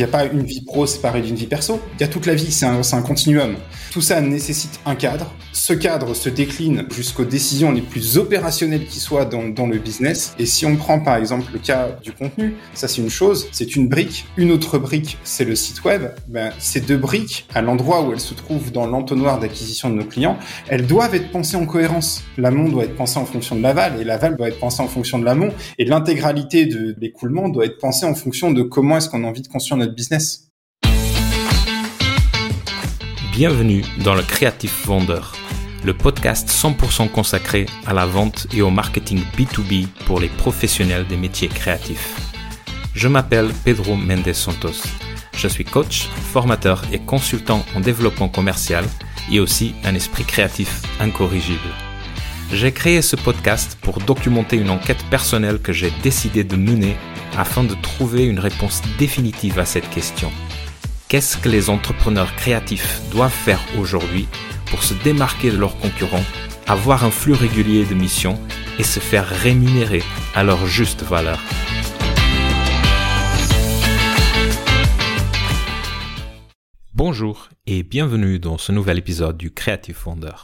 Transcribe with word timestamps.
Il 0.00 0.04
n'y 0.04 0.08
a 0.08 0.12
pas 0.12 0.24
une 0.24 0.44
vie 0.44 0.62
pro 0.62 0.86
séparée 0.86 1.20
d'une 1.20 1.34
vie 1.34 1.46
perso. 1.46 1.78
Il 1.98 2.00
y 2.00 2.04
a 2.04 2.08
toute 2.08 2.24
la 2.24 2.34
vie, 2.34 2.50
c'est 2.50 2.64
un, 2.64 2.80
un, 2.80 3.02
continuum. 3.02 3.56
Tout 3.92 4.00
ça 4.00 4.18
nécessite 4.22 4.80
un 4.86 4.94
cadre. 4.94 5.34
Ce 5.52 5.74
cadre 5.74 6.14
se 6.14 6.30
décline 6.30 6.86
jusqu'aux 6.90 7.26
décisions 7.26 7.70
les 7.70 7.82
plus 7.82 8.16
opérationnelles 8.16 8.86
qui 8.86 8.98
soient 8.98 9.26
dans, 9.26 9.46
dans, 9.48 9.66
le 9.66 9.76
business. 9.76 10.34
Et 10.38 10.46
si 10.46 10.64
on 10.64 10.76
prend 10.76 11.00
par 11.00 11.16
exemple 11.16 11.52
le 11.52 11.58
cas 11.58 11.88
du 12.02 12.12
contenu, 12.12 12.54
ça 12.72 12.88
c'est 12.88 13.02
une 13.02 13.10
chose, 13.10 13.48
c'est 13.52 13.76
une 13.76 13.88
brique. 13.88 14.24
Une 14.38 14.52
autre 14.52 14.78
brique, 14.78 15.18
c'est 15.22 15.44
le 15.44 15.54
site 15.54 15.84
web. 15.84 16.04
Ben, 16.28 16.50
ces 16.58 16.80
deux 16.80 16.96
briques, 16.96 17.46
à 17.54 17.60
l'endroit 17.60 18.02
où 18.02 18.12
elles 18.14 18.20
se 18.20 18.32
trouvent 18.32 18.72
dans 18.72 18.86
l'entonnoir 18.86 19.38
d'acquisition 19.38 19.90
de 19.90 19.96
nos 19.96 20.04
clients, 20.06 20.38
elles 20.68 20.86
doivent 20.86 21.14
être 21.14 21.30
pensées 21.30 21.58
en 21.58 21.66
cohérence. 21.66 22.24
L'amont 22.38 22.70
doit 22.70 22.84
être 22.84 22.96
pensé 22.96 23.18
en 23.18 23.26
fonction 23.26 23.54
de 23.54 23.60
l'aval 23.60 24.00
et 24.00 24.04
l'aval 24.04 24.38
doit 24.38 24.48
être 24.48 24.60
pensé 24.60 24.80
en 24.80 24.88
fonction 24.88 25.18
de 25.18 25.26
l'amont. 25.26 25.52
Et 25.78 25.84
l'intégralité 25.84 26.64
de 26.64 26.96
l'écoulement 26.98 27.50
doit 27.50 27.66
être 27.66 27.76
pensée 27.76 28.06
en 28.06 28.14
fonction 28.14 28.50
de 28.50 28.62
comment 28.62 28.96
est-ce 28.96 29.10
qu'on 29.10 29.24
a 29.24 29.26
envie 29.26 29.42
de 29.42 29.48
construire 29.48 29.76
notre 29.76 29.89
Bienvenue 33.32 33.82
dans 34.04 34.14
le 34.14 34.22
Creative 34.22 34.72
Vendeur, 34.84 35.34
le 35.84 35.94
podcast 35.94 36.48
100% 36.48 37.10
consacré 37.10 37.66
à 37.86 37.94
la 37.94 38.06
vente 38.06 38.46
et 38.52 38.62
au 38.62 38.70
marketing 38.70 39.22
B2B 39.36 39.86
pour 40.06 40.20
les 40.20 40.28
professionnels 40.28 41.06
des 41.06 41.16
métiers 41.16 41.48
créatifs. 41.48 42.16
Je 42.94 43.08
m'appelle 43.08 43.50
Pedro 43.64 43.96
Mendes 43.96 44.32
Santos. 44.32 44.82
Je 45.34 45.48
suis 45.48 45.64
coach, 45.64 46.08
formateur 46.32 46.82
et 46.92 46.98
consultant 46.98 47.64
en 47.74 47.80
développement 47.80 48.28
commercial 48.28 48.84
et 49.32 49.40
aussi 49.40 49.74
un 49.84 49.94
esprit 49.94 50.24
créatif 50.24 50.82
incorrigible. 51.00 51.89
J'ai 52.52 52.72
créé 52.72 53.00
ce 53.00 53.14
podcast 53.14 53.78
pour 53.80 54.00
documenter 54.00 54.56
une 54.56 54.70
enquête 54.70 55.04
personnelle 55.08 55.60
que 55.60 55.72
j'ai 55.72 55.92
décidé 56.02 56.42
de 56.42 56.56
mener 56.56 56.96
afin 57.38 57.62
de 57.62 57.74
trouver 57.74 58.24
une 58.24 58.40
réponse 58.40 58.82
définitive 58.98 59.60
à 59.60 59.64
cette 59.64 59.88
question. 59.88 60.32
Qu'est-ce 61.06 61.36
que 61.36 61.48
les 61.48 61.70
entrepreneurs 61.70 62.34
créatifs 62.34 63.02
doivent 63.12 63.30
faire 63.30 63.60
aujourd'hui 63.78 64.26
pour 64.66 64.82
se 64.82 64.94
démarquer 64.94 65.52
de 65.52 65.58
leurs 65.58 65.78
concurrents, 65.78 66.24
avoir 66.66 67.04
un 67.04 67.12
flux 67.12 67.34
régulier 67.34 67.84
de 67.84 67.94
missions 67.94 68.38
et 68.80 68.84
se 68.84 68.98
faire 68.98 69.28
rémunérer 69.28 70.02
à 70.34 70.42
leur 70.42 70.66
juste 70.66 71.04
valeur? 71.04 71.40
Bonjour 76.94 77.48
et 77.68 77.84
bienvenue 77.84 78.40
dans 78.40 78.58
ce 78.58 78.72
nouvel 78.72 78.98
épisode 78.98 79.36
du 79.36 79.52
Creative 79.52 79.94
Founder. 79.94 80.34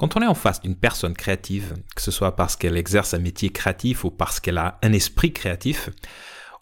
Quand 0.00 0.16
on 0.16 0.22
est 0.22 0.26
en 0.26 0.34
face 0.34 0.62
d'une 0.62 0.76
personne 0.76 1.12
créative, 1.12 1.74
que 1.94 2.00
ce 2.00 2.10
soit 2.10 2.34
parce 2.34 2.56
qu'elle 2.56 2.78
exerce 2.78 3.12
un 3.12 3.18
métier 3.18 3.50
créatif 3.50 4.02
ou 4.02 4.10
parce 4.10 4.40
qu'elle 4.40 4.56
a 4.56 4.78
un 4.82 4.94
esprit 4.94 5.30
créatif, 5.30 5.90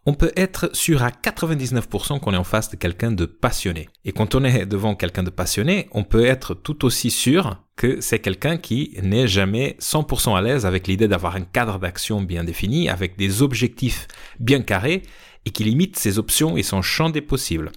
on 0.07 0.15
peut 0.15 0.33
être 0.35 0.75
sûr 0.75 1.05
à 1.05 1.11
99% 1.11 2.19
qu'on 2.19 2.35
est 2.35 2.37
en 2.37 2.43
face 2.43 2.69
de 2.69 2.75
quelqu'un 2.75 3.13
de 3.13 3.27
passionné. 3.27 3.91
Et 4.05 4.11
quand 4.11 4.35
on 4.35 4.43
est 4.43 4.67
devant 4.67 4.97
quelqu'un 4.97 5.23
de 5.23 5.31
passionné, 5.31 5.89
on 5.93 6.03
peut 6.03 6.27
être 6.27 6.53
tout 6.53 6.85
aussi 6.85 7.13
sûr 7.13 7.63
que 7.77 8.01
c'est 8.01 8.19
quelqu'un 8.19 8.57
qui 8.57 8.99
n'est 9.05 9.29
jamais 9.29 9.77
100% 9.79 10.37
à 10.37 10.43
l'aise 10.43 10.67
avec 10.67 10.89
l'idée 10.89 11.07
d'avoir 11.07 11.37
un 11.37 11.43
cadre 11.43 11.79
d'action 11.79 12.21
bien 12.21 12.43
défini, 12.43 12.89
avec 12.89 13.17
des 13.17 13.41
objectifs 13.41 14.09
bien 14.41 14.63
carrés, 14.63 15.05
et 15.45 15.51
qui 15.51 15.63
limite 15.63 15.97
ses 15.97 16.19
options 16.19 16.57
et 16.57 16.65
son 16.65 16.83
champ 16.83 17.09
des 17.09 17.23
possibles. 17.23 17.71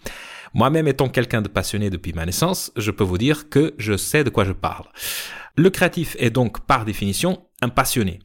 Moi-même 0.56 0.88
étant 0.88 1.08
quelqu'un 1.08 1.44
de 1.44 1.48
passionné 1.48 1.92
depuis 1.92 2.14
ma 2.14 2.26
naissance, 2.26 2.72
je 2.76 2.90
peux 2.90 3.04
vous 3.04 3.20
dire 3.20 3.48
que 3.48 3.76
je 3.78 3.96
sais 3.96 4.24
de 4.24 4.32
quoi 4.32 4.44
je 4.44 4.54
parle. 4.54 4.86
Le 5.56 5.70
créatif 5.70 6.16
est 6.20 6.30
donc 6.30 6.66
par 6.66 6.86
définition 6.86 7.46
un 7.62 7.70
passionné. 7.70 8.20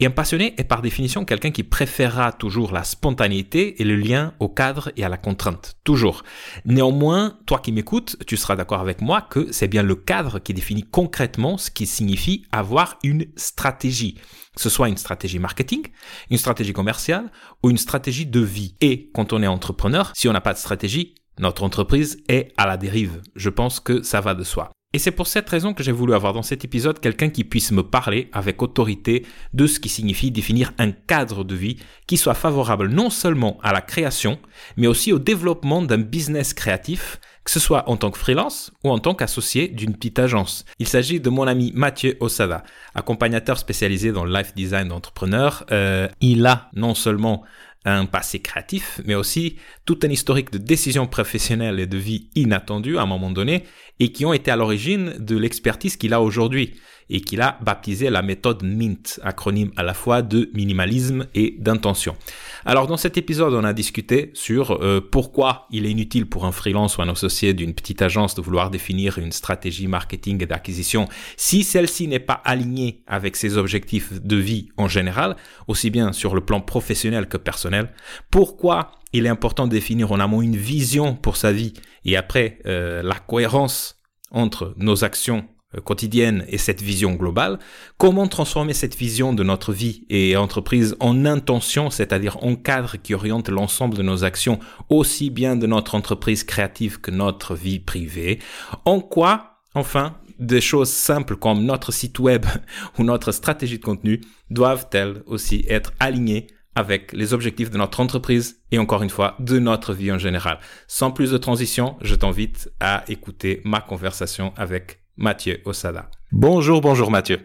Et 0.00 0.06
un 0.06 0.10
passionné 0.10 0.54
est 0.58 0.64
par 0.64 0.82
définition 0.82 1.24
quelqu'un 1.24 1.50
qui 1.50 1.62
préférera 1.62 2.32
toujours 2.32 2.72
la 2.72 2.84
spontanéité 2.84 3.80
et 3.80 3.84
le 3.84 3.96
lien 3.96 4.34
au 4.38 4.48
cadre 4.48 4.92
et 4.96 5.04
à 5.04 5.08
la 5.08 5.16
contrainte. 5.16 5.76
Toujours. 5.82 6.22
Néanmoins, 6.66 7.38
toi 7.46 7.58
qui 7.58 7.72
m'écoutes, 7.72 8.16
tu 8.26 8.36
seras 8.36 8.54
d'accord 8.54 8.80
avec 8.80 9.00
moi 9.00 9.22
que 9.22 9.50
c'est 9.50 9.68
bien 9.68 9.82
le 9.82 9.94
cadre 9.94 10.38
qui 10.38 10.52
définit 10.52 10.82
concrètement 10.82 11.56
ce 11.56 11.70
qui 11.70 11.86
signifie 11.86 12.44
avoir 12.52 12.98
une 13.02 13.26
stratégie. 13.36 14.18
Que 14.54 14.60
ce 14.60 14.68
soit 14.68 14.90
une 14.90 14.98
stratégie 14.98 15.38
marketing, 15.38 15.86
une 16.30 16.36
stratégie 16.36 16.74
commerciale 16.74 17.32
ou 17.62 17.70
une 17.70 17.78
stratégie 17.78 18.26
de 18.26 18.40
vie. 18.40 18.76
Et 18.82 19.10
quand 19.14 19.32
on 19.32 19.42
est 19.42 19.46
entrepreneur, 19.46 20.12
si 20.14 20.28
on 20.28 20.32
n'a 20.34 20.42
pas 20.42 20.52
de 20.52 20.58
stratégie, 20.58 21.14
notre 21.38 21.62
entreprise 21.62 22.22
est 22.28 22.52
à 22.58 22.66
la 22.66 22.76
dérive. 22.76 23.22
Je 23.36 23.48
pense 23.48 23.80
que 23.80 24.02
ça 24.02 24.20
va 24.20 24.34
de 24.34 24.44
soi. 24.44 24.70
Et 24.94 24.98
c'est 24.98 25.10
pour 25.10 25.26
cette 25.26 25.48
raison 25.48 25.72
que 25.72 25.82
j'ai 25.82 25.92
voulu 25.92 26.12
avoir 26.12 26.34
dans 26.34 26.42
cet 26.42 26.66
épisode 26.66 27.00
quelqu'un 27.00 27.30
qui 27.30 27.44
puisse 27.44 27.72
me 27.72 27.82
parler 27.82 28.28
avec 28.32 28.60
autorité 28.60 29.24
de 29.54 29.66
ce 29.66 29.80
qui 29.80 29.88
signifie 29.88 30.30
définir 30.30 30.72
un 30.78 30.90
cadre 30.90 31.44
de 31.44 31.54
vie 31.54 31.78
qui 32.06 32.18
soit 32.18 32.34
favorable 32.34 32.88
non 32.88 33.08
seulement 33.08 33.58
à 33.62 33.72
la 33.72 33.80
création, 33.80 34.38
mais 34.76 34.86
aussi 34.86 35.12
au 35.14 35.18
développement 35.18 35.80
d'un 35.80 35.96
business 35.96 36.52
créatif, 36.52 37.20
que 37.42 37.50
ce 37.50 37.58
soit 37.58 37.88
en 37.88 37.96
tant 37.96 38.10
que 38.10 38.18
freelance 38.18 38.70
ou 38.84 38.90
en 38.90 38.98
tant 38.98 39.14
qu'associé 39.14 39.68
d'une 39.68 39.94
petite 39.94 40.18
agence. 40.18 40.66
Il 40.78 40.86
s'agit 40.86 41.20
de 41.20 41.30
mon 41.30 41.46
ami 41.46 41.72
Mathieu 41.74 42.18
Osada, 42.20 42.62
accompagnateur 42.94 43.58
spécialisé 43.58 44.12
dans 44.12 44.26
le 44.26 44.32
life 44.32 44.54
design 44.54 44.88
d'entrepreneurs. 44.88 45.64
Euh, 45.72 46.06
il 46.20 46.44
a 46.46 46.68
non 46.74 46.94
seulement 46.94 47.44
un 47.84 48.06
passé 48.06 48.40
créatif, 48.40 49.00
mais 49.04 49.14
aussi 49.14 49.56
tout 49.84 49.98
un 50.02 50.08
historique 50.08 50.52
de 50.52 50.58
décisions 50.58 51.06
professionnelles 51.06 51.80
et 51.80 51.86
de 51.86 51.98
vie 51.98 52.30
inattendues 52.34 52.98
à 52.98 53.02
un 53.02 53.06
moment 53.06 53.30
donné, 53.30 53.64
et 54.00 54.12
qui 54.12 54.24
ont 54.24 54.32
été 54.32 54.50
à 54.50 54.56
l'origine 54.56 55.14
de 55.18 55.36
l'expertise 55.36 55.96
qu'il 55.96 56.14
a 56.14 56.20
aujourd'hui, 56.20 56.74
et 57.12 57.20
qu'il 57.20 57.42
a 57.42 57.58
baptisé 57.60 58.08
la 58.08 58.22
méthode 58.22 58.64
MINT, 58.64 59.20
acronyme 59.22 59.70
à 59.76 59.82
la 59.82 59.92
fois 59.92 60.22
de 60.22 60.50
minimalisme 60.54 61.26
et 61.34 61.54
d'intention. 61.58 62.16
Alors 62.64 62.86
dans 62.86 62.96
cet 62.96 63.18
épisode, 63.18 63.52
on 63.52 63.64
a 63.64 63.74
discuté 63.74 64.30
sur 64.32 64.82
euh, 64.82 65.00
pourquoi 65.00 65.66
il 65.70 65.84
est 65.84 65.90
inutile 65.90 66.26
pour 66.26 66.46
un 66.46 66.52
freelance 66.52 66.96
ou 66.96 67.02
un 67.02 67.08
associé 67.10 67.52
d'une 67.52 67.74
petite 67.74 68.00
agence 68.00 68.34
de 68.34 68.40
vouloir 68.40 68.70
définir 68.70 69.18
une 69.18 69.30
stratégie 69.30 69.88
marketing 69.88 70.42
et 70.42 70.46
d'acquisition 70.46 71.06
si 71.36 71.64
celle-ci 71.64 72.08
n'est 72.08 72.18
pas 72.18 72.40
alignée 72.44 73.02
avec 73.06 73.36
ses 73.36 73.58
objectifs 73.58 74.22
de 74.22 74.36
vie 74.36 74.70
en 74.78 74.88
général, 74.88 75.36
aussi 75.68 75.90
bien 75.90 76.12
sur 76.12 76.34
le 76.34 76.40
plan 76.40 76.62
professionnel 76.62 77.28
que 77.28 77.36
personnel. 77.36 77.90
Pourquoi 78.30 78.92
il 79.12 79.26
est 79.26 79.28
important 79.28 79.66
de 79.66 79.72
définir 79.72 80.12
en 80.12 80.20
amont 80.20 80.40
une 80.40 80.56
vision 80.56 81.14
pour 81.14 81.36
sa 81.36 81.52
vie 81.52 81.74
et 82.06 82.16
après 82.16 82.58
euh, 82.64 83.02
la 83.02 83.16
cohérence 83.16 83.98
entre 84.30 84.72
nos 84.78 85.04
actions 85.04 85.46
quotidienne 85.80 86.44
et 86.48 86.58
cette 86.58 86.82
vision 86.82 87.12
globale, 87.12 87.58
comment 87.98 88.26
transformer 88.28 88.74
cette 88.74 88.96
vision 88.96 89.32
de 89.32 89.42
notre 89.42 89.72
vie 89.72 90.04
et 90.10 90.36
entreprise 90.36 90.96
en 91.00 91.24
intention, 91.24 91.90
c'est-à-dire 91.90 92.42
en 92.44 92.56
cadre 92.56 92.96
qui 92.96 93.14
oriente 93.14 93.48
l'ensemble 93.48 93.96
de 93.96 94.02
nos 94.02 94.24
actions, 94.24 94.58
aussi 94.88 95.30
bien 95.30 95.56
de 95.56 95.66
notre 95.66 95.94
entreprise 95.94 96.44
créative 96.44 97.00
que 97.00 97.10
notre 97.10 97.54
vie 97.54 97.80
privée. 97.80 98.38
En 98.84 99.00
quoi, 99.00 99.60
enfin, 99.74 100.16
des 100.38 100.60
choses 100.60 100.90
simples 100.90 101.36
comme 101.36 101.64
notre 101.64 101.92
site 101.92 102.18
web 102.18 102.44
ou 102.98 103.04
notre 103.04 103.32
stratégie 103.32 103.78
de 103.78 103.84
contenu 103.84 104.20
doivent-elles 104.50 105.22
aussi 105.26 105.64
être 105.68 105.92
alignées 106.00 106.48
avec 106.74 107.12
les 107.12 107.34
objectifs 107.34 107.70
de 107.70 107.76
notre 107.76 108.00
entreprise 108.00 108.62
et 108.70 108.78
encore 108.78 109.02
une 109.02 109.10
fois 109.10 109.36
de 109.38 109.58
notre 109.58 109.92
vie 109.92 110.12
en 110.12 110.18
général? 110.18 110.58
Sans 110.86 111.10
plus 111.10 111.30
de 111.30 111.38
transition, 111.38 111.96
je 112.00 112.14
t'invite 112.14 112.70
à 112.80 113.04
écouter 113.08 113.60
ma 113.64 113.80
conversation 113.80 114.52
avec 114.56 115.01
Mathieu 115.16 115.60
Osada. 115.64 116.10
Bonjour, 116.30 116.80
bonjour 116.80 117.10
Mathieu. 117.10 117.40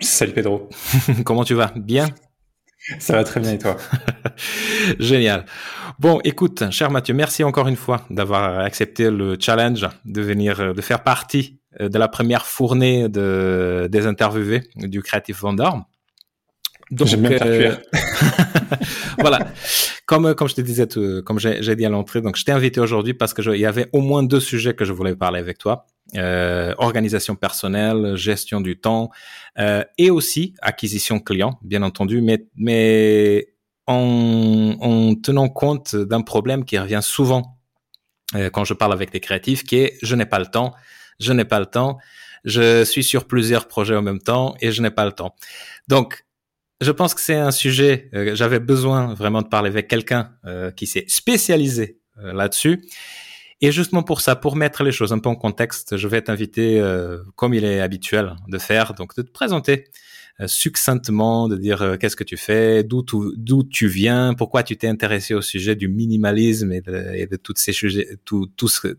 Salut 0.00 0.32
Pedro. 0.32 0.68
Comment 1.24 1.44
tu 1.44 1.54
vas? 1.54 1.72
Bien? 1.76 2.08
Ça 2.98 3.14
va 3.14 3.24
très 3.24 3.40
bien 3.40 3.52
et 3.52 3.58
toi? 3.58 3.76
Génial. 4.98 5.44
Bon, 5.98 6.20
écoute, 6.24 6.70
cher 6.70 6.90
Mathieu, 6.90 7.14
merci 7.14 7.44
encore 7.44 7.68
une 7.68 7.76
fois 7.76 8.04
d'avoir 8.10 8.58
accepté 8.60 9.10
le 9.10 9.36
challenge 9.38 9.86
de 10.04 10.20
venir, 10.20 10.74
de 10.74 10.80
faire 10.80 11.02
partie 11.02 11.60
euh, 11.80 11.88
de 11.88 11.98
la 11.98 12.08
première 12.08 12.46
fournée 12.46 13.08
de, 13.08 13.88
des 13.90 14.06
interviewés 14.06 14.62
du 14.76 15.02
Creative 15.02 15.38
Vendor. 15.38 15.84
J'aime 16.90 17.22
bien 17.22 17.38
euh, 17.42 17.76
voilà. 19.18 19.46
Comme, 20.06 20.34
comme 20.34 20.48
je 20.48 20.54
te 20.54 20.60
disais, 20.60 20.86
comme 21.24 21.38
j'ai 21.38 21.76
dit 21.76 21.86
à 21.86 21.88
l'entrée, 21.88 22.20
donc 22.20 22.36
je 22.36 22.44
t'ai 22.44 22.52
invité 22.52 22.80
aujourd'hui 22.80 23.14
parce 23.14 23.32
que 23.32 23.42
il 23.54 23.60
y 23.60 23.66
avait 23.66 23.88
au 23.92 24.00
moins 24.00 24.22
deux 24.22 24.40
sujets 24.40 24.74
que 24.74 24.84
je 24.84 24.92
voulais 24.92 25.14
parler 25.14 25.38
avec 25.38 25.58
toi. 25.58 25.86
Euh, 26.16 26.74
organisation 26.76 27.36
personnelle, 27.36 28.16
gestion 28.16 28.60
du 28.60 28.78
temps 28.78 29.08
euh, 29.58 29.82
et 29.96 30.10
aussi 30.10 30.54
acquisition 30.60 31.18
client, 31.18 31.58
bien 31.62 31.82
entendu, 31.82 32.20
mais, 32.20 32.44
mais 32.54 33.54
en, 33.86 34.76
en 34.78 35.14
tenant 35.14 35.48
compte 35.48 35.96
d'un 35.96 36.20
problème 36.20 36.66
qui 36.66 36.78
revient 36.78 37.00
souvent 37.02 37.58
euh, 38.34 38.50
quand 38.50 38.64
je 38.64 38.74
parle 38.74 38.92
avec 38.92 39.10
des 39.10 39.20
créatifs, 39.20 39.64
qui 39.64 39.76
est 39.76 39.98
je 40.02 40.14
n'ai 40.14 40.26
pas 40.26 40.38
le 40.38 40.44
temps, 40.46 40.74
je 41.18 41.32
n'ai 41.32 41.46
pas 41.46 41.60
le 41.60 41.66
temps, 41.66 41.96
je 42.44 42.84
suis 42.84 43.04
sur 43.04 43.26
plusieurs 43.26 43.66
projets 43.66 43.96
en 43.96 44.02
même 44.02 44.20
temps 44.20 44.54
et 44.60 44.70
je 44.70 44.82
n'ai 44.82 44.90
pas 44.90 45.06
le 45.06 45.12
temps. 45.12 45.34
Donc, 45.88 46.26
je 46.82 46.90
pense 46.90 47.14
que 47.14 47.20
c'est 47.20 47.36
un 47.36 47.52
sujet, 47.52 48.10
euh, 48.14 48.34
j'avais 48.34 48.58
besoin 48.58 49.14
vraiment 49.14 49.40
de 49.40 49.48
parler 49.48 49.70
avec 49.70 49.88
quelqu'un 49.88 50.32
euh, 50.44 50.70
qui 50.72 50.86
s'est 50.86 51.04
spécialisé 51.08 52.00
euh, 52.18 52.32
là-dessus. 52.32 52.84
Et 53.62 53.72
justement 53.72 54.02
pour 54.02 54.20
ça, 54.20 54.36
pour 54.36 54.56
mettre 54.56 54.82
les 54.82 54.92
choses 54.92 55.12
un 55.12 55.18
peu 55.18 55.28
en 55.28 55.36
contexte, 55.36 55.96
je 55.96 56.08
vais 56.08 56.20
t'inviter, 56.20 56.82
comme 57.36 57.54
il 57.54 57.64
est 57.64 57.80
habituel 57.80 58.34
de 58.48 58.58
faire, 58.58 58.92
donc 58.94 59.16
de 59.16 59.22
te 59.22 59.30
présenter 59.30 59.84
succinctement, 60.46 61.48
de 61.48 61.56
dire 61.56 61.96
qu'est-ce 62.00 62.16
que 62.16 62.24
tu 62.24 62.36
fais, 62.36 62.82
d'où 62.82 63.04
d'où 63.36 63.62
tu 63.62 63.86
viens, 63.86 64.34
pourquoi 64.34 64.64
tu 64.64 64.76
t'es 64.76 64.88
intéressé 64.88 65.34
au 65.34 65.42
sujet 65.42 65.76
du 65.76 65.88
minimalisme 65.88 66.72
et 66.72 66.80
de, 66.80 67.14
et 67.14 67.26
de 67.26 67.36
toutes 67.36 67.58
ces 67.58 67.72
sujets, 67.72 68.18
tout, 68.24 68.50
tout 68.56 68.68
ce, 68.68 68.96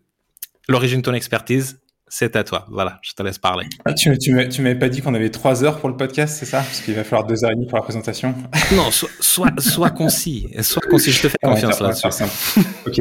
l'origine 0.69 0.99
de 0.99 1.05
ton 1.05 1.13
expertise 1.13 1.79
c'est 2.15 2.35
à 2.35 2.43
toi. 2.43 2.67
Voilà, 2.69 2.99
je 3.01 3.13
te 3.13 3.23
laisse 3.23 3.39
parler. 3.39 3.65
Ah, 3.85 3.93
tu 3.93 4.15
tu 4.19 4.31
m'avais 4.33 4.77
pas 4.77 4.87
dit 4.87 5.01
qu'on 5.01 5.15
avait 5.15 5.31
trois 5.31 5.63
heures 5.63 5.79
pour 5.79 5.89
le 5.89 5.97
podcast, 5.97 6.37
c'est 6.37 6.45
ça? 6.45 6.59
Parce 6.59 6.81
qu'il 6.81 6.93
va 6.93 7.03
falloir 7.03 7.25
deux 7.25 7.43
heures 7.43 7.49
et 7.49 7.55
demie 7.55 7.65
pour 7.65 7.79
la 7.79 7.83
présentation. 7.83 8.35
Non, 8.71 8.91
soit, 8.91 9.49
soit, 9.59 9.89
concis. 9.89 10.47
Soit 10.61 10.83
concis, 10.87 11.11
je 11.11 11.23
te 11.23 11.27
fais 11.27 11.39
confiance 11.41 11.79
là-dessus. 11.79 12.23
ok. 12.85 12.99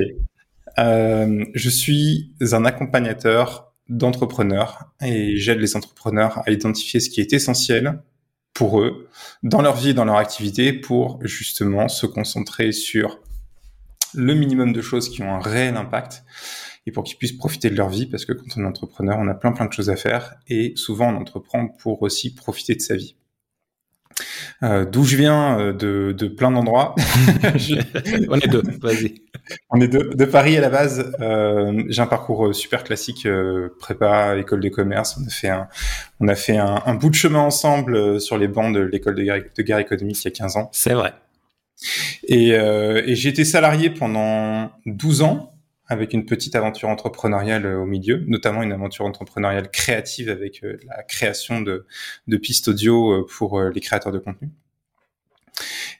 Euh, 0.79 1.45
je 1.55 1.71
suis 1.71 2.33
un 2.41 2.65
accompagnateur 2.65 3.73
d'entrepreneurs 3.89 4.93
et 5.03 5.37
j'aide 5.37 5.59
les 5.59 5.77
entrepreneurs 5.77 6.43
à 6.47 6.51
identifier 6.51 7.01
ce 7.01 7.11
qui 7.11 7.21
est 7.21 7.33
essentiel 7.33 8.03
pour 8.55 8.81
eux 8.81 9.09
dans 9.43 9.63
leur 9.63 9.77
vie 9.77 9.91
et 9.91 9.95
dans 9.95 10.05
leur 10.05 10.17
activité 10.17 10.73
pour 10.73 11.19
justement 11.27 11.89
se 11.89 12.07
concentrer 12.07 12.73
sur 12.73 13.19
le 14.15 14.35
minimum 14.35 14.73
de 14.73 14.83
choses 14.83 15.09
qui 15.09 15.23
ont 15.23 15.35
un 15.35 15.41
réel 15.41 15.77
impact 15.77 16.25
et 16.87 16.93
pour 16.93 17.05
qu'ils 17.05 17.17
puissent 17.17 17.33
profiter 17.33 17.71
de 17.71 17.77
leur 17.77 17.89
vie 17.89 18.07
parce 18.07 18.25
que 18.25 18.33
quand 18.33 18.57
on 18.57 18.63
est 18.63 18.67
entrepreneur, 18.67 19.17
on 19.19 19.29
a 19.29 19.35
plein 19.35 19.53
plein 19.53 19.67
de 19.67 19.73
choses 19.73 19.91
à 19.91 19.97
faire 19.97 20.35
et 20.49 20.73
souvent 20.77 21.13
on 21.13 21.17
entreprend 21.17 21.69
pour 21.69 22.03
aussi 22.03 22.35
profiter 22.35 22.75
de 22.75 22.81
sa 22.81 22.97
vie. 22.97 23.17
Euh, 24.63 24.85
D'où 24.85 25.05
je 25.05 25.17
viens 25.17 25.59
euh, 25.59 25.73
de, 25.73 26.15
de 26.17 26.29
plein 26.29 26.51
d'endroits. 26.51 26.95
on 28.29 28.39
est 28.39 28.49
deux, 28.49 28.63
vas-y. 28.81 29.23
On 29.71 29.81
est 29.81 29.89
deux. 29.89 30.11
De 30.15 30.25
Paris 30.25 30.57
à 30.57 30.61
la 30.61 30.71
base, 30.71 31.13
euh, 31.21 31.83
j'ai 31.89 32.01
un 32.01 32.07
parcours 32.07 32.55
super 32.55 32.85
classique, 32.85 33.27
euh, 33.27 33.71
prépa, 33.81 34.37
école 34.39 34.61
de 34.61 34.69
commerce. 34.69 35.19
On 35.21 35.27
a 35.27 35.31
fait 35.31 35.49
un, 35.49 35.69
on 36.21 36.29
a 36.29 36.35
fait 36.35 36.57
un, 36.57 36.83
un 36.87 36.95
bout 36.95 37.11
de 37.11 37.15
chemin 37.15 37.41
ensemble 37.41 38.21
sur 38.21 38.39
les 38.39 38.49
bancs 38.49 38.75
de 38.75 38.81
l'école 38.81 39.17
de 39.17 39.23
guerre, 39.23 39.43
de 39.57 39.63
guerre 39.63 39.79
économique 39.79 40.23
il 40.23 40.29
y 40.29 40.29
a 40.29 40.31
15 40.31 40.57
ans. 40.57 40.71
C'est 40.73 40.95
vrai. 40.95 41.13
Et, 42.29 42.51
et 42.51 43.15
j'ai 43.17 43.31
été 43.31 43.45
salarié 43.45 43.91
pendant 43.91 44.71
12 44.87 45.23
ans 45.23 45.52
avec 45.93 46.13
une 46.15 46.25
petite 46.27 46.57
aventure 46.57 46.89
entrepreneuriale 46.89 47.67
euh, 47.67 47.83
au 47.83 47.87
milieu, 47.87 48.25
notamment 48.27 48.63
une 48.63 48.73
aventure 48.73 49.05
entrepreneuriale 49.05 49.71
créative 49.71 50.29
avec 50.29 50.65
euh, 50.65 50.79
la 50.87 51.03
création 51.03 51.61
de, 51.61 51.87
pistes 52.39 52.69
audio 52.69 53.13
euh, 53.13 53.27
pour 53.27 53.63
les 53.63 53.81
créateurs 53.81 54.13
de 54.13 54.19
contenu. 54.19 54.51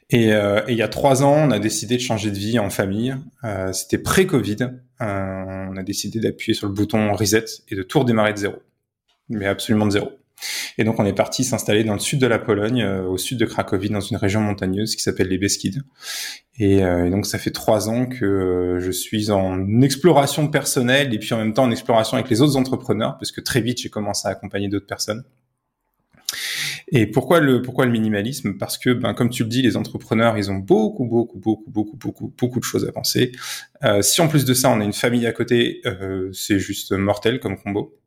Et, 0.09 0.31
il 0.67 0.75
y 0.75 0.81
a 0.81 0.87
trois 0.87 1.23
ans, 1.23 1.47
on 1.47 1.51
a 1.51 1.59
décidé 1.59 1.95
de 1.95 2.01
changer 2.01 2.29
de 2.29 2.37
vie 2.37 2.59
en 2.59 2.69
famille. 2.69 3.15
C'était 3.71 3.97
pré-Covid. 3.97 4.57
on 4.99 5.77
a 5.77 5.83
décidé 5.83 6.19
d'appuyer 6.19 6.53
sur 6.53 6.67
le 6.67 6.73
bouton 6.73 7.13
reset 7.13 7.45
et 7.69 7.75
de 7.75 7.83
tout 7.83 7.99
redémarrer 7.99 8.33
de 8.33 8.37
zéro, 8.37 8.55
mais 9.29 9.45
absolument 9.47 9.85
de 9.85 9.91
zéro. 9.91 10.11
Et 10.77 10.83
donc 10.83 10.99
on 10.99 11.05
est 11.05 11.13
parti 11.13 11.43
s'installer 11.43 11.83
dans 11.83 11.93
le 11.93 11.99
sud 11.99 12.19
de 12.19 12.27
la 12.27 12.39
Pologne, 12.39 12.81
euh, 12.81 13.03
au 13.03 13.17
sud 13.17 13.37
de 13.37 13.45
Cracovie, 13.45 13.89
dans 13.89 14.01
une 14.01 14.17
région 14.17 14.41
montagneuse 14.41 14.95
qui 14.95 15.01
s'appelle 15.01 15.27
les 15.27 15.37
Beskides. 15.37 15.83
Et, 16.59 16.83
euh, 16.83 17.09
donc 17.09 17.25
ça 17.25 17.39
fait 17.39 17.51
trois 17.51 17.89
ans 17.89 18.05
que 18.05 18.25
euh, 18.25 18.79
je 18.79 18.91
suis 18.91 19.31
en 19.31 19.81
exploration 19.81 20.47
personnelle 20.47 21.13
et 21.13 21.19
puis 21.19 21.33
en 21.33 21.37
même 21.37 21.53
temps 21.53 21.63
en 21.63 21.71
exploration 21.71 22.15
avec 22.17 22.29
les 22.29 22.41
autres 22.41 22.57
entrepreneurs, 22.57 23.17
parce 23.17 23.31
que 23.31 23.41
très 23.41 23.61
vite 23.61 23.79
j'ai 23.81 23.89
commencé 23.89 24.27
à 24.27 24.31
accompagner 24.31 24.67
d'autres 24.67 24.87
personnes. 24.87 25.23
Et 26.95 27.07
pourquoi 27.07 27.39
le 27.39 27.61
pourquoi 27.61 27.85
le 27.85 27.91
minimalisme? 27.91 28.57
Parce 28.57 28.77
que, 28.77 28.91
ben, 28.91 29.15
comme 29.15 29.29
tu 29.29 29.43
le 29.43 29.49
dis, 29.49 29.63
les 29.63 29.77
entrepreneurs, 29.77 30.37
ils 30.37 30.51
ont 30.51 30.57
beaucoup, 30.57 31.05
beaucoup, 31.05 31.39
beaucoup, 31.39 31.69
beaucoup, 31.69 31.97
beaucoup, 31.97 32.33
beaucoup 32.37 32.59
de 32.59 32.63
choses 32.63 32.87
à 32.87 32.91
penser. 32.91 33.31
Euh, 33.83 34.03
si 34.03 34.21
en 34.21 34.27
plus 34.27 34.45
de 34.45 34.53
ça, 34.53 34.69
on 34.69 34.79
a 34.79 34.83
une 34.83 34.93
famille 34.93 35.25
à 35.25 35.31
côté, 35.31 35.81
euh, 35.85 36.29
c'est 36.33 36.59
juste 36.59 36.91
mortel 36.91 37.39
comme 37.39 37.57
combo. 37.57 37.97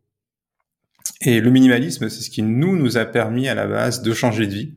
Et 1.21 1.41
le 1.41 1.51
minimalisme, 1.51 2.09
c'est 2.09 2.23
ce 2.23 2.31
qui 2.31 2.43
nous 2.43 2.77
nous 2.77 2.97
a 2.97 3.05
permis 3.05 3.49
à 3.49 3.55
la 3.55 3.67
base 3.67 4.03
de 4.03 4.13
changer 4.15 4.47
de 4.47 4.53
vie. 4.53 4.75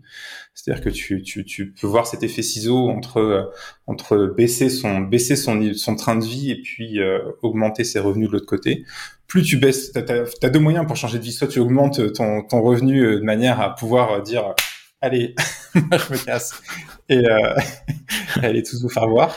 C'est-à-dire 0.54 0.84
que 0.84 0.90
tu, 0.90 1.24
tu, 1.24 1.46
tu 1.46 1.72
peux 1.72 1.88
voir 1.88 2.06
cet 2.06 2.22
effet 2.24 2.42
ciseau 2.42 2.90
entre 2.90 3.52
entre 3.88 4.34
baisser 4.36 4.70
son 4.70 5.00
baisser 5.00 5.38
son 5.38 5.74
son 5.74 5.96
train 5.96 6.18
de 6.18 6.26
vie 6.26 6.52
et 6.52 6.62
puis 6.62 7.00
euh, 7.00 7.20
augmenter 7.42 7.86
ses 7.86 8.00
revenus 8.00 8.28
de 8.28 8.34
l'autre 8.34 8.46
côté. 8.46 8.84
Plus 9.28 9.44
tu 9.44 9.58
baisses, 9.58 9.94
t'as 9.94 10.02
as, 10.02 10.50
deux 10.50 10.60
moyens 10.60 10.86
pour 10.86 10.98
changer 10.98 11.18
de 11.20 11.24
vie. 11.24 11.31
Soit 11.31 11.48
tu 11.48 11.60
augmentes 11.60 12.12
ton 12.14 12.44
ton 12.44 12.62
revenu 12.62 13.00
euh, 13.02 13.20
de 13.20 13.24
manière 13.24 13.62
à 13.62 13.74
pouvoir 13.74 14.12
euh, 14.12 14.22
dire 14.22 14.54
allez, 15.02 15.34
je 15.76 16.14
me 16.14 16.26
casse 16.26 16.62
et 17.08 17.18
euh, 17.18 17.56
allez 18.42 18.64
tous 18.64 18.81
vous 18.81 18.90
faire 18.90 19.08
voir 19.08 19.36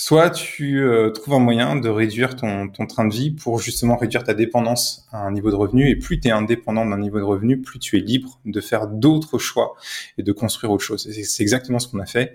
soit 0.00 0.30
tu 0.30 0.80
euh, 0.80 1.10
trouves 1.10 1.34
un 1.34 1.40
moyen 1.40 1.76
de 1.76 1.90
réduire 1.90 2.34
ton, 2.34 2.68
ton, 2.68 2.86
train 2.86 3.06
de 3.06 3.12
vie 3.12 3.30
pour 3.32 3.58
justement 3.58 3.98
réduire 3.98 4.24
ta 4.24 4.32
dépendance 4.32 5.06
à 5.12 5.18
un 5.18 5.30
niveau 5.30 5.50
de 5.50 5.56
revenu. 5.56 5.90
Et 5.90 5.96
plus 5.96 6.18
tu 6.18 6.28
es 6.28 6.30
indépendant 6.30 6.86
d'un 6.86 6.96
niveau 6.96 7.18
de 7.18 7.24
revenu, 7.24 7.60
plus 7.60 7.78
tu 7.78 7.98
es 7.98 8.00
libre 8.00 8.40
de 8.46 8.60
faire 8.62 8.86
d'autres 8.86 9.38
choix 9.38 9.74
et 10.16 10.22
de 10.22 10.32
construire 10.32 10.72
autre 10.72 10.82
chose. 10.82 11.06
C'est 11.12 11.42
exactement 11.42 11.78
ce 11.78 11.86
qu'on 11.86 11.98
a 11.98 12.06
fait. 12.06 12.34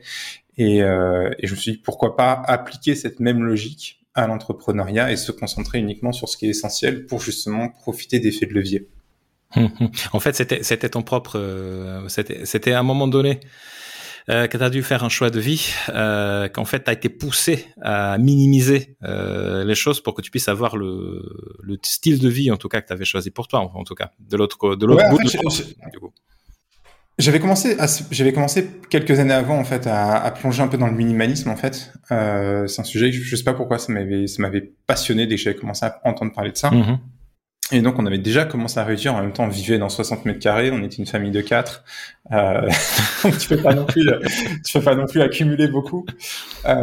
Et, 0.57 0.83
euh, 0.83 1.31
et, 1.39 1.47
je 1.47 1.55
me 1.55 1.57
suis 1.57 1.71
dit, 1.71 1.77
pourquoi 1.79 2.15
pas 2.15 2.33
appliquer 2.45 2.93
cette 2.93 3.19
même 3.19 3.43
logique 3.43 3.99
à 4.13 4.27
l'entrepreneuriat 4.27 5.11
et 5.11 5.17
se 5.17 5.31
concentrer 5.31 5.79
uniquement 5.79 6.11
sur 6.11 6.29
ce 6.29 6.37
qui 6.37 6.45
est 6.45 6.49
essentiel 6.49 7.07
pour 7.07 7.19
justement 7.19 7.69
profiter 7.69 8.19
d'effets 8.19 8.45
de 8.45 8.53
levier. 8.53 8.87
En 10.13 10.19
fait, 10.19 10.35
c'était 10.35 10.89
ton 10.89 11.01
propre, 11.01 11.39
euh, 11.39 12.07
c'était 12.09 12.73
à 12.73 12.79
un 12.79 12.83
moment 12.83 13.07
donné 13.07 13.39
euh, 14.29 14.47
que 14.47 14.57
tu 14.57 14.63
as 14.63 14.69
dû 14.69 14.81
faire 14.81 15.03
un 15.03 15.09
choix 15.09 15.29
de 15.29 15.39
vie, 15.39 15.71
euh, 15.89 16.47
qu'en 16.49 16.65
fait 16.65 16.83
tu 16.83 16.89
as 16.89 16.93
été 16.93 17.09
poussé 17.09 17.67
à 17.81 18.17
minimiser 18.17 18.97
euh, 19.03 19.63
les 19.63 19.75
choses 19.75 20.01
pour 20.01 20.15
que 20.15 20.21
tu 20.21 20.31
puisses 20.31 20.47
avoir 20.47 20.77
le, 20.77 21.21
le 21.61 21.77
style 21.83 22.19
de 22.19 22.29
vie 22.29 22.49
en 22.49 22.57
tout 22.57 22.67
cas 22.67 22.81
que 22.81 22.87
tu 22.87 22.93
avais 22.93 23.05
choisi 23.05 23.29
pour 23.29 23.47
toi 23.47 23.59
en, 23.59 23.83
tout 23.83 23.95
cas 23.95 24.11
de 24.19 24.35
l'autre 24.35 24.75
de 24.75 24.85
l'autre 24.85 25.07
bout 25.09 25.19
J'avais 27.17 27.39
commencé, 27.39 27.77
j'avais 28.11 28.33
commencé 28.33 28.67
quelques 28.89 29.19
années 29.19 29.33
avant 29.33 29.57
en 29.57 29.63
fait 29.63 29.87
à, 29.87 30.17
à, 30.17 30.31
plonger 30.31 30.61
un 30.61 30.67
peu 30.67 30.77
dans 30.77 30.87
le 30.87 30.95
minimalisme 30.95 31.49
en 31.49 31.55
fait. 31.55 31.93
Euh, 32.11 32.67
c'est 32.67 32.81
un 32.81 32.83
sujet 32.83 33.11
que 33.11 33.15
je, 33.15 33.23
je 33.23 33.35
sais 33.35 33.43
pas 33.43 33.53
pourquoi 33.53 33.77
ça 33.77 33.93
m'avait, 33.93 34.27
ça 34.27 34.41
m'avait 34.41 34.73
passionné 34.85 35.25
dès 35.25 35.35
que 35.35 35.41
j'avais 35.41 35.55
commencé 35.55 35.85
à 35.85 36.01
entendre 36.03 36.33
parler 36.33 36.51
de 36.51 36.57
ça. 36.57 36.71
Mm-hmm. 36.71 36.97
Et 37.71 37.81
donc, 37.81 37.97
on 37.97 38.05
avait 38.05 38.19
déjà 38.19 38.45
commencé 38.45 38.79
à 38.79 38.83
réduire. 38.83 39.15
En 39.15 39.21
même 39.21 39.33
temps, 39.33 39.45
on 39.45 39.49
vivait 39.49 39.79
dans 39.79 39.89
60 39.89 40.25
mètres 40.25 40.39
carrés. 40.39 40.71
On 40.71 40.83
était 40.83 40.97
une 40.97 41.07
famille 41.07 41.31
de 41.31 41.41
quatre. 41.41 41.83
Euh, 42.31 42.69
tu 43.39 43.49
peux 43.49 43.61
pas 43.61 43.73
non 43.73 43.85
plus, 43.85 44.07
tu 44.63 44.77
peux 44.77 44.83
pas 44.83 44.95
non 44.95 45.07
plus 45.07 45.21
accumuler 45.21 45.67
beaucoup. 45.67 46.05
Euh, 46.65 46.77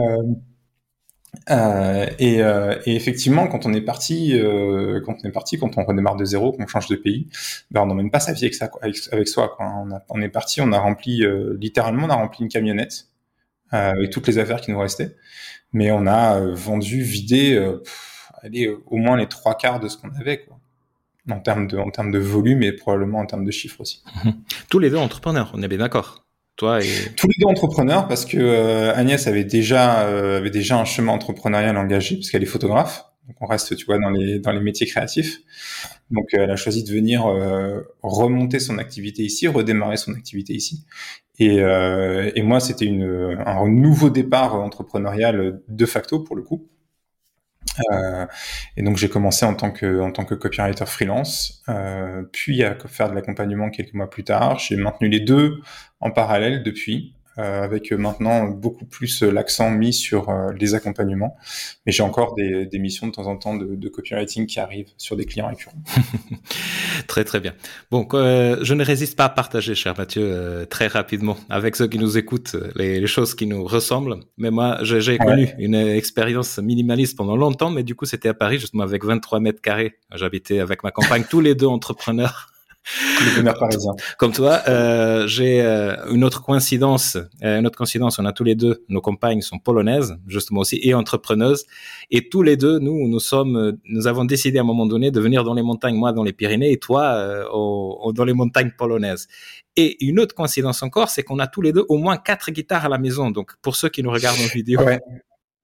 euh, 1.50 2.06
et, 2.18 2.42
euh, 2.42 2.78
et, 2.86 2.94
effectivement, 2.94 3.48
quand 3.48 3.66
on 3.66 3.72
est 3.72 3.80
parti, 3.80 4.38
euh, 4.38 5.00
quand 5.04 5.16
on 5.24 5.28
est 5.28 5.32
parti, 5.32 5.58
quand 5.58 5.78
on 5.78 5.84
redémarre 5.84 6.16
de 6.16 6.24
zéro, 6.24 6.52
qu'on 6.52 6.66
change 6.66 6.88
de 6.88 6.96
pays, 6.96 7.28
ben 7.70 7.82
on 7.82 7.86
n'emmène 7.86 8.10
pas 8.10 8.20
sa 8.20 8.32
vie 8.32 8.44
avec, 8.44 8.54
ça, 8.54 8.70
avec, 8.82 8.96
avec 9.12 9.28
soi. 9.28 9.54
Quoi. 9.56 9.84
On, 10.08 10.20
est 10.20 10.28
parti, 10.28 10.60
on 10.60 10.72
a 10.72 10.78
rempli, 10.78 11.24
euh, 11.24 11.56
littéralement, 11.60 12.06
on 12.06 12.10
a 12.10 12.14
rempli 12.14 12.42
une 12.42 12.50
camionnette 12.50 13.08
avec 13.70 14.10
toutes 14.10 14.26
les 14.26 14.38
affaires 14.38 14.60
qui 14.60 14.70
nous 14.70 14.78
restaient, 14.78 15.16
mais 15.72 15.90
on 15.90 16.06
a 16.06 16.38
vendu, 16.40 17.00
vidé, 17.02 17.58
allez, 18.42 18.68
au 18.86 18.96
moins 18.98 19.16
les 19.16 19.28
trois 19.28 19.56
quarts 19.56 19.80
de 19.80 19.88
ce 19.88 19.96
qu'on 19.96 20.10
avait. 20.10 20.44
Quoi 20.44 20.58
en 21.30 21.40
termes 21.40 21.66
de, 21.66 21.78
en 21.78 21.90
termes 21.90 22.10
de 22.10 22.18
volume 22.18 22.62
et 22.62 22.72
probablement 22.72 23.18
en 23.18 23.26
termes 23.26 23.44
de 23.44 23.50
chiffres 23.50 23.80
aussi. 23.80 24.02
Mhm. 24.24 24.34
Tous 24.68 24.78
les 24.78 24.90
deux 24.90 24.96
entrepreneurs, 24.96 25.52
on 25.54 25.62
est 25.62 25.68
bien 25.68 25.78
d'accord. 25.78 26.26
Toi 26.56 26.82
et 26.82 26.88
tous 27.16 27.28
les 27.28 27.34
deux 27.38 27.46
entrepreneurs 27.46 28.08
parce 28.08 28.24
que 28.24 28.36
euh, 28.38 28.94
Agnès 28.94 29.26
avait 29.26 29.44
déjà 29.44 30.06
euh, 30.06 30.38
avait 30.38 30.50
déjà 30.50 30.78
un 30.78 30.84
chemin 30.84 31.12
entrepreneurial 31.12 31.76
engagé 31.76 32.16
parce 32.16 32.30
qu'elle 32.30 32.42
est 32.42 32.46
photographe. 32.46 33.06
Donc 33.26 33.36
on 33.40 33.46
reste, 33.46 33.76
tu 33.76 33.86
vois, 33.86 33.98
dans 33.98 34.10
les 34.10 34.40
dans 34.40 34.52
les 34.52 34.60
métiers 34.60 34.86
créatifs. 34.86 35.38
Donc 36.10 36.26
elle 36.32 36.50
a 36.50 36.56
choisi 36.56 36.82
de 36.84 36.92
venir 36.92 37.26
euh, 37.26 37.80
remonter 38.02 38.58
son 38.58 38.78
activité 38.78 39.22
ici, 39.22 39.46
redémarrer 39.46 39.96
son 39.96 40.12
activité 40.12 40.52
ici. 40.52 40.84
Et, 41.38 41.56
et 41.56 42.42
moi, 42.42 42.60
c'était 42.60 42.86
un 42.86 43.68
nouveau 43.68 44.10
départ 44.10 44.54
entrepreneurial 44.54 45.60
de 45.66 45.86
facto 45.86 46.20
pour 46.20 46.36
le 46.36 46.42
coup. 46.42 46.68
Euh, 47.92 48.26
et 48.76 48.82
donc 48.82 48.96
j'ai 48.96 49.08
commencé 49.08 49.46
en 49.46 49.54
tant 49.54 49.70
que 49.70 50.00
en 50.00 50.12
tant 50.12 50.24
que 50.24 50.34
copywriter 50.34 50.86
freelance, 50.86 51.62
euh, 51.68 52.22
puis 52.32 52.62
à 52.64 52.76
faire 52.86 53.10
de 53.10 53.14
l'accompagnement 53.14 53.70
quelques 53.70 53.94
mois 53.94 54.10
plus 54.10 54.24
tard. 54.24 54.58
J'ai 54.58 54.76
maintenu 54.76 55.08
les 55.08 55.20
deux 55.20 55.60
en 56.00 56.10
parallèle 56.10 56.62
depuis. 56.62 57.14
Euh, 57.38 57.62
avec 57.62 57.90
maintenant 57.92 58.44
beaucoup 58.44 58.84
plus 58.84 59.22
l'accent 59.22 59.70
mis 59.70 59.94
sur 59.94 60.28
euh, 60.28 60.52
les 60.52 60.74
accompagnements. 60.74 61.34
Mais 61.86 61.92
j'ai 61.92 62.02
encore 62.02 62.34
des, 62.34 62.66
des, 62.66 62.78
missions 62.78 63.06
de 63.06 63.12
temps 63.12 63.26
en 63.26 63.38
temps 63.38 63.56
de, 63.56 63.74
de, 63.74 63.88
copywriting 63.88 64.46
qui 64.46 64.60
arrivent 64.60 64.90
sur 64.98 65.16
des 65.16 65.24
clients 65.24 65.48
récurrents. 65.48 65.78
très 67.06 67.24
très 67.24 67.40
bien. 67.40 67.54
Bon, 67.90 68.06
euh, 68.12 68.58
je 68.60 68.74
ne 68.74 68.84
résiste 68.84 69.16
pas 69.16 69.24
à 69.24 69.28
partager, 69.30 69.74
cher 69.74 69.94
Mathieu, 69.96 70.66
très 70.68 70.88
rapidement 70.88 71.38
avec 71.48 71.76
ceux 71.76 71.86
qui 71.86 71.98
nous 71.98 72.18
écoutent 72.18 72.54
les, 72.74 73.00
les 73.00 73.06
choses 73.06 73.34
qui 73.34 73.46
nous 73.46 73.64
ressemblent. 73.64 74.20
Mais 74.36 74.50
moi, 74.50 74.80
j'ai 74.82 75.16
connu 75.16 75.48
une 75.58 75.74
expérience 75.74 76.58
minimaliste 76.58 77.16
pendant 77.16 77.36
longtemps, 77.36 77.70
mais 77.70 77.82
du 77.82 77.94
coup, 77.94 78.04
c'était 78.04 78.28
à 78.28 78.34
Paris, 78.34 78.58
justement 78.58 78.82
avec 78.82 79.06
23 79.06 79.40
mètres 79.40 79.62
carrés. 79.62 79.94
J'habitais 80.14 80.58
avec 80.58 80.82
ma 80.82 80.90
compagne, 80.90 81.24
tous 81.30 81.40
les 81.40 81.54
deux 81.54 81.66
entrepreneurs. 81.66 82.51
Le 82.84 83.36
bonheur 83.36 83.58
parisien. 83.58 83.92
Comme 84.18 84.32
toi, 84.32 84.60
euh, 84.66 85.26
j'ai 85.26 85.62
euh, 85.62 85.94
une 86.10 86.24
autre 86.24 86.42
coïncidence. 86.42 87.16
Euh, 87.42 87.60
une 87.60 87.66
autre 87.66 87.78
coïncidence. 87.78 88.18
On 88.18 88.24
a 88.24 88.32
tous 88.32 88.44
les 88.44 88.54
deux, 88.54 88.84
nos 88.88 89.00
compagnes 89.00 89.40
sont 89.40 89.58
polonaises, 89.58 90.16
justement 90.26 90.60
aussi, 90.60 90.80
et 90.82 90.92
entrepreneuses. 90.94 91.64
Et 92.10 92.28
tous 92.28 92.42
les 92.42 92.56
deux, 92.56 92.78
nous, 92.80 93.08
nous 93.08 93.20
sommes, 93.20 93.78
nous 93.84 94.06
avons 94.06 94.24
décidé 94.24 94.58
à 94.58 94.62
un 94.62 94.64
moment 94.64 94.86
donné 94.86 95.10
de 95.10 95.20
venir 95.20 95.44
dans 95.44 95.54
les 95.54 95.62
montagnes, 95.62 95.94
moi 95.94 96.12
dans 96.12 96.24
les 96.24 96.32
Pyrénées 96.32 96.72
et 96.72 96.78
toi 96.78 97.46
au, 97.52 98.12
dans 98.14 98.24
les 98.24 98.34
montagnes 98.34 98.72
polonaises. 98.76 99.28
Et 99.76 100.04
une 100.04 100.18
autre 100.18 100.34
coïncidence 100.34 100.82
encore, 100.82 101.08
c'est 101.08 101.22
qu'on 101.22 101.38
a 101.38 101.46
tous 101.46 101.62
les 101.62 101.72
deux 101.72 101.84
au 101.88 101.98
moins 101.98 102.16
quatre 102.16 102.50
guitares 102.50 102.84
à 102.84 102.88
la 102.88 102.98
maison. 102.98 103.30
Donc 103.30 103.52
pour 103.62 103.76
ceux 103.76 103.88
qui 103.88 104.02
nous 104.02 104.10
regardent 104.10 104.40
en 104.40 104.52
vidéo, 104.54 104.80
ouais. 104.80 105.00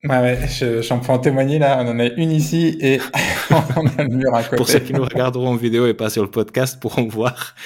Ouais, 0.05 0.21
ouais, 0.21 0.83
j'en 0.83 1.01
peux 1.01 1.11
en 1.11 1.19
témoigner 1.19 1.59
là. 1.59 1.83
On 1.83 1.89
en 1.89 1.99
a 1.99 2.07
une 2.07 2.31
ici 2.31 2.79
et 2.81 3.01
on 3.51 3.87
a 3.87 4.05
le 4.05 4.15
mur 4.15 4.33
à 4.33 4.45
côté. 4.45 4.57
Pour 4.57 4.69
ceux 4.69 4.79
qui 4.79 4.93
nous 4.93 5.03
regarderont 5.03 5.49
en 5.49 5.57
vidéo 5.57 5.87
et 5.89 5.95
pas 5.95 6.09
sur 6.09 6.23
le 6.23 6.31
podcast 6.31 6.81
pourront 6.81 7.09
voir 7.09 7.57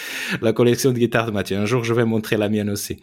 la 0.40 0.54
collection 0.54 0.92
de 0.92 0.98
guitares 0.98 1.26
de 1.26 1.32
Mathieu. 1.32 1.58
Un 1.58 1.66
jour, 1.66 1.84
je 1.84 1.92
vais 1.92 2.06
montrer 2.06 2.38
la 2.38 2.48
mienne 2.48 2.70
aussi. 2.70 3.02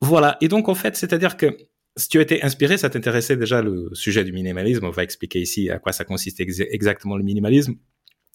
Voilà. 0.00 0.38
Et 0.40 0.48
donc, 0.48 0.68
en 0.68 0.74
fait, 0.74 0.96
c'est-à-dire 0.96 1.36
que 1.36 1.56
si 1.96 2.08
tu 2.08 2.18
as 2.18 2.22
été 2.22 2.42
inspiré, 2.42 2.78
ça 2.78 2.90
t'intéressait 2.90 3.36
déjà 3.36 3.62
le 3.62 3.90
sujet 3.92 4.24
du 4.24 4.32
minimalisme. 4.32 4.84
On 4.86 4.90
va 4.90 5.04
expliquer 5.04 5.40
ici 5.40 5.70
à 5.70 5.78
quoi 5.78 5.92
ça 5.92 6.04
consiste 6.04 6.40
exactement 6.40 7.16
le 7.16 7.22
minimalisme. 7.22 7.74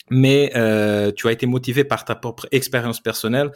Mais 0.10 0.52
euh, 0.56 1.12
tu 1.12 1.28
as 1.28 1.34
été 1.34 1.48
motivé 1.48 1.84
par 1.84 2.06
ta 2.06 2.16
propre 2.16 2.48
expérience 2.52 3.02
personnelle 3.02 3.52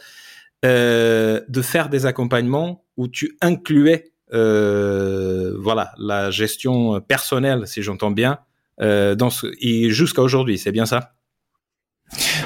euh, 0.66 1.40
de 1.48 1.62
faire 1.62 1.88
des 1.88 2.04
accompagnements 2.04 2.84
où 2.98 3.08
tu 3.08 3.38
incluais 3.40 4.11
euh, 4.32 5.56
voilà, 5.60 5.92
la 5.98 6.30
gestion 6.30 7.00
personnelle, 7.00 7.66
si 7.66 7.82
j'entends 7.82 8.10
bien, 8.10 8.38
euh, 8.80 9.14
dans 9.14 9.30
ce, 9.30 9.46
et 9.60 9.90
jusqu'à 9.90 10.22
aujourd'hui, 10.22 10.58
c'est 10.58 10.72
bien 10.72 10.86
ça? 10.86 11.14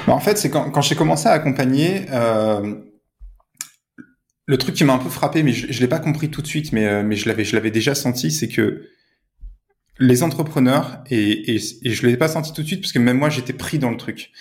Bah, 0.05 0.13
En 0.13 0.19
fait, 0.19 0.37
c'est 0.37 0.49
quand, 0.49 0.71
quand 0.71 0.81
j'ai 0.81 0.95
commencé 0.95 1.27
à 1.27 1.31
accompagner, 1.31 2.05
euh, 2.11 2.75
le 4.45 4.57
truc 4.57 4.75
qui 4.75 4.83
m'a 4.83 4.93
un 4.93 4.99
peu 4.99 5.09
frappé, 5.09 5.43
mais 5.43 5.51
je, 5.51 5.71
je 5.71 5.79
l'ai 5.81 5.87
pas 5.87 5.99
compris 5.99 6.29
tout 6.29 6.41
de 6.41 6.47
suite, 6.47 6.71
mais, 6.71 6.87
euh, 6.87 7.03
mais 7.03 7.15
je 7.15 7.27
l'avais, 7.27 7.43
je 7.43 7.55
l'avais 7.55 7.71
déjà 7.71 7.95
senti, 7.95 8.31
c'est 8.31 8.47
que 8.47 8.87
les 9.99 10.23
entrepreneurs, 10.23 11.03
et, 11.09 11.55
et, 11.55 11.61
et 11.83 11.91
je 11.91 12.07
l'ai 12.07 12.17
pas 12.17 12.27
senti 12.27 12.53
tout 12.53 12.61
de 12.61 12.67
suite 12.67 12.81
parce 12.81 12.93
que 12.93 12.99
même 12.99 13.17
moi 13.17 13.29
j'étais 13.29 13.53
pris 13.53 13.79
dans 13.79 13.89
le 13.89 13.97
truc, 13.97 14.31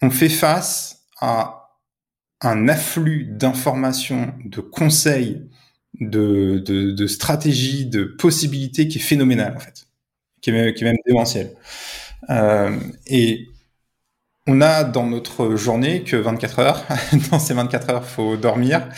on 0.00 0.10
fait 0.10 0.30
face 0.30 1.04
à 1.20 1.68
un 2.40 2.68
afflux 2.68 3.26
d'informations, 3.26 4.34
de 4.44 4.60
conseils, 4.60 5.48
de, 6.00 6.62
de, 6.64 6.90
de, 6.90 7.06
stratégie, 7.06 7.86
de 7.86 8.04
possibilités 8.04 8.88
qui 8.88 8.98
est 8.98 9.02
phénoménal 9.02 9.54
en 9.56 9.60
fait, 9.60 9.86
qui 10.40 10.50
est 10.50 10.52
même, 10.52 10.74
qui 10.74 10.84
est 10.84 10.86
même 10.86 10.96
démentiel. 11.06 11.54
Euh, 12.30 12.78
et 13.06 13.48
on 14.46 14.60
a 14.60 14.84
dans 14.84 15.06
notre 15.06 15.54
journée 15.56 16.02
que 16.02 16.16
24 16.16 16.58
heures. 16.58 16.84
dans 17.30 17.38
ces 17.38 17.54
24 17.54 17.90
heures, 17.90 18.04
faut 18.06 18.36
dormir, 18.36 18.88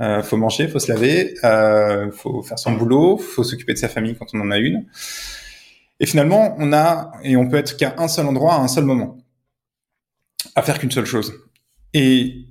euh, 0.00 0.22
faut 0.22 0.36
manger, 0.36 0.68
faut 0.68 0.78
se 0.78 0.92
laver, 0.92 1.34
euh, 1.44 2.10
faut 2.12 2.42
faire 2.42 2.58
son 2.58 2.72
boulot, 2.72 3.18
faut 3.18 3.44
s'occuper 3.44 3.72
de 3.72 3.78
sa 3.78 3.88
famille 3.88 4.16
quand 4.16 4.26
on 4.34 4.40
en 4.40 4.50
a 4.50 4.58
une. 4.58 4.86
Et 6.00 6.06
finalement, 6.06 6.54
on 6.58 6.72
a 6.72 7.12
et 7.22 7.36
on 7.36 7.48
peut 7.48 7.56
être 7.56 7.76
qu'à 7.76 7.94
un 7.98 8.08
seul 8.08 8.26
endroit 8.26 8.54
à 8.54 8.58
un 8.58 8.68
seul 8.68 8.84
moment, 8.84 9.18
à 10.54 10.62
faire 10.62 10.78
qu'une 10.78 10.90
seule 10.90 11.06
chose. 11.06 11.32
Et 11.94 12.46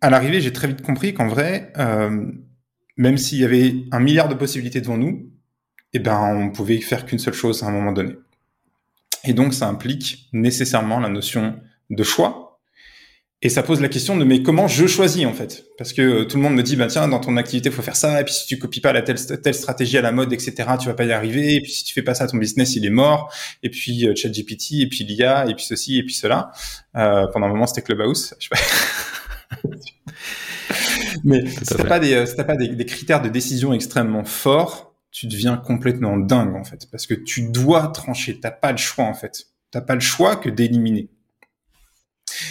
à 0.00 0.10
l'arrivée, 0.10 0.40
j'ai 0.40 0.52
très 0.52 0.68
vite 0.68 0.82
compris 0.82 1.14
qu'en 1.14 1.28
vrai, 1.28 1.72
euh, 1.78 2.26
même 3.00 3.16
s'il 3.16 3.38
y 3.38 3.44
avait 3.46 3.76
un 3.92 3.98
milliard 3.98 4.28
de 4.28 4.34
possibilités 4.34 4.82
devant 4.82 4.98
nous, 4.98 5.30
eh 5.94 5.98
ben, 5.98 6.20
on 6.20 6.50
pouvait 6.50 6.82
faire 6.82 7.06
qu'une 7.06 7.18
seule 7.18 7.32
chose 7.32 7.62
à 7.62 7.66
un 7.66 7.70
moment 7.70 7.92
donné. 7.92 8.14
Et 9.24 9.32
donc, 9.32 9.54
ça 9.54 9.68
implique 9.68 10.28
nécessairement 10.34 11.00
la 11.00 11.08
notion 11.08 11.58
de 11.88 12.02
choix. 12.02 12.60
Et 13.40 13.48
ça 13.48 13.62
pose 13.62 13.80
la 13.80 13.88
question 13.88 14.18
de 14.18 14.24
mais 14.24 14.42
comment 14.42 14.68
je 14.68 14.86
choisis 14.86 15.24
en 15.24 15.32
fait? 15.32 15.64
Parce 15.78 15.94
que 15.94 16.24
tout 16.24 16.36
le 16.36 16.42
monde 16.42 16.54
me 16.54 16.62
dit 16.62 16.76
bah 16.76 16.88
tiens 16.88 17.08
dans 17.08 17.20
ton 17.20 17.38
activité 17.38 17.70
faut 17.70 17.80
faire 17.80 17.96
ça 17.96 18.20
et 18.20 18.24
puis 18.24 18.34
si 18.34 18.46
tu 18.46 18.58
copies 18.58 18.82
pas 18.82 18.92
la 18.92 19.00
telle, 19.00 19.16
telle 19.40 19.54
stratégie 19.54 19.96
à 19.96 20.02
la 20.02 20.12
mode 20.12 20.30
etc 20.30 20.68
tu 20.78 20.88
vas 20.88 20.94
pas 20.94 21.04
y 21.04 21.12
arriver 21.12 21.54
et 21.54 21.62
puis 21.62 21.72
si 21.72 21.82
tu 21.82 21.94
fais 21.94 22.02
pas 22.02 22.12
ça 22.12 22.26
ton 22.26 22.36
business 22.36 22.76
il 22.76 22.84
est 22.84 22.90
mort 22.90 23.32
et 23.62 23.70
puis 23.70 24.06
euh, 24.06 24.14
ChatGPT 24.14 24.72
et 24.82 24.88
puis 24.88 25.04
l'IA 25.04 25.46
et 25.48 25.54
puis 25.54 25.64
ceci 25.64 25.98
et 25.98 26.02
puis 26.02 26.12
cela 26.12 26.52
euh, 26.96 27.28
pendant 27.32 27.46
un 27.46 27.48
moment 27.48 27.66
c'était 27.66 27.80
Clubhouse 27.80 28.34
je 28.38 28.48
sais 28.48 28.50
pas. 28.50 29.68
Mais 31.24 31.46
si 31.46 31.60
t'as 31.60 31.84
pas 31.84 31.98
des, 31.98 32.26
si 32.26 32.36
pas 32.36 32.56
des, 32.56 32.86
critères 32.86 33.22
de 33.22 33.28
décision 33.28 33.72
extrêmement 33.72 34.24
forts, 34.24 34.94
tu 35.10 35.26
deviens 35.26 35.56
complètement 35.56 36.16
dingue 36.16 36.54
en 36.54 36.64
fait, 36.64 36.88
parce 36.90 37.06
que 37.06 37.14
tu 37.14 37.50
dois 37.50 37.88
trancher. 37.88 38.38
T'as 38.40 38.50
pas 38.50 38.72
le 38.72 38.78
choix 38.78 39.04
en 39.04 39.14
fait. 39.14 39.46
T'as 39.70 39.80
pas 39.80 39.94
le 39.94 40.00
choix 40.00 40.36
que 40.36 40.48
d'éliminer. 40.48 41.08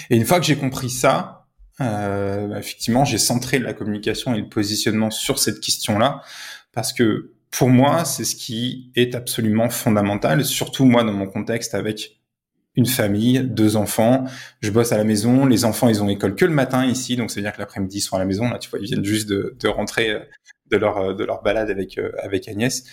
Et 0.10 0.18
une 0.18 0.26
fois 0.26 0.40
que 0.40 0.46
j'ai 0.46 0.58
compris 0.58 0.90
ça, 0.90 1.48
euh, 1.82 2.48
bah, 2.48 2.60
effectivement, 2.60 3.06
j'ai 3.06 3.18
centré 3.18 3.60
la 3.60 3.74
communication 3.74 4.34
et 4.34 4.40
le 4.40 4.50
positionnement 4.50 5.12
sur 5.12 5.40
cette 5.40 5.62
question-là, 5.62 6.22
parce 6.74 6.94
que 6.94 7.34
pour 7.52 7.70
moi, 7.70 8.06
c'est 8.06 8.26
ce 8.26 8.36
qui 8.36 8.92
est 8.96 9.16
absolument 9.16 9.70
fondamental, 9.70 10.46
surtout 10.46 10.86
moi 10.86 11.04
dans 11.04 11.14
mon 11.14 11.28
contexte 11.28 11.74
avec 11.74 12.19
une 12.80 12.86
famille, 12.86 13.42
deux 13.42 13.76
enfants. 13.76 14.24
Je 14.62 14.72
bosse 14.72 14.92
à 14.92 14.98
la 14.98 15.04
maison. 15.04 15.46
Les 15.46 15.66
enfants, 15.66 15.90
ils 15.90 16.02
ont 16.02 16.10
école 16.10 16.36
que 16.36 16.46
le 16.46 16.54
matin 16.54 16.86
ici, 16.86 17.16
donc 17.16 17.30
ça 17.30 17.36
veut 17.36 17.44
dire 17.44 17.54
que 17.54 17.60
l'après-midi 17.60 17.98
ils 17.98 18.02
sont 18.02 18.16
à 18.16 18.20
la 18.20 18.26
maison. 18.26 18.50
Là, 18.50 18.58
tu 18.58 18.70
vois, 18.70 18.80
ils 18.80 18.86
viennent 18.86 19.06
juste 19.06 19.30
de, 19.30 19.56
de 19.60 19.68
rentrer 19.68 20.12
euh, 20.12 20.20
de 20.72 20.78
leur 20.78 20.98
euh, 20.98 21.14
de 21.14 21.24
leur 21.24 21.42
balade 21.44 21.70
avec 21.70 21.98
euh, 21.98 22.12
avec 22.24 22.48
Agnès. 22.48 22.84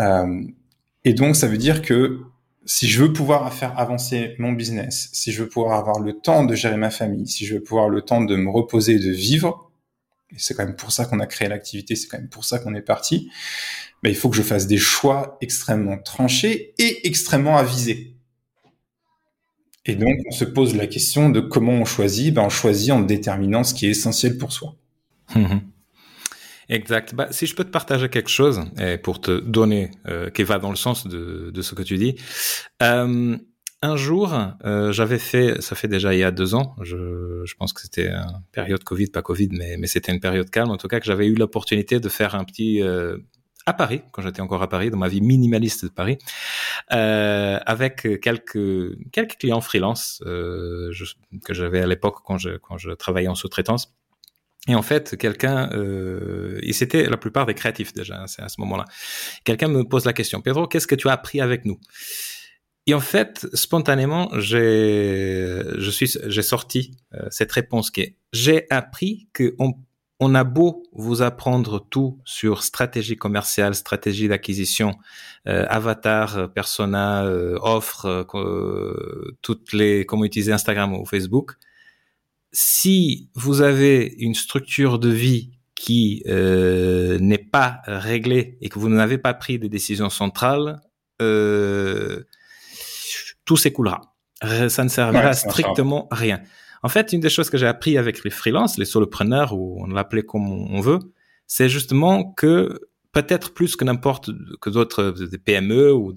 Euh, 0.00 0.42
et 1.04 1.14
donc 1.14 1.36
ça 1.36 1.46
veut 1.46 1.58
dire 1.58 1.82
que 1.82 2.20
si 2.64 2.88
je 2.88 3.02
veux 3.02 3.12
pouvoir 3.12 3.52
faire 3.54 3.78
avancer 3.78 4.34
mon 4.38 4.52
business, 4.52 5.08
si 5.12 5.30
je 5.30 5.42
veux 5.42 5.48
pouvoir 5.48 5.78
avoir 5.78 6.00
le 6.00 6.14
temps 6.14 6.44
de 6.44 6.54
gérer 6.54 6.76
ma 6.76 6.90
famille, 6.90 7.28
si 7.28 7.46
je 7.46 7.54
veux 7.54 7.62
pouvoir 7.62 7.88
le 7.88 8.02
temps 8.02 8.24
de 8.24 8.34
me 8.34 8.50
reposer 8.50 8.94
et 8.94 8.98
de 8.98 9.12
vivre, 9.12 9.70
et 10.32 10.38
c'est 10.38 10.54
quand 10.54 10.64
même 10.64 10.74
pour 10.74 10.90
ça 10.90 11.04
qu'on 11.04 11.20
a 11.20 11.26
créé 11.26 11.48
l'activité, 11.48 11.94
c'est 11.94 12.08
quand 12.08 12.18
même 12.18 12.28
pour 12.28 12.44
ça 12.44 12.58
qu'on 12.58 12.74
est 12.74 12.82
parti, 12.82 13.30
ben, 14.02 14.10
il 14.10 14.16
faut 14.16 14.28
que 14.28 14.36
je 14.36 14.42
fasse 14.42 14.66
des 14.66 14.78
choix 14.78 15.38
extrêmement 15.40 15.98
tranchés 15.98 16.74
et 16.78 17.06
extrêmement 17.06 17.56
avisés. 17.56 18.15
Et 19.86 19.94
donc, 19.94 20.18
on 20.26 20.32
se 20.32 20.44
pose 20.44 20.74
la 20.74 20.86
question 20.86 21.30
de 21.30 21.40
comment 21.40 21.72
on 21.72 21.84
choisit. 21.84 22.34
Ben, 22.34 22.42
on 22.42 22.48
choisit 22.48 22.90
en 22.90 23.00
déterminant 23.00 23.64
ce 23.64 23.72
qui 23.72 23.86
est 23.86 23.90
essentiel 23.90 24.36
pour 24.36 24.52
soi. 24.52 24.76
Mhm. 25.34 25.62
Exact. 26.68 27.14
Bah, 27.14 27.28
si 27.30 27.46
je 27.46 27.54
peux 27.54 27.64
te 27.64 27.70
partager 27.70 28.08
quelque 28.08 28.28
chose 28.28 28.64
pour 29.04 29.20
te 29.20 29.38
donner, 29.38 29.90
euh, 30.08 30.30
qui 30.30 30.42
va 30.42 30.58
dans 30.58 30.70
le 30.70 30.76
sens 30.76 31.06
de, 31.06 31.50
de 31.54 31.62
ce 31.62 31.74
que 31.74 31.82
tu 31.82 31.96
dis. 31.96 32.16
Euh, 32.82 33.36
un 33.82 33.96
jour, 33.96 34.34
euh, 34.64 34.90
j'avais 34.90 35.18
fait, 35.18 35.60
ça 35.62 35.76
fait 35.76 35.86
déjà 35.86 36.14
il 36.14 36.18
y 36.18 36.24
a 36.24 36.32
deux 36.32 36.54
ans, 36.54 36.74
je, 36.82 37.42
je 37.44 37.54
pense 37.54 37.72
que 37.72 37.82
c'était 37.82 38.08
une 38.08 38.42
période 38.50 38.82
Covid, 38.82 39.08
pas 39.08 39.22
Covid, 39.22 39.50
mais, 39.52 39.76
mais 39.76 39.86
c'était 39.86 40.12
une 40.12 40.18
période 40.18 40.50
calme, 40.50 40.70
en 40.70 40.76
tout 40.76 40.88
cas 40.88 40.98
que 40.98 41.06
j'avais 41.06 41.26
eu 41.26 41.34
l'opportunité 41.34 42.00
de 42.00 42.08
faire 42.08 42.34
un 42.34 42.44
petit 42.44 42.82
à 43.66 43.72
Paris, 43.72 44.02
quand 44.12 44.22
j'étais 44.22 44.40
encore 44.40 44.62
à 44.62 44.68
Paris, 44.68 44.90
dans 44.90 44.96
ma 44.96 45.08
vie 45.08 45.20
minimaliste 45.20 45.84
de 45.84 45.90
Paris, 45.90 46.18
euh, 46.92 47.58
avec 47.66 48.20
quelques 48.20 49.10
quelques 49.12 49.38
clients 49.38 49.60
freelance 49.60 50.22
euh, 50.24 50.92
que 51.44 51.52
j'avais 51.52 51.80
à 51.80 51.86
l'époque 51.86 52.18
quand 52.24 52.38
je 52.38 52.56
quand 52.56 52.78
je 52.78 52.90
travaillais 52.92 53.28
en 53.28 53.34
sous-traitance. 53.34 53.92
Et 54.68 54.74
en 54.74 54.82
fait, 54.82 55.16
quelqu'un, 55.16 55.70
euh, 55.72 56.58
et 56.62 56.72
c'était 56.72 57.08
la 57.08 57.16
plupart 57.16 57.46
des 57.46 57.54
créatifs 57.54 57.92
déjà, 57.92 58.22
hein, 58.22 58.26
c'est 58.26 58.42
à 58.42 58.48
ce 58.48 58.60
moment-là. 58.62 58.84
Quelqu'un 59.44 59.68
me 59.68 59.84
pose 59.84 60.04
la 60.04 60.12
question, 60.12 60.40
Pedro, 60.40 60.66
qu'est-ce 60.66 60.88
que 60.88 60.96
tu 60.96 61.08
as 61.08 61.12
appris 61.12 61.40
avec 61.40 61.64
nous? 61.64 61.78
Et 62.88 62.94
en 62.94 63.00
fait, 63.00 63.46
spontanément, 63.52 64.28
j'ai, 64.38 65.60
je 65.76 65.90
suis, 65.90 66.10
j'ai 66.26 66.42
sorti 66.42 66.96
euh, 67.14 67.26
cette 67.30 67.50
réponse 67.52 67.90
qui 67.90 68.00
est, 68.00 68.16
j'ai 68.32 68.66
appris 68.70 69.28
que 69.32 69.54
on 70.18 70.34
a 70.34 70.44
beau 70.44 70.82
vous 70.92 71.22
apprendre 71.22 71.86
tout 71.90 72.18
sur 72.24 72.62
stratégie 72.62 73.16
commerciale, 73.16 73.74
stratégie 73.74 74.28
d'acquisition, 74.28 74.94
euh, 75.46 75.66
avatar, 75.68 76.38
euh, 76.38 76.46
persona, 76.46 77.24
euh, 77.24 77.58
offre, 77.60 78.26
toutes 79.42 79.72
les 79.72 80.06
comment 80.06 80.24
utiliser 80.24 80.52
Instagram 80.52 80.94
ou 80.94 81.04
Facebook. 81.04 81.56
Si 82.52 83.28
vous 83.34 83.60
avez 83.60 84.14
une 84.18 84.34
structure 84.34 84.98
de 84.98 85.10
vie 85.10 85.50
qui 85.74 86.22
n'est 86.26 87.46
pas 87.52 87.82
réglée 87.84 88.56
et 88.62 88.70
que 88.70 88.78
vous 88.78 88.88
n'avez 88.88 89.18
pas 89.18 89.34
pris 89.34 89.58
des 89.58 89.68
décisions 89.68 90.08
centrales, 90.08 90.80
tout 91.18 91.26
s'écoulera. 93.56 94.14
Ça 94.68 94.84
ne 94.84 94.88
servira 94.88 95.34
strictement 95.34 96.08
à 96.10 96.14
rien. 96.14 96.40
En 96.82 96.88
fait, 96.88 97.12
une 97.12 97.20
des 97.20 97.30
choses 97.30 97.50
que 97.50 97.58
j'ai 97.58 97.66
appris 97.66 97.98
avec 97.98 98.24
les 98.24 98.30
freelances, 98.30 98.78
les 98.78 98.84
solopreneurs, 98.84 99.54
ou 99.54 99.82
on 99.82 99.86
l'appelait 99.86 100.22
comme 100.22 100.48
on 100.48 100.80
veut, 100.80 100.98
c'est 101.46 101.68
justement 101.68 102.24
que 102.24 102.80
peut-être 103.12 103.54
plus 103.54 103.76
que 103.76 103.84
n'importe 103.84 104.30
que 104.60 104.68
d'autres 104.68 105.14
PME 105.44 105.92
ou 105.92 106.12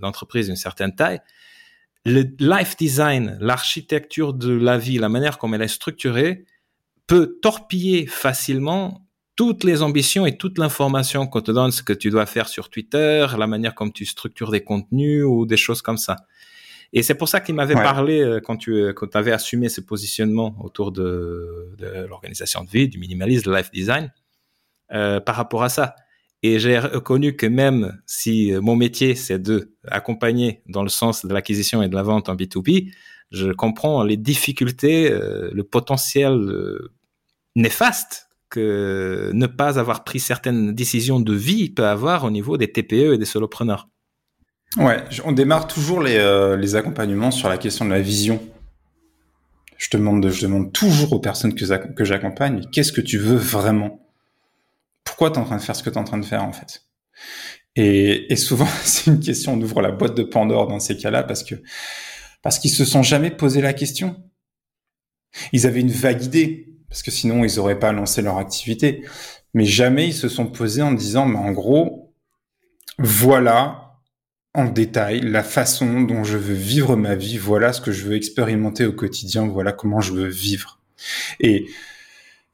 d'entreprises 0.00 0.46
d'une 0.46 0.56
certaine 0.56 0.94
taille, 0.94 1.20
le 2.04 2.22
life 2.38 2.76
design, 2.76 3.36
l'architecture 3.40 4.32
de 4.32 4.52
la 4.52 4.78
vie, 4.78 4.98
la 4.98 5.08
manière 5.08 5.38
comme 5.38 5.54
elle 5.54 5.62
est 5.62 5.68
structurée, 5.68 6.44
peut 7.08 7.38
torpiller 7.42 8.06
facilement 8.06 9.06
toutes 9.34 9.64
les 9.64 9.82
ambitions 9.82 10.24
et 10.24 10.36
toute 10.36 10.58
l'information 10.58 11.26
qu'on 11.26 11.42
te 11.42 11.50
donne, 11.50 11.70
ce 11.70 11.82
que 11.82 11.92
tu 11.92 12.10
dois 12.10 12.26
faire 12.26 12.48
sur 12.48 12.70
Twitter, 12.70 13.26
la 13.36 13.46
manière 13.46 13.74
comme 13.74 13.92
tu 13.92 14.06
structures 14.06 14.50
des 14.50 14.62
contenus 14.62 15.24
ou 15.24 15.46
des 15.46 15.56
choses 15.56 15.82
comme 15.82 15.98
ça. 15.98 16.16
Et 16.92 17.02
c'est 17.02 17.14
pour 17.14 17.28
ça 17.28 17.40
qu'il 17.40 17.54
m'avait 17.54 17.74
parlé 17.74 18.20
euh, 18.20 18.40
quand 18.40 18.56
tu 18.56 18.72
euh, 18.72 18.92
quand 18.92 19.16
avais 19.16 19.32
assumé 19.32 19.68
ce 19.68 19.80
positionnement 19.80 20.56
autour 20.60 20.92
de, 20.92 21.74
de 21.78 22.06
l'organisation 22.08 22.64
de 22.64 22.70
vie, 22.70 22.88
du 22.88 22.98
minimalisme, 22.98 23.50
de 23.50 23.56
life 23.56 23.70
design, 23.72 24.12
euh, 24.92 25.20
par 25.20 25.34
rapport 25.36 25.62
à 25.62 25.68
ça. 25.68 25.96
Et 26.42 26.58
j'ai 26.58 26.78
reconnu 26.78 27.34
que 27.34 27.46
même 27.46 28.00
si 28.06 28.52
euh, 28.52 28.60
mon 28.60 28.76
métier, 28.76 29.14
c'est 29.14 29.40
de 29.40 29.74
accompagner 29.88 30.62
dans 30.66 30.82
le 30.82 30.88
sens 30.88 31.24
de 31.26 31.32
l'acquisition 31.32 31.82
et 31.82 31.88
de 31.88 31.94
la 31.94 32.02
vente 32.02 32.28
en 32.28 32.36
B2B, 32.36 32.92
je 33.32 33.50
comprends 33.50 34.04
les 34.04 34.16
difficultés, 34.16 35.10
euh, 35.10 35.50
le 35.52 35.64
potentiel 35.64 36.34
euh, 36.34 36.92
néfaste 37.56 38.28
que 38.48 39.32
ne 39.34 39.46
pas 39.46 39.80
avoir 39.80 40.04
pris 40.04 40.20
certaines 40.20 40.72
décisions 40.72 41.18
de 41.18 41.34
vie 41.34 41.68
peut 41.68 41.86
avoir 41.86 42.22
au 42.22 42.30
niveau 42.30 42.56
des 42.56 42.70
TPE 42.70 43.14
et 43.14 43.18
des 43.18 43.24
solopreneurs. 43.24 43.88
Ouais, 44.76 45.02
on 45.24 45.32
démarre 45.32 45.66
toujours 45.66 46.02
les, 46.02 46.56
les 46.58 46.74
accompagnements 46.74 47.30
sur 47.30 47.48
la 47.48 47.58
question 47.58 47.84
de 47.84 47.90
la 47.90 48.00
vision. 48.00 48.40
Je 49.78 49.88
demande, 49.90 50.72
toujours 50.72 51.12
aux 51.12 51.20
personnes 51.20 51.54
que, 51.54 52.04
j'accompagne, 52.04 52.64
qu'est-ce 52.72 52.92
que 52.92 53.00
tu 53.00 53.18
veux 53.18 53.36
vraiment? 53.36 54.00
Pourquoi 55.04 55.30
tu 55.30 55.36
es 55.36 55.38
en 55.38 55.44
train 55.44 55.56
de 55.56 55.62
faire 55.62 55.76
ce 55.76 55.82
que 55.82 55.90
tu 55.90 55.96
es 55.96 55.98
en 55.98 56.04
train 56.04 56.18
de 56.18 56.24
faire 56.24 56.44
en 56.44 56.52
fait? 56.52 56.84
Et, 57.76 58.34
souvent, 58.36 58.68
c'est 58.84 59.10
une 59.10 59.20
question, 59.20 59.52
on 59.52 59.60
ouvre 59.60 59.82
la 59.82 59.92
boîte 59.92 60.16
de 60.16 60.22
Pandore 60.22 60.66
dans 60.66 60.80
ces 60.80 60.96
cas-là 60.96 61.22
parce 61.22 61.42
que 61.42 61.56
parce 62.42 62.58
qu'ils 62.58 62.70
se 62.70 62.84
sont 62.84 63.02
jamais 63.02 63.30
posé 63.30 63.60
la 63.60 63.72
question. 63.72 64.16
Ils 65.52 65.66
avaient 65.66 65.80
une 65.80 65.90
vague 65.90 66.22
idée 66.22 66.68
parce 66.88 67.02
que 67.02 67.10
sinon 67.10 67.44
ils 67.44 67.58
auraient 67.58 67.78
pas 67.78 67.92
lancé 67.92 68.22
leur 68.22 68.38
activité, 68.38 69.04
mais 69.52 69.64
jamais 69.64 70.06
ils 70.06 70.14
se 70.14 70.28
sont 70.28 70.46
posés 70.46 70.80
en 70.80 70.92
disant, 70.92 71.26
mais 71.26 71.38
en 71.38 71.50
gros, 71.50 72.14
voilà 72.98 73.85
en 74.56 74.64
détail 74.64 75.20
la 75.20 75.42
façon 75.42 76.00
dont 76.00 76.24
je 76.24 76.38
veux 76.38 76.54
vivre 76.54 76.96
ma 76.96 77.14
vie, 77.14 77.38
voilà 77.38 77.72
ce 77.72 77.80
que 77.80 77.92
je 77.92 78.04
veux 78.04 78.16
expérimenter 78.16 78.86
au 78.86 78.92
quotidien, 78.92 79.46
voilà 79.46 79.72
comment 79.72 80.00
je 80.00 80.12
veux 80.12 80.28
vivre. 80.28 80.80
Et 81.40 81.66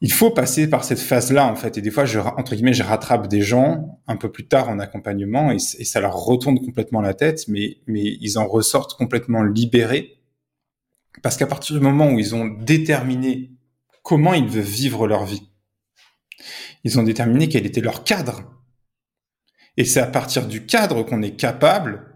il 0.00 0.12
faut 0.12 0.30
passer 0.30 0.68
par 0.68 0.82
cette 0.82 0.98
phase-là 0.98 1.46
en 1.46 1.54
fait. 1.54 1.78
Et 1.78 1.80
des 1.80 1.92
fois, 1.92 2.04
je, 2.04 2.18
entre 2.18 2.56
guillemets, 2.56 2.74
je 2.74 2.82
rattrape 2.82 3.28
des 3.28 3.40
gens 3.40 4.00
un 4.08 4.16
peu 4.16 4.32
plus 4.32 4.48
tard 4.48 4.68
en 4.68 4.80
accompagnement 4.80 5.52
et, 5.52 5.60
ça 5.60 6.00
leur 6.00 6.16
retourne 6.16 6.58
complètement 6.58 7.00
la 7.00 7.14
tête, 7.14 7.46
mais 7.46 7.78
mais 7.86 8.02
ils 8.20 8.36
en 8.36 8.48
ressortent 8.48 8.94
complètement 8.98 9.44
libérés 9.44 10.18
parce 11.22 11.36
qu'à 11.36 11.46
partir 11.46 11.76
du 11.76 11.82
moment 11.82 12.10
où 12.10 12.18
ils 12.18 12.34
ont 12.34 12.46
déterminé 12.46 13.52
comment 14.02 14.34
ils 14.34 14.48
veulent 14.48 14.62
vivre 14.62 15.06
leur 15.06 15.24
vie, 15.24 15.48
ils 16.82 16.98
ont 16.98 17.04
déterminé 17.04 17.48
quel 17.48 17.64
était 17.64 17.80
leur 17.80 18.02
cadre. 18.02 18.42
Et 19.76 19.84
c'est 19.84 20.00
à 20.00 20.06
partir 20.06 20.46
du 20.46 20.66
cadre 20.66 21.02
qu'on 21.02 21.22
est 21.22 21.36
capable 21.36 22.12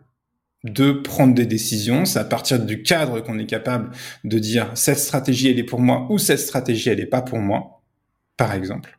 de 0.64 0.92
prendre 0.92 1.34
des 1.34 1.46
décisions. 1.46 2.04
C'est 2.04 2.18
à 2.18 2.24
partir 2.24 2.58
du 2.58 2.82
cadre 2.82 3.20
qu'on 3.20 3.38
est 3.38 3.46
capable 3.46 3.90
de 4.24 4.38
dire 4.38 4.70
cette 4.74 4.98
stratégie 4.98 5.48
elle 5.48 5.58
est 5.58 5.64
pour 5.64 5.80
moi 5.80 6.06
ou 6.10 6.18
cette 6.18 6.40
stratégie 6.40 6.90
elle 6.90 7.00
est 7.00 7.06
pas 7.06 7.22
pour 7.22 7.38
moi 7.38 7.82
par 8.36 8.52
exemple. 8.52 8.98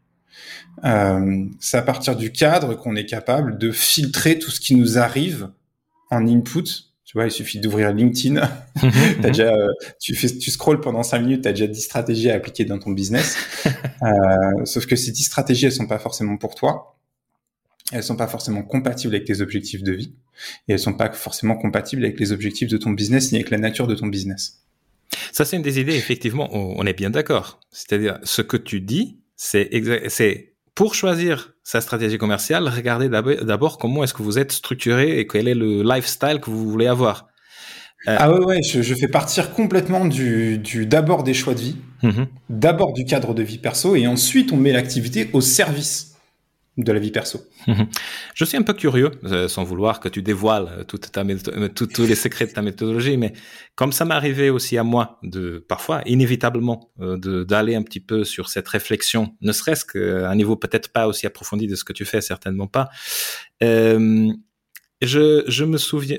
Euh, 0.85 1.45
c'est 1.59 1.77
à 1.77 1.81
partir 1.81 2.15
du 2.15 2.31
cadre 2.31 2.75
qu'on 2.75 2.95
est 2.95 3.05
capable 3.05 3.57
de 3.57 3.71
filtrer 3.71 4.37
tout 4.37 4.51
ce 4.51 4.59
qui 4.59 4.75
nous 4.75 4.97
arrive 4.97 5.49
en 6.11 6.27
input. 6.27 6.63
Tu 7.03 7.17
vois, 7.17 7.25
il 7.25 7.31
suffit 7.31 7.59
d'ouvrir 7.59 7.93
LinkedIn. 7.93 8.37
as 8.43 9.29
déjà, 9.29 9.53
euh, 9.53 9.67
tu 9.99 10.13
fais, 10.13 10.27
tu 10.27 10.51
scrolles 10.51 10.81
pendant 10.81 11.03
cinq 11.03 11.19
minutes, 11.19 11.43
tu 11.43 11.47
as 11.47 11.53
déjà 11.53 11.67
10 11.67 11.81
stratégies 11.81 12.29
à 12.29 12.35
appliquer 12.35 12.65
dans 12.65 12.79
ton 12.79 12.91
business. 12.91 13.37
Euh, 14.03 14.65
sauf 14.65 14.85
que 14.85 14.95
ces 14.95 15.11
10 15.11 15.23
stratégies, 15.23 15.65
elles 15.65 15.71
sont 15.71 15.87
pas 15.87 15.97
forcément 15.97 16.37
pour 16.37 16.53
toi. 16.53 16.96
Elles 17.91 18.03
sont 18.03 18.17
pas 18.17 18.27
forcément 18.27 18.63
compatibles 18.63 19.15
avec 19.15 19.25
tes 19.25 19.41
objectifs 19.41 19.83
de 19.83 19.93
vie. 19.93 20.13
Et 20.67 20.73
elles 20.73 20.79
sont 20.79 20.93
pas 20.93 21.11
forcément 21.11 21.55
compatibles 21.55 22.03
avec 22.03 22.19
les 22.19 22.31
objectifs 22.31 22.69
de 22.69 22.77
ton 22.77 22.91
business 22.91 23.31
ni 23.31 23.37
avec 23.37 23.49
la 23.49 23.57
nature 23.57 23.87
de 23.87 23.95
ton 23.95 24.07
business. 24.07 24.61
Ça, 25.31 25.45
c'est 25.45 25.55
une 25.55 25.61
des 25.61 25.79
idées, 25.79 25.95
effectivement, 25.95 26.49
on 26.51 26.85
est 26.85 26.93
bien 26.93 27.09
d'accord. 27.09 27.59
C'est-à-dire, 27.71 28.19
ce 28.23 28.41
que 28.41 28.57
tu 28.57 28.81
dis, 28.81 29.19
c'est 29.37 29.69
c'est 30.09 30.53
pour 30.77 30.93
choisir 30.93 31.53
sa 31.63 31.81
stratégie 31.81 32.19
commerciale, 32.19 32.67
regardez 32.67 33.09
d'abord 33.09 33.79
comment 33.79 34.03
est-ce 34.03 34.13
que 34.13 34.21
vous 34.21 34.37
êtes 34.37 34.51
structuré 34.51 35.19
et 35.19 35.25
quel 35.25 35.47
est 35.47 35.55
le 35.55 35.81
lifestyle 35.81 36.39
que 36.39 36.51
vous 36.51 36.69
voulez 36.69 36.85
avoir. 36.85 37.29
Euh, 38.07 38.15
ah 38.19 38.31
ouais, 38.31 38.45
ouais, 38.45 38.61
je, 38.61 38.93
fais 38.93 39.07
partir 39.07 39.53
complètement 39.53 40.05
du, 40.05 40.59
du 40.59 40.85
d'abord 40.85 41.23
des 41.23 41.33
choix 41.33 41.55
de 41.55 41.61
vie, 41.61 41.77
mm-hmm. 42.03 42.27
d'abord 42.49 42.93
du 42.93 43.05
cadre 43.05 43.33
de 43.33 43.41
vie 43.41 43.57
perso, 43.57 43.95
et 43.95 44.05
ensuite 44.05 44.51
on 44.51 44.57
met 44.57 44.71
l'activité 44.71 45.31
au 45.33 45.41
service 45.41 46.15
de 46.77 46.91
la 46.91 46.99
vie 46.99 47.11
perso. 47.11 47.41
Je 48.35 48.45
suis 48.45 48.55
un 48.55 48.61
peu 48.61 48.73
curieux, 48.73 49.11
euh, 49.23 49.47
sans 49.47 49.63
vouloir 49.63 49.99
que 49.99 50.09
tu 50.09 50.21
dévoiles 50.21 50.67
euh, 50.67 50.83
euh, 51.17 51.67
tous 51.69 52.05
les 52.05 52.15
secrets 52.15 52.45
de 52.45 52.51
ta 52.51 52.61
méthodologie, 52.61 53.17
mais 53.17 53.33
comme 53.75 53.91
ça 53.91 54.05
m'est 54.05 54.13
arrivé 54.13 54.51
aussi 54.51 54.77
à 54.77 54.83
moi, 54.83 55.19
de 55.23 55.65
parfois 55.67 56.01
inévitablement 56.05 56.91
d'aller 56.97 57.75
un 57.75 57.81
petit 57.81 57.99
peu 57.99 58.23
sur 58.23 58.49
cette 58.49 58.67
réflexion, 58.67 59.35
ne 59.41 59.51
serait-ce 59.51 59.85
qu'à 59.85 60.29
un 60.29 60.35
niveau 60.35 60.55
peut-être 60.55 60.89
pas 60.89 61.07
aussi 61.07 61.25
approfondi 61.25 61.67
de 61.67 61.75
ce 61.75 61.83
que 61.83 61.93
tu 61.93 62.05
fais, 62.05 62.21
certainement 62.21 62.67
pas. 62.67 62.89
je 63.61 64.33
me 65.63 65.77
souviens, 65.77 66.17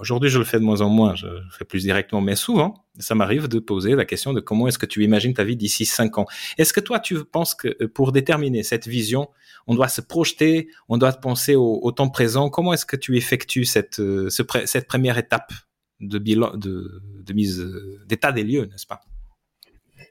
Aujourd'hui, 0.00 0.30
je 0.30 0.38
le 0.38 0.44
fais 0.44 0.58
de 0.58 0.64
moins 0.64 0.80
en 0.80 0.88
moins, 0.88 1.14
je 1.14 1.26
le 1.26 1.42
fais 1.50 1.66
plus 1.66 1.82
directement, 1.82 2.22
mais 2.22 2.34
souvent, 2.34 2.86
ça 2.98 3.14
m'arrive 3.14 3.48
de 3.48 3.58
poser 3.58 3.94
la 3.94 4.06
question 4.06 4.32
de 4.32 4.40
comment 4.40 4.66
est-ce 4.66 4.78
que 4.78 4.86
tu 4.86 5.04
imagines 5.04 5.34
ta 5.34 5.44
vie 5.44 5.56
d'ici 5.56 5.84
cinq 5.84 6.16
ans. 6.16 6.24
Est-ce 6.56 6.72
que 6.72 6.80
toi, 6.80 7.00
tu 7.00 7.22
penses 7.22 7.54
que 7.54 7.68
euh, 7.82 7.88
pour 7.88 8.10
déterminer 8.10 8.62
cette 8.62 8.88
vision, 8.88 9.28
on 9.66 9.74
doit 9.74 9.88
se 9.88 10.00
projeter, 10.00 10.68
on 10.88 10.96
doit 10.96 11.12
penser 11.12 11.54
au, 11.54 11.92
temps 11.92 12.08
présent? 12.08 12.48
Comment 12.48 12.72
est-ce 12.72 12.86
que 12.86 12.96
tu 12.96 13.18
effectues 13.18 13.66
cette, 13.66 14.00
euh, 14.00 14.30
première 14.88 15.18
étape 15.18 15.52
de 16.00 16.18
mise 17.34 17.60
euh, 17.60 18.00
d'état 18.06 18.32
des 18.32 18.42
lieux, 18.42 18.64
n'est-ce 18.64 18.86
pas? 18.86 19.02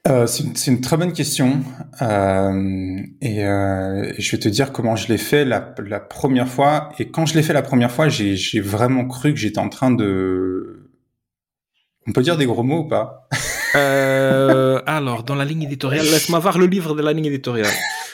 Euh, 0.08 0.26
c'est 0.26 0.70
une, 0.70 0.80
très 0.80 0.96
bonne 0.96 1.12
question 1.12 1.60
euh, 2.00 3.00
et, 3.20 3.44
euh, 3.44 4.10
je 4.18 4.30
vais 4.30 4.38
te 4.38 4.48
dire 4.48 4.72
comment 4.72 4.96
je 4.96 5.08
l'ai 5.08 5.18
fait 5.18 5.44
la, 5.44 5.74
la, 5.86 6.00
première 6.00 6.48
fois. 6.48 6.90
Et 6.98 7.10
quand 7.10 7.26
je 7.26 7.34
l'ai 7.34 7.42
fait 7.42 7.52
la 7.52 7.62
première 7.62 7.90
fois, 7.90 8.08
j'ai 8.08 8.60
vraiment 8.60 9.06
cru 9.06 9.34
que 9.34 9.38
j'étais 9.38 9.58
en 9.58 9.68
train 9.68 9.90
de... 9.90 10.90
On 12.06 12.12
peut 12.12 12.22
dire 12.22 12.38
des 12.38 12.46
gros 12.46 12.62
mots 12.62 12.80
ou 12.80 12.88
pas? 12.88 13.28
Alors, 13.74 15.22
dans 15.22 15.34
la 15.34 15.44
ligne 15.44 15.64
éditoriale, 15.64 16.06
laisse-moi 16.06 16.38
voir 16.38 16.58
le 16.58 16.66
livre 16.66 16.94
de 16.94 17.02
la 17.02 17.12
ligne 17.12 17.26
éditoriale. 17.26 17.70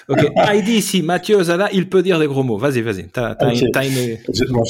Ok, 0.08 0.26
Heidi 0.36 0.72
ici, 0.72 1.02
Mathieu 1.02 1.42
Zada, 1.42 1.68
il 1.72 1.88
peut 1.88 2.02
dire 2.02 2.18
des 2.18 2.26
gros 2.26 2.42
mots. 2.42 2.58
Vas-y, 2.58 2.82
vas-y. 2.82 3.08
T'as 3.08 3.34
okay. 3.34 3.60
une, 3.88 4.18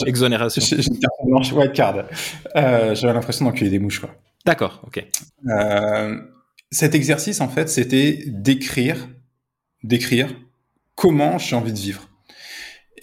exonération. 0.07 0.63
J'ai 0.63 0.87
une 0.87 0.99
carte 1.01 1.53
white 1.53 1.73
card. 1.73 2.05
J'avais 2.55 3.15
l'impression 3.15 3.47
d'enculer 3.47 3.71
des 3.71 3.79
mouches, 3.79 4.01
quoi. 4.01 4.11
D'accord, 4.47 4.81
ok. 4.87 5.05
Euh, 5.49 6.17
cet 6.71 6.95
exercice, 6.95 7.41
en 7.41 7.49
fait, 7.49 7.69
c'était 7.69 8.25
d'écrire, 8.27 9.09
d'écrire 9.83 10.35
comment 10.95 11.39
j'ai 11.39 11.57
envie 11.57 11.73
de 11.73 11.79
vivre. 11.79 12.09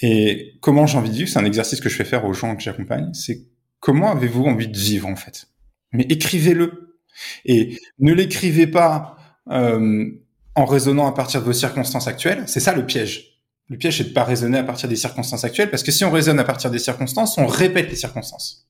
Et 0.02 0.58
comment 0.62 0.86
j'ai 0.86 0.98
envie 0.98 1.10
de 1.10 1.16
vivre, 1.16 1.30
c'est 1.30 1.40
un 1.40 1.46
exercice 1.46 1.80
que 1.80 1.90
je 1.90 1.96
fais 1.96 2.04
faire 2.04 2.26
aux 2.26 2.34
gens 2.34 2.56
que 2.56 2.62
j'accompagne, 2.62 3.14
c'est 3.14 3.48
comment 3.80 4.12
avez-vous 4.12 4.44
envie 4.44 4.68
de 4.68 4.78
vivre, 4.78 5.08
en 5.08 5.16
fait? 5.16 5.48
Mais 5.92 6.04
écrivez-le. 6.10 7.00
Et 7.46 7.78
ne 8.00 8.12
l'écrivez 8.12 8.68
pas 8.68 9.18
euh, 9.50 10.10
en 10.56 10.66
raisonnant 10.66 11.08
à 11.08 11.14
partir 11.14 11.42
de 11.42 11.46
vos 11.46 11.54
circonstances 11.54 12.08
actuelles. 12.08 12.44
C'est 12.48 12.60
ça 12.60 12.74
le 12.74 12.86
piège. 12.86 13.40
Le 13.70 13.78
piège, 13.78 14.00
c'est 14.00 14.06
de 14.06 14.14
pas 14.14 14.24
raisonner 14.24 14.58
à 14.58 14.64
partir 14.64 14.90
des 14.90 14.96
circonstances 14.96 15.44
actuelles, 15.46 15.70
parce 15.70 15.84
que 15.84 15.92
si 15.92 16.04
on 16.04 16.12
raisonne 16.12 16.40
à 16.40 16.44
partir 16.44 16.70
des 16.70 16.80
circonstances, 16.80 17.38
on 17.38 17.48
répète 17.48 17.90
les 17.90 17.96
circonstances. 17.96 18.68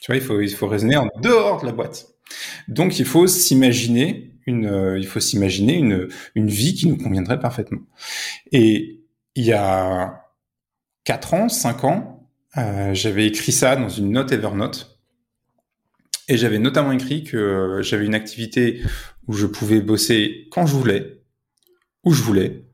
Tu 0.00 0.10
vois, 0.10 0.16
il 0.16 0.22
faut, 0.22 0.40
il 0.40 0.50
faut 0.50 0.68
raisonner 0.68 0.96
en 0.96 1.08
dehors 1.20 1.60
de 1.60 1.66
la 1.66 1.72
boîte. 1.72 2.06
Donc 2.68 2.98
il 2.98 3.04
faut 3.04 3.26
s'imaginer 3.26 4.32
une, 4.46 4.66
euh, 4.66 4.98
il 4.98 5.06
faut 5.06 5.20
s'imaginer 5.20 5.74
une, 5.74 6.08
une 6.34 6.48
vie 6.48 6.74
qui 6.74 6.88
nous 6.88 6.96
conviendrait 6.96 7.38
parfaitement. 7.38 7.80
Et 8.50 9.00
il 9.34 9.44
y 9.44 9.52
a 9.52 10.22
quatre 11.04 11.34
ans, 11.34 11.48
cinq 11.48 11.84
ans, 11.84 12.28
euh, 12.56 12.92
j'avais 12.94 13.26
écrit 13.26 13.52
ça 13.52 13.76
dans 13.76 13.88
une 13.88 14.10
note 14.10 14.32
Evernote. 14.32 15.00
Et 16.28 16.36
j'avais 16.36 16.58
notamment 16.58 16.92
écrit 16.92 17.24
que 17.24 17.80
j'avais 17.82 18.06
une 18.06 18.14
activité 18.14 18.82
où 19.26 19.32
je 19.32 19.46
pouvais 19.46 19.80
bosser 19.80 20.48
quand 20.50 20.66
je 20.66 20.74
voulais, 20.74 21.22
où 22.04 22.12
je 22.12 22.22
voulais, 22.22 22.64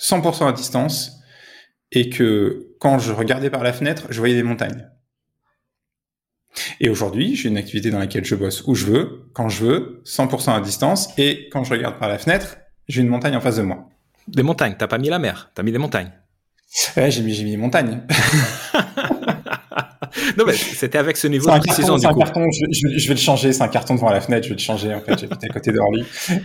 100% 0.00 0.48
à 0.48 0.52
distance, 0.52 1.18
et 1.92 2.10
que 2.10 2.74
quand 2.80 2.98
je 2.98 3.12
regardais 3.12 3.50
par 3.50 3.62
la 3.62 3.72
fenêtre, 3.72 4.06
je 4.10 4.18
voyais 4.18 4.34
des 4.34 4.42
montagnes. 4.42 4.88
Et 6.80 6.88
aujourd'hui, 6.88 7.36
j'ai 7.36 7.48
une 7.48 7.56
activité 7.56 7.90
dans 7.90 7.98
laquelle 7.98 8.24
je 8.24 8.34
bosse 8.34 8.62
où 8.66 8.74
je 8.74 8.86
veux, 8.86 9.28
quand 9.32 9.48
je 9.48 9.64
veux, 9.64 10.02
100% 10.04 10.54
à 10.54 10.60
distance, 10.60 11.10
et 11.18 11.48
quand 11.52 11.64
je 11.64 11.72
regarde 11.72 11.98
par 11.98 12.08
la 12.08 12.18
fenêtre, 12.18 12.56
j'ai 12.88 13.02
une 13.02 13.08
montagne 13.08 13.36
en 13.36 13.40
face 13.40 13.56
de 13.56 13.62
moi. 13.62 13.88
Des 14.28 14.42
montagnes, 14.42 14.74
t'as 14.78 14.86
pas 14.86 14.98
mis 14.98 15.08
la 15.08 15.18
mer, 15.18 15.50
t'as 15.54 15.62
mis 15.62 15.72
des 15.72 15.78
montagnes. 15.78 16.12
Ouais, 16.96 17.10
j'ai 17.10 17.22
mis, 17.22 17.32
j'ai 17.34 17.44
mis 17.44 17.52
des 17.52 17.56
montagnes. 17.56 18.02
non, 20.36 20.44
mais 20.46 20.52
c'était 20.52 20.98
avec 20.98 21.16
ce 21.16 21.26
niveau 21.26 21.50
de 21.50 21.58
précision. 21.58 21.94
Un 21.94 22.14
carton, 22.14 22.44
je, 22.50 22.98
je, 22.98 23.08
vais 23.08 23.14
le 23.14 23.20
changer, 23.20 23.52
c'est 23.52 23.62
un 23.62 23.68
carton 23.68 23.94
devant 23.94 24.10
la 24.10 24.20
fenêtre, 24.20 24.44
je 24.44 24.50
vais 24.50 24.56
le 24.56 24.60
changer, 24.60 24.94
en 24.94 25.00
fait, 25.00 25.18
j'habite 25.18 25.44
à 25.44 25.48
côté 25.48 25.72
d'Orly. 25.72 26.04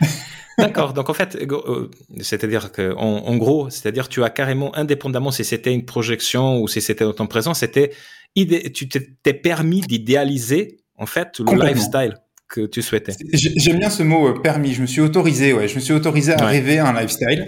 D'accord. 0.57 0.93
Donc 0.93 1.09
en 1.09 1.13
fait, 1.13 1.35
euh, 1.35 1.89
c'est-à-dire 2.19 2.71
que 2.71 2.93
en, 2.95 3.35
gros, 3.37 3.69
c'est-à-dire 3.69 4.09
tu 4.09 4.23
as 4.23 4.29
carrément 4.29 4.75
indépendamment 4.75 5.31
si 5.31 5.43
c'était 5.43 5.73
une 5.73 5.85
projection 5.85 6.59
ou 6.61 6.67
si 6.67 6.81
c'était 6.81 7.03
dans 7.03 7.13
ton 7.13 7.27
présent, 7.27 7.53
c'était 7.53 7.91
tu 8.35 8.87
t'es 8.87 9.33
permis 9.33 9.81
d'idéaliser 9.81 10.77
en 10.97 11.05
fait 11.05 11.39
le 11.39 11.65
lifestyle 11.65 12.15
que 12.47 12.65
tu 12.65 12.81
souhaitais. 12.81 13.13
J'aime 13.33 13.79
bien 13.79 13.89
ce 13.89 14.03
mot 14.03 14.27
euh, 14.27 14.41
permis. 14.41 14.73
Je 14.73 14.81
me 14.81 14.87
suis 14.87 15.01
autorisé, 15.01 15.53
ouais. 15.53 15.69
Je 15.69 15.75
me 15.75 15.79
suis 15.79 15.93
autorisé 15.93 16.33
à 16.33 16.45
rêver 16.45 16.79
un 16.79 16.91
lifestyle 16.93 17.47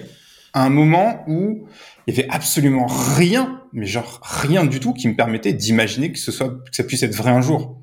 à 0.53 0.63
un 0.63 0.69
moment 0.69 1.23
où 1.27 1.67
il 2.07 2.15
y 2.15 2.19
avait 2.19 2.29
absolument 2.29 2.85
rien, 2.87 3.61
mais 3.73 3.85
genre 3.85 4.19
rien 4.23 4.65
du 4.65 4.79
tout 4.79 4.93
qui 4.93 5.07
me 5.07 5.15
permettait 5.15 5.53
d'imaginer 5.53 6.11
que 6.11 6.19
ce 6.19 6.31
soit, 6.31 6.49
que 6.49 6.75
ça 6.75 6.83
puisse 6.83 7.03
être 7.03 7.15
vrai 7.15 7.31
un 7.31 7.41
jour. 7.41 7.81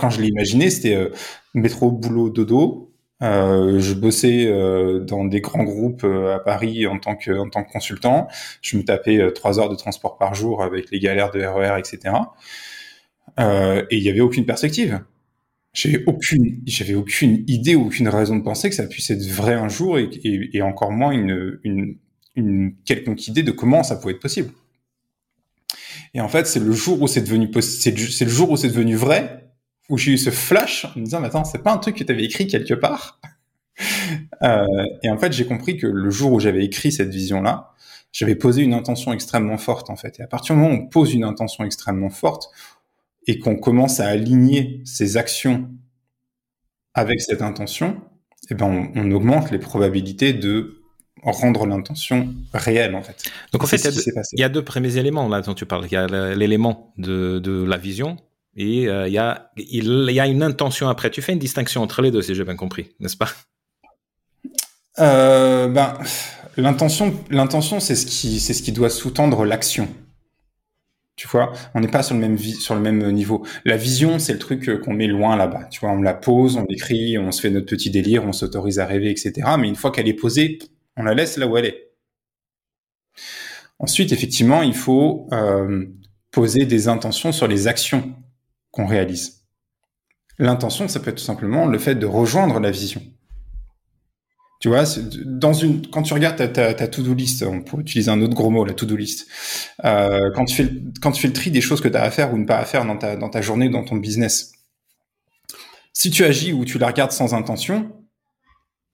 quand 0.00 0.10
je 0.10 0.20
l'ai 0.20 0.28
imaginé, 0.28 0.70
c'était 0.70 0.94
euh, 0.94 1.10
métro, 1.54 1.90
boulot, 1.90 2.30
dodo. 2.30 2.86
Euh, 3.22 3.80
je 3.80 3.94
bossais 3.94 4.46
euh, 4.46 5.00
dans 5.00 5.24
des 5.24 5.40
grands 5.40 5.64
groupes 5.64 6.04
euh, 6.04 6.36
à 6.36 6.38
Paris 6.38 6.86
en 6.86 6.98
tant 6.98 7.16
que 7.16 7.30
en 7.30 7.48
tant 7.48 7.64
que 7.64 7.72
consultant. 7.72 8.28
Je 8.60 8.76
me 8.76 8.84
tapais 8.84 9.32
trois 9.32 9.58
heures 9.58 9.70
de 9.70 9.74
transport 9.74 10.18
par 10.18 10.34
jour 10.34 10.62
avec 10.62 10.90
les 10.90 11.00
galères 11.00 11.30
de 11.30 11.42
RER, 11.42 11.78
etc. 11.78 12.14
et 13.38 13.96
il 13.96 14.02
y 14.02 14.10
avait 14.10 14.20
aucune 14.20 14.46
perspective. 14.46 15.00
J'avais 15.76 16.02
aucune, 16.06 16.62
j'avais 16.64 16.94
aucune 16.94 17.44
idée, 17.48 17.74
aucune 17.74 18.08
raison 18.08 18.36
de 18.36 18.42
penser 18.42 18.70
que 18.70 18.74
ça 18.74 18.86
puisse 18.86 19.10
être 19.10 19.26
vrai 19.26 19.52
un 19.52 19.68
jour 19.68 19.98
et, 19.98 20.62
encore 20.62 20.90
moins 20.90 21.10
une, 21.10 21.60
une, 21.64 21.98
une 22.34 22.74
quelconque 22.86 23.28
idée 23.28 23.42
de 23.42 23.50
comment 23.50 23.82
ça 23.82 23.96
pouvait 23.96 24.14
être 24.14 24.20
possible. 24.20 24.50
Et 26.14 26.20
en 26.22 26.28
fait, 26.28 26.46
c'est 26.46 26.60
le 26.60 26.72
jour 26.72 27.02
où 27.02 27.06
c'est 27.06 27.20
devenu 27.20 27.50
c'est 27.60 27.90
le 27.90 28.30
jour 28.30 28.50
où 28.50 28.56
c'est 28.56 28.68
devenu 28.68 28.96
vrai, 28.96 29.50
où 29.90 29.98
j'ai 29.98 30.12
eu 30.12 30.18
ce 30.18 30.30
flash 30.30 30.86
en 30.86 30.98
me 30.98 31.04
disant, 31.04 31.20
mais 31.20 31.26
attends, 31.26 31.44
c'est 31.44 31.62
pas 31.62 31.74
un 31.74 31.78
truc 31.78 31.96
que 31.96 32.04
tu 32.04 32.10
avais 32.10 32.24
écrit 32.24 32.46
quelque 32.46 32.72
part? 32.72 33.20
euh, 34.42 34.64
et 35.02 35.10
en 35.10 35.18
fait, 35.18 35.34
j'ai 35.34 35.44
compris 35.44 35.76
que 35.76 35.86
le 35.86 36.08
jour 36.08 36.32
où 36.32 36.40
j'avais 36.40 36.64
écrit 36.64 36.90
cette 36.90 37.10
vision-là, 37.10 37.74
j'avais 38.12 38.34
posé 38.34 38.62
une 38.62 38.72
intention 38.72 39.12
extrêmement 39.12 39.58
forte 39.58 39.90
en 39.90 39.96
fait. 39.96 40.18
Et 40.20 40.22
à 40.22 40.26
partir 40.26 40.54
du 40.54 40.62
moment 40.62 40.74
où 40.74 40.78
on 40.78 40.86
pose 40.86 41.12
une 41.12 41.24
intention 41.24 41.64
extrêmement 41.64 42.08
forte 42.08 42.48
et 43.26 43.38
qu'on 43.38 43.56
commence 43.56 44.00
à 44.00 44.08
aligner 44.08 44.82
ses 44.84 45.16
actions 45.16 45.70
avec 46.94 47.20
cette 47.20 47.42
intention, 47.42 48.00
eh 48.50 48.54
ben 48.54 48.66
on, 48.66 49.00
on 49.00 49.10
augmente 49.12 49.50
les 49.50 49.58
probabilités 49.58 50.32
de 50.32 50.82
rendre 51.22 51.66
l'intention 51.66 52.34
réelle 52.52 52.94
en 52.94 53.02
fait. 53.02 53.24
Donc 53.52 53.64
en 53.64 53.66
fait, 53.66 53.82
il 54.32 54.40
y, 54.40 54.44
a 54.44 54.48
deux 54.48 54.64
premiers 54.64 54.96
éléments 54.96 55.28
là 55.28 55.40
dont 55.40 55.54
tu 55.54 55.66
parles. 55.66 55.86
Il 55.86 55.92
y 55.92 55.96
a 55.96 56.06
l'élément 56.34 56.92
de, 56.98 57.38
de, 57.38 57.64
la 57.64 57.76
vision 57.76 58.16
et 58.54 58.88
euh, 58.88 59.08
il, 59.08 59.14
y 59.14 59.18
a, 59.18 59.50
il, 59.56 60.10
y 60.10 60.20
a 60.20 60.26
une 60.26 60.42
intention 60.42 60.88
après. 60.88 61.10
Tu 61.10 61.22
fais 61.22 61.32
une 61.32 61.38
distinction 61.38 61.82
entre 61.82 62.02
les 62.02 62.10
deux 62.10 62.22
si 62.22 62.34
j'ai 62.34 62.44
bien 62.44 62.56
compris, 62.56 62.94
n'est-ce 63.00 63.16
pas? 63.16 63.30
Euh, 64.98 65.68
Ben 65.68 65.98
l'intention, 66.56 67.14
l'intention 67.30 67.80
c'est 67.80 67.96
ce 67.96 68.06
qui 68.06 68.40
c'est 68.40 68.54
ce 68.54 68.62
qui 68.62 68.72
doit 68.72 68.90
sous-tendre 68.90 69.44
l'action. 69.44 69.88
Tu 71.16 71.26
vois, 71.28 71.52
on 71.74 71.80
n'est 71.80 71.88
pas 71.88 72.02
sur 72.02 72.14
le 72.14 72.20
même 72.20 72.36
même 72.80 73.10
niveau. 73.10 73.46
La 73.64 73.78
vision, 73.78 74.18
c'est 74.18 74.34
le 74.34 74.38
truc 74.38 74.68
euh, 74.68 74.78
qu'on 74.78 74.92
met 74.92 75.06
loin 75.06 75.34
là-bas. 75.34 75.64
Tu 75.70 75.80
vois, 75.80 75.90
on 75.90 76.02
la 76.02 76.12
pose, 76.12 76.56
on 76.56 76.66
l'écrit, 76.68 77.16
on 77.16 77.32
se 77.32 77.40
fait 77.40 77.50
notre 77.50 77.66
petit 77.66 77.90
délire, 77.90 78.24
on 78.24 78.32
s'autorise 78.32 78.78
à 78.78 78.86
rêver, 78.86 79.10
etc. 79.10 79.32
Mais 79.58 79.68
une 79.68 79.76
fois 79.76 79.90
qu'elle 79.90 80.08
est 80.08 80.14
posée, 80.14 80.58
on 80.96 81.04
la 81.04 81.14
laisse 81.14 81.38
là 81.38 81.46
où 81.46 81.56
elle 81.56 81.66
est. 81.66 81.92
Ensuite, 83.78 84.12
effectivement, 84.12 84.62
il 84.62 84.74
faut 84.74 85.26
euh, 85.32 85.86
poser 86.30 86.66
des 86.66 86.88
intentions 86.88 87.32
sur 87.32 87.46
les 87.48 87.66
actions 87.66 88.14
qu'on 88.70 88.86
réalise. 88.86 89.46
L'intention, 90.38 90.86
ça 90.86 91.00
peut 91.00 91.10
être 91.10 91.18
tout 91.18 91.24
simplement 91.24 91.66
le 91.66 91.78
fait 91.78 91.94
de 91.94 92.06
rejoindre 92.06 92.60
la 92.60 92.70
vision. 92.70 93.02
Tu 94.60 94.68
vois, 94.68 94.84
dans 95.24 95.52
une, 95.52 95.86
quand 95.88 96.02
tu 96.02 96.14
regardes 96.14 96.36
ta, 96.36 96.74
ta, 96.74 96.88
to-do 96.88 97.12
list, 97.12 97.42
on 97.42 97.60
pourrait 97.60 97.82
utiliser 97.82 98.10
un 98.10 98.20
autre 98.22 98.34
gros 98.34 98.48
mot, 98.48 98.64
la 98.64 98.72
to-do 98.72 98.96
list. 98.96 99.26
Euh, 99.84 100.30
quand 100.34 100.46
tu 100.46 100.56
fais, 100.56 100.72
quand 101.02 101.12
tu 101.12 101.20
fais 101.20 101.28
le 101.28 101.34
tri 101.34 101.50
des 101.50 101.60
choses 101.60 101.80
que 101.80 101.88
tu 101.88 101.96
as 101.96 102.02
à 102.02 102.10
faire 102.10 102.32
ou 102.32 102.38
ne 102.38 102.46
pas 102.46 102.58
à 102.58 102.64
faire 102.64 102.86
dans 102.86 102.96
ta, 102.96 103.16
dans 103.16 103.28
ta 103.28 103.42
journée, 103.42 103.68
dans 103.68 103.84
ton 103.84 103.96
business, 103.96 104.52
si 105.92 106.10
tu 106.10 106.24
agis 106.24 106.52
ou 106.52 106.64
tu 106.64 106.78
la 106.78 106.86
regardes 106.86 107.12
sans 107.12 107.34
intention, 107.34 107.92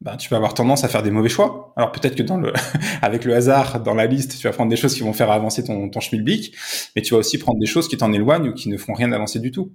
bah, 0.00 0.16
tu 0.16 0.28
vas 0.30 0.36
avoir 0.36 0.52
tendance 0.52 0.82
à 0.82 0.88
faire 0.88 1.04
des 1.04 1.12
mauvais 1.12 1.28
choix. 1.28 1.72
Alors 1.76 1.92
peut-être 1.92 2.16
que 2.16 2.24
dans 2.24 2.36
le, 2.36 2.52
avec 3.02 3.24
le 3.24 3.34
hasard 3.34 3.80
dans 3.80 3.94
la 3.94 4.06
liste, 4.06 4.36
tu 4.36 4.48
vas 4.48 4.52
prendre 4.52 4.70
des 4.70 4.76
choses 4.76 4.94
qui 4.94 5.02
vont 5.02 5.12
faire 5.12 5.30
avancer 5.30 5.62
ton, 5.62 5.88
ton 5.88 6.00
schmilblick, 6.00 6.56
mais 6.96 7.02
tu 7.02 7.14
vas 7.14 7.20
aussi 7.20 7.38
prendre 7.38 7.60
des 7.60 7.66
choses 7.66 7.86
qui 7.86 7.96
t'en 7.96 8.12
éloignent 8.12 8.48
ou 8.48 8.52
qui 8.52 8.68
ne 8.68 8.76
feront 8.76 8.94
rien 8.94 9.12
avancer 9.12 9.38
du 9.38 9.52
tout. 9.52 9.72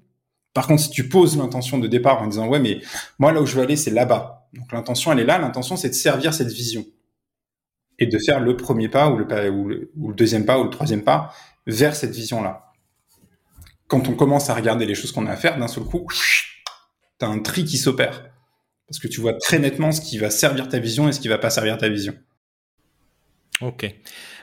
Par 0.58 0.66
contre, 0.66 0.82
si 0.82 0.90
tu 0.90 1.08
poses 1.08 1.38
l'intention 1.38 1.78
de 1.78 1.88
départ 1.88 2.20
en 2.20 2.26
disant 2.26 2.48
ouais, 2.48 2.58
mais 2.58 2.82
moi 3.20 3.32
là 3.32 3.44
où 3.44 3.46
je 3.46 3.54
veux 3.56 3.62
aller, 3.62 3.76
c'est 3.76 3.92
là-bas. 3.92 4.50
Donc 4.54 4.72
l'intention, 4.72 5.12
elle 5.12 5.20
est 5.20 5.24
là. 5.24 5.38
L'intention, 5.38 5.78
c'est 5.78 5.90
de 5.90 5.94
servir 5.94 6.34
cette 6.34 6.52
vision 6.52 6.84
et 8.00 8.08
de 8.08 8.18
faire 8.18 8.40
le 8.40 8.58
premier 8.58 8.90
pas 8.90 9.08
ou 9.08 9.18
le, 9.18 9.88
deuxième 10.16 10.48
pas 10.48 10.58
ou 10.58 10.64
le 10.64 10.72
troisième 10.72 11.04
pas 11.04 11.32
vers 11.68 11.96
cette 11.96 12.10
vision-là. 12.10 12.72
Quand 13.88 14.10
on 14.10 14.16
commence 14.16 14.50
à 14.50 14.56
regarder 14.56 14.88
les 14.88 14.96
choses 14.96 15.12
qu'on 15.12 15.28
a 15.28 15.32
à 15.34 15.36
faire, 15.36 15.60
d'un 15.60 15.68
seul 15.68 15.84
coup, 15.84 16.08
t'as 17.20 17.28
un 17.28 17.38
tri 17.38 17.64
qui 17.64 17.78
s'opère 17.78 18.28
parce 18.88 18.98
que 18.98 19.08
tu 19.08 19.22
vois 19.22 19.34
très 19.34 19.60
nettement 19.60 19.92
ce 19.92 20.02
qui 20.02 20.18
va 20.18 20.32
servir 20.32 20.70
ta 20.70 20.80
vision 20.80 21.08
et 21.08 21.12
ce 21.12 21.20
qui 21.20 21.28
va 21.28 21.38
pas 21.38 21.52
servir 21.52 21.78
ta 21.78 21.88
vision. 21.88 22.16
Ok. 23.62 23.94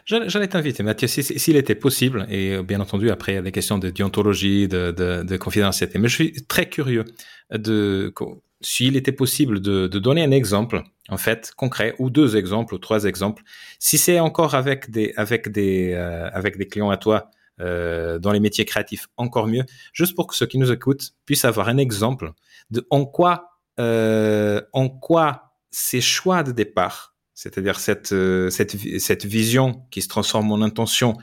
J'allais 0.06 0.48
t'inviter, 0.48 0.82
Mathieu, 0.82 1.08
s'il 1.08 1.56
était 1.56 1.74
possible, 1.74 2.26
et 2.28 2.62
bien 2.62 2.80
entendu, 2.80 3.10
après, 3.10 3.32
il 3.32 3.34
y 3.36 3.38
a 3.38 3.42
des 3.42 3.52
questions 3.52 3.78
de 3.78 3.88
déontologie, 3.88 4.68
de, 4.68 4.90
de, 4.92 5.36
confidentialité, 5.38 5.98
mais 5.98 6.08
je 6.08 6.14
suis 6.14 6.32
très 6.46 6.68
curieux 6.68 7.06
de 7.50 8.12
s'il 8.60 8.96
était 8.96 9.12
possible 9.12 9.60
de, 9.60 9.86
de, 9.86 9.98
donner 9.98 10.22
un 10.22 10.30
exemple, 10.30 10.82
en 11.08 11.16
fait, 11.16 11.52
concret, 11.56 11.94
ou 11.98 12.10
deux 12.10 12.36
exemples, 12.36 12.74
ou 12.74 12.78
trois 12.78 13.04
exemples, 13.04 13.42
si 13.78 13.98
c'est 13.98 14.20
encore 14.20 14.54
avec 14.54 14.90
des, 14.90 15.12
avec 15.16 15.50
des, 15.50 15.92
euh, 15.92 16.28
avec 16.32 16.58
des 16.58 16.66
clients 16.66 16.90
à 16.90 16.96
toi, 16.96 17.30
euh, 17.60 18.18
dans 18.18 18.32
les 18.32 18.40
métiers 18.40 18.64
créatifs, 18.64 19.06
encore 19.16 19.46
mieux, 19.46 19.64
juste 19.92 20.14
pour 20.16 20.26
que 20.26 20.34
ceux 20.34 20.46
qui 20.46 20.58
nous 20.58 20.72
écoutent 20.72 21.12
puissent 21.24 21.44
avoir 21.44 21.68
un 21.68 21.78
exemple 21.78 22.32
de 22.70 22.86
en 22.90 23.04
quoi 23.04 23.54
euh, 23.80 24.60
en 24.72 24.88
quoi 24.88 25.52
ces 25.70 26.00
choix 26.00 26.42
de 26.42 26.52
départ, 26.52 27.13
c'est-à-dire 27.34 27.78
cette, 27.78 28.12
euh, 28.12 28.50
cette, 28.50 28.76
cette 29.00 29.24
vision 29.24 29.82
qui 29.90 30.02
se 30.02 30.08
transforme 30.08 30.50
en 30.52 30.62
intention, 30.62 31.16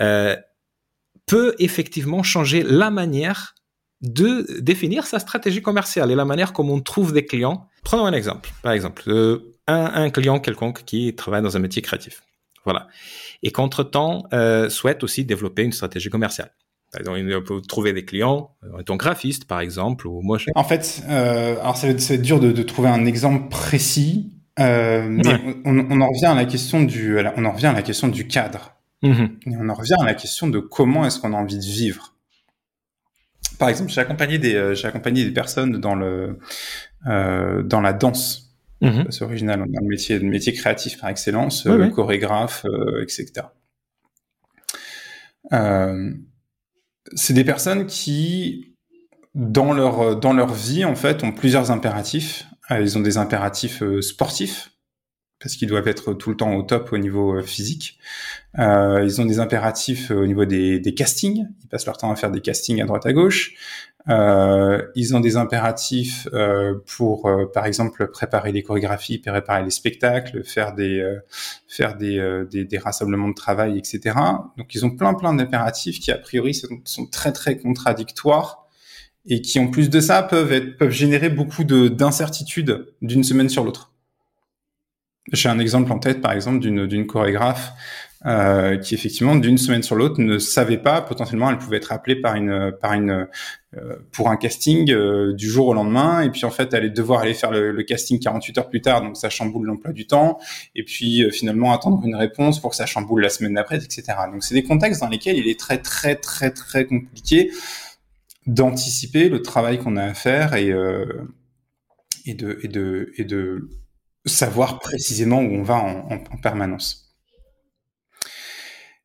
euh, 0.00 0.36
peut 1.26 1.54
effectivement 1.58 2.22
changer 2.22 2.62
la 2.62 2.90
manière 2.90 3.54
de 4.02 4.46
définir 4.60 5.06
sa 5.06 5.18
stratégie 5.18 5.62
commerciale 5.62 6.10
et 6.10 6.14
la 6.14 6.24
manière 6.24 6.52
comme 6.52 6.70
on 6.70 6.80
trouve 6.80 7.12
des 7.12 7.24
clients. 7.24 7.68
Prenons 7.82 8.04
un 8.04 8.12
exemple, 8.12 8.50
par 8.62 8.72
exemple, 8.72 9.04
euh, 9.08 9.56
un, 9.66 10.04
un, 10.04 10.10
client 10.10 10.38
quelconque 10.38 10.84
qui 10.84 11.14
travaille 11.14 11.42
dans 11.42 11.56
un 11.56 11.60
métier 11.60 11.82
créatif. 11.82 12.22
Voilà. 12.64 12.88
Et 13.42 13.52
qu'entre-temps, 13.52 14.24
euh, 14.32 14.68
souhaite 14.68 15.02
aussi 15.04 15.24
développer 15.24 15.62
une 15.62 15.72
stratégie 15.72 16.10
commerciale. 16.10 16.50
On 17.06 17.42
peut 17.42 17.60
trouver 17.62 17.92
des 17.92 18.04
clients, 18.04 18.50
euh, 18.64 18.82
ton 18.82 18.96
graphiste 18.96 19.44
par 19.46 19.60
exemple, 19.60 20.06
ou 20.06 20.22
moi. 20.22 20.38
En 20.54 20.64
fait, 20.64 21.02
euh, 21.08 21.60
alors 21.60 21.84
être, 21.84 22.12
dur 22.22 22.40
de, 22.40 22.52
de, 22.52 22.62
trouver 22.62 22.88
un 22.88 23.04
exemple 23.06 23.48
précis, 23.48 24.32
euh, 24.58 25.06
mais 25.08 25.60
on, 25.64 25.86
on, 25.90 26.00
en 26.00 26.08
revient 26.08 26.26
à 26.26 26.34
la 26.34 26.46
question 26.46 26.82
du, 26.82 27.18
on 27.36 27.44
en 27.44 27.52
revient 27.52 27.66
à 27.66 27.72
la 27.72 27.82
question 27.82 28.08
du 28.08 28.26
cadre, 28.26 28.74
mm-hmm. 29.02 29.52
et 29.52 29.56
on 29.58 29.68
en 29.68 29.74
revient 29.74 29.96
à 30.00 30.04
la 30.04 30.14
question 30.14 30.48
de 30.48 30.58
comment 30.58 31.04
est-ce 31.04 31.20
qu'on 31.20 31.34
a 31.34 31.36
envie 31.36 31.58
de 31.58 31.64
vivre. 31.64 32.14
Par 33.58 33.68
exemple, 33.68 33.90
j'ai 33.90 34.00
accompagné 34.00 34.38
des, 34.38 34.54
euh, 34.54 34.74
j'ai 34.74 34.88
accompagné 34.88 35.24
des 35.24 35.30
personnes 35.30 35.78
dans 35.78 35.94
le, 35.94 36.38
euh, 37.06 37.62
dans 37.62 37.80
la 37.80 37.92
danse. 37.92 38.54
Mm-hmm. 38.82 39.10
C'est 39.10 39.24
original, 39.24 39.58
dans 39.60 39.80
le 39.80 39.88
métier, 39.88 40.18
le 40.18 40.28
métier 40.28 40.52
créatif 40.52 41.00
par 41.00 41.10
excellence, 41.10 41.64
oui, 41.64 41.90
chorégraphe, 41.90 42.66
etc. 43.02 43.46
Euh, 45.52 46.12
c'est 47.14 47.32
des 47.32 47.44
personnes 47.44 47.86
qui, 47.86 48.74
dans 49.34 49.72
leur, 49.72 50.16
dans 50.16 50.32
leur 50.32 50.52
vie, 50.52 50.84
en 50.84 50.94
fait, 50.94 51.24
ont 51.24 51.32
plusieurs 51.32 51.70
impératifs. 51.70 52.46
Euh, 52.70 52.80
ils 52.80 52.98
ont 52.98 53.00
des 53.00 53.16
impératifs 53.18 53.82
euh, 53.82 54.02
sportifs, 54.02 54.72
parce 55.40 55.56
qu'ils 55.56 55.68
doivent 55.68 55.88
être 55.88 56.14
tout 56.14 56.30
le 56.30 56.36
temps 56.36 56.54
au 56.54 56.62
top 56.62 56.92
au 56.92 56.98
niveau 56.98 57.36
euh, 57.36 57.42
physique. 57.42 57.98
Euh, 58.58 59.02
ils 59.04 59.20
ont 59.20 59.26
des 59.26 59.38
impératifs 59.38 60.10
au 60.10 60.26
niveau 60.26 60.44
des, 60.44 60.80
des, 60.80 60.94
castings. 60.94 61.46
Ils 61.62 61.68
passent 61.68 61.86
leur 61.86 61.98
temps 61.98 62.10
à 62.10 62.16
faire 62.16 62.30
des 62.30 62.40
castings 62.40 62.80
à 62.80 62.86
droite 62.86 63.06
à 63.06 63.12
gauche. 63.12 63.54
Ils 64.08 65.16
ont 65.16 65.20
des 65.20 65.36
impératifs 65.36 66.28
pour, 66.86 67.28
par 67.52 67.66
exemple, 67.66 68.06
préparer 68.06 68.52
les 68.52 68.62
chorégraphies, 68.62 69.18
préparer 69.18 69.64
les 69.64 69.70
spectacles, 69.70 70.44
faire 70.44 70.74
des, 70.74 71.04
faire 71.66 71.96
des, 71.96 72.44
des, 72.48 72.78
rassemblements 72.78 73.28
de 73.28 73.34
travail, 73.34 73.76
etc. 73.76 74.16
Donc, 74.56 74.72
ils 74.76 74.86
ont 74.86 74.90
plein, 74.90 75.12
plein 75.14 75.34
d'impératifs 75.34 75.98
qui, 75.98 76.12
a 76.12 76.18
priori, 76.18 76.54
sont, 76.54 77.06
très, 77.06 77.32
très 77.32 77.58
contradictoires 77.58 78.65
et 79.26 79.40
qui, 79.42 79.58
en 79.58 79.68
plus 79.68 79.90
de 79.90 80.00
ça, 80.00 80.22
peuvent, 80.22 80.52
être, 80.52 80.76
peuvent 80.76 80.90
générer 80.90 81.28
beaucoup 81.28 81.64
d'incertitudes 81.64 82.86
d'une 83.02 83.24
semaine 83.24 83.48
sur 83.48 83.64
l'autre. 83.64 83.92
J'ai 85.32 85.48
un 85.48 85.58
exemple 85.58 85.90
en 85.92 85.98
tête, 85.98 86.20
par 86.20 86.32
exemple, 86.32 86.60
d'une 86.60 86.86
d'une 86.86 87.06
chorégraphe 87.06 87.72
euh, 88.24 88.76
qui 88.78 88.94
effectivement 88.94 89.36
d'une 89.36 89.58
semaine 89.58 89.82
sur 89.82 89.94
l'autre 89.94 90.20
ne 90.20 90.38
savait 90.38 90.78
pas 90.78 91.00
potentiellement 91.02 91.50
elle 91.50 91.58
pouvait 91.58 91.76
être 91.76 91.92
appelée 91.92 92.16
par 92.16 92.34
une 92.34 92.72
par 92.80 92.92
une 92.94 93.28
euh, 93.76 93.96
pour 94.10 94.30
un 94.30 94.36
casting 94.36 94.90
euh, 94.90 95.34
du 95.34 95.48
jour 95.48 95.68
au 95.68 95.74
lendemain. 95.74 96.22
Et 96.22 96.30
puis 96.30 96.44
en 96.44 96.50
fait 96.50 96.72
elle 96.72 96.80
allait 96.80 96.90
devoir 96.90 97.20
aller 97.20 97.34
faire 97.34 97.50
le, 97.50 97.72
le 97.72 97.82
casting 97.82 98.18
48 98.18 98.58
heures 98.58 98.68
plus 98.68 98.80
tard 98.80 99.02
donc 99.02 99.16
ça 99.16 99.28
chamboule 99.28 99.66
l'emploi 99.66 99.92
du 99.92 100.06
temps. 100.06 100.38
Et 100.74 100.82
puis 100.82 101.22
euh, 101.22 101.30
finalement 101.30 101.72
attendre 101.72 102.00
une 102.04 102.16
réponse 102.16 102.60
pour 102.60 102.70
que 102.70 102.76
ça 102.76 102.86
chamboule 102.86 103.20
la 103.20 103.28
semaine 103.28 103.54
d'après 103.54 103.76
etc 103.76 104.04
donc 104.32 104.42
c'est 104.44 104.54
des 104.54 104.62
contextes 104.62 105.00
dans 105.00 105.08
lesquels 105.08 105.36
il 105.36 105.48
est 105.48 105.58
très 105.58 105.78
très 105.78 106.14
très 106.16 106.50
très 106.50 106.86
compliqué 106.86 107.50
d'anticiper 108.46 109.28
le 109.28 109.42
travail 109.42 109.78
qu'on 109.78 109.96
a 109.96 110.04
à 110.04 110.14
faire 110.14 110.54
et 110.54 110.72
et 112.24 112.34
de 112.34 112.58
et 112.62 112.68
de 112.68 113.12
et 113.16 113.24
de 113.24 113.68
savoir 114.24 114.80
précisément 114.80 115.40
où 115.40 115.52
on 115.52 115.62
va 115.62 115.76
en, 115.76 116.10
en, 116.10 116.14
en 116.14 116.36
permanence. 116.42 117.06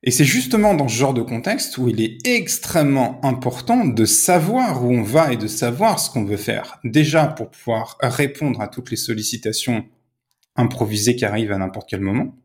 Et 0.03 0.09
c'est 0.09 0.25
justement 0.25 0.73
dans 0.73 0.87
ce 0.87 0.95
genre 0.95 1.13
de 1.13 1.21
contexte 1.21 1.77
où 1.77 1.87
il 1.87 2.01
est 2.01 2.25
extrêmement 2.27 3.23
important 3.23 3.85
de 3.85 4.05
savoir 4.05 4.83
où 4.83 4.91
on 4.91 5.03
va 5.03 5.31
et 5.31 5.37
de 5.37 5.45
savoir 5.45 5.99
ce 5.99 6.09
qu'on 6.09 6.25
veut 6.25 6.37
faire. 6.37 6.79
Déjà 6.83 7.27
pour 7.27 7.51
pouvoir 7.51 7.97
répondre 8.01 8.61
à 8.61 8.67
toutes 8.67 8.89
les 8.89 8.97
sollicitations 8.97 9.85
improvisées 10.55 11.15
qui 11.15 11.23
arrivent 11.23 11.51
à 11.51 11.59
n'importe 11.59 11.87
quel 11.87 12.01
moment. 12.01 12.35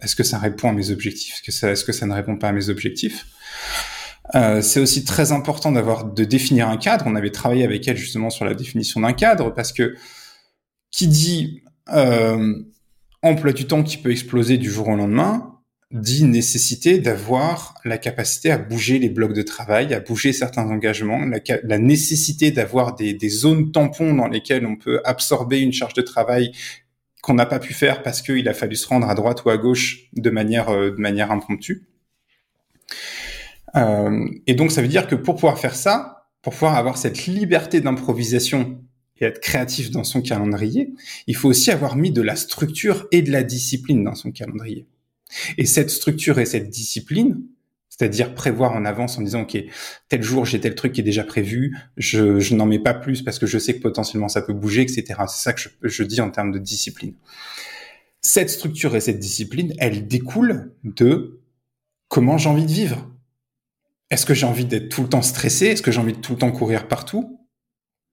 Est-ce 0.00 0.14
que 0.14 0.22
ça 0.22 0.38
répond 0.38 0.68
à 0.68 0.72
mes 0.72 0.90
objectifs? 0.90 1.42
Est-ce 1.46 1.84
que 1.84 1.92
ça 1.92 2.06
ne 2.06 2.14
répond 2.14 2.36
pas 2.38 2.50
à 2.50 2.52
mes 2.52 2.68
objectifs? 2.68 3.26
Euh, 4.34 4.62
c'est 4.62 4.80
aussi 4.80 5.04
très 5.04 5.32
important 5.32 5.72
d'avoir 5.72 6.04
de 6.04 6.24
définir 6.24 6.68
un 6.68 6.76
cadre. 6.76 7.04
On 7.06 7.16
avait 7.16 7.30
travaillé 7.30 7.64
avec 7.64 7.86
elle 7.88 7.96
justement 7.96 8.30
sur 8.30 8.44
la 8.44 8.54
définition 8.54 9.00
d'un 9.00 9.12
cadre 9.12 9.50
parce 9.50 9.72
que 9.72 9.94
qui 10.90 11.08
dit 11.08 11.62
euh, 11.92 12.54
emploi 13.22 13.52
du 13.52 13.66
temps 13.66 13.82
qui 13.82 13.96
peut 13.96 14.10
exploser 14.10 14.58
du 14.58 14.70
jour 14.70 14.88
au 14.88 14.96
lendemain 14.96 15.46
dit 15.92 16.22
nécessité 16.22 17.00
d'avoir 17.00 17.74
la 17.84 17.98
capacité 17.98 18.52
à 18.52 18.58
bouger 18.58 19.00
les 19.00 19.08
blocs 19.08 19.32
de 19.32 19.42
travail, 19.42 19.92
à 19.92 19.98
bouger 19.98 20.32
certains 20.32 20.62
engagements, 20.70 21.24
la, 21.26 21.40
la 21.64 21.78
nécessité 21.78 22.52
d'avoir 22.52 22.94
des, 22.94 23.12
des, 23.12 23.28
zones 23.28 23.72
tampons 23.72 24.14
dans 24.14 24.28
lesquelles 24.28 24.66
on 24.66 24.76
peut 24.76 25.00
absorber 25.04 25.58
une 25.58 25.72
charge 25.72 25.94
de 25.94 26.02
travail 26.02 26.52
qu'on 27.22 27.34
n'a 27.34 27.46
pas 27.46 27.58
pu 27.58 27.74
faire 27.74 28.04
parce 28.04 28.22
qu'il 28.22 28.48
a 28.48 28.54
fallu 28.54 28.76
se 28.76 28.86
rendre 28.86 29.08
à 29.08 29.14
droite 29.14 29.44
ou 29.44 29.50
à 29.50 29.56
gauche 29.56 30.08
de 30.12 30.30
manière, 30.30 30.68
euh, 30.70 30.90
de 30.90 31.00
manière 31.00 31.32
impromptue. 31.32 31.82
Euh, 33.76 34.26
et 34.46 34.54
donc 34.54 34.72
ça 34.72 34.82
veut 34.82 34.88
dire 34.88 35.06
que 35.06 35.14
pour 35.14 35.36
pouvoir 35.36 35.58
faire 35.58 35.74
ça, 35.74 36.26
pour 36.42 36.52
pouvoir 36.52 36.76
avoir 36.76 36.96
cette 36.96 37.26
liberté 37.26 37.80
d'improvisation 37.80 38.82
et 39.18 39.26
être 39.26 39.40
créatif 39.40 39.90
dans 39.90 40.04
son 40.04 40.22
calendrier, 40.22 40.94
il 41.26 41.36
faut 41.36 41.48
aussi 41.48 41.70
avoir 41.70 41.96
mis 41.96 42.10
de 42.10 42.22
la 42.22 42.36
structure 42.36 43.06
et 43.12 43.22
de 43.22 43.30
la 43.30 43.42
discipline 43.42 44.02
dans 44.02 44.14
son 44.14 44.32
calendrier. 44.32 44.86
Et 45.58 45.66
cette 45.66 45.90
structure 45.90 46.38
et 46.38 46.46
cette 46.46 46.70
discipline, 46.70 47.42
c'est-à-dire 47.88 48.34
prévoir 48.34 48.72
en 48.72 48.84
avance 48.84 49.18
en 49.18 49.22
disant, 49.22 49.42
OK, 49.42 49.58
tel 50.08 50.22
jour, 50.22 50.46
j'ai 50.46 50.58
tel 50.58 50.74
truc 50.74 50.92
qui 50.92 51.02
est 51.02 51.04
déjà 51.04 51.22
prévu, 51.22 51.76
je, 51.98 52.54
n'en 52.54 52.64
mets 52.64 52.78
pas 52.78 52.94
plus 52.94 53.22
parce 53.22 53.38
que 53.38 53.46
je 53.46 53.58
sais 53.58 53.74
que 53.74 53.80
potentiellement 53.80 54.28
ça 54.28 54.40
peut 54.40 54.54
bouger, 54.54 54.82
etc. 54.82 55.04
C'est 55.28 55.42
ça 55.42 55.52
que 55.52 55.60
je, 55.60 55.68
je, 55.82 56.02
dis 56.02 56.20
en 56.20 56.30
termes 56.30 56.50
de 56.50 56.58
discipline. 56.58 57.14
Cette 58.22 58.48
structure 58.48 58.96
et 58.96 59.00
cette 59.00 59.18
discipline, 59.18 59.74
elle 59.78 60.06
découle 60.06 60.72
de 60.82 61.40
comment 62.08 62.38
j'ai 62.38 62.48
envie 62.48 62.66
de 62.66 62.72
vivre. 62.72 63.09
Est-ce 64.10 64.26
que 64.26 64.34
j'ai 64.34 64.46
envie 64.46 64.64
d'être 64.64 64.88
tout 64.88 65.02
le 65.02 65.08
temps 65.08 65.22
stressé? 65.22 65.66
Est-ce 65.66 65.82
que 65.82 65.92
j'ai 65.92 66.00
envie 66.00 66.12
de 66.12 66.18
tout 66.18 66.32
le 66.32 66.38
temps 66.38 66.50
courir 66.50 66.88
partout? 66.88 67.38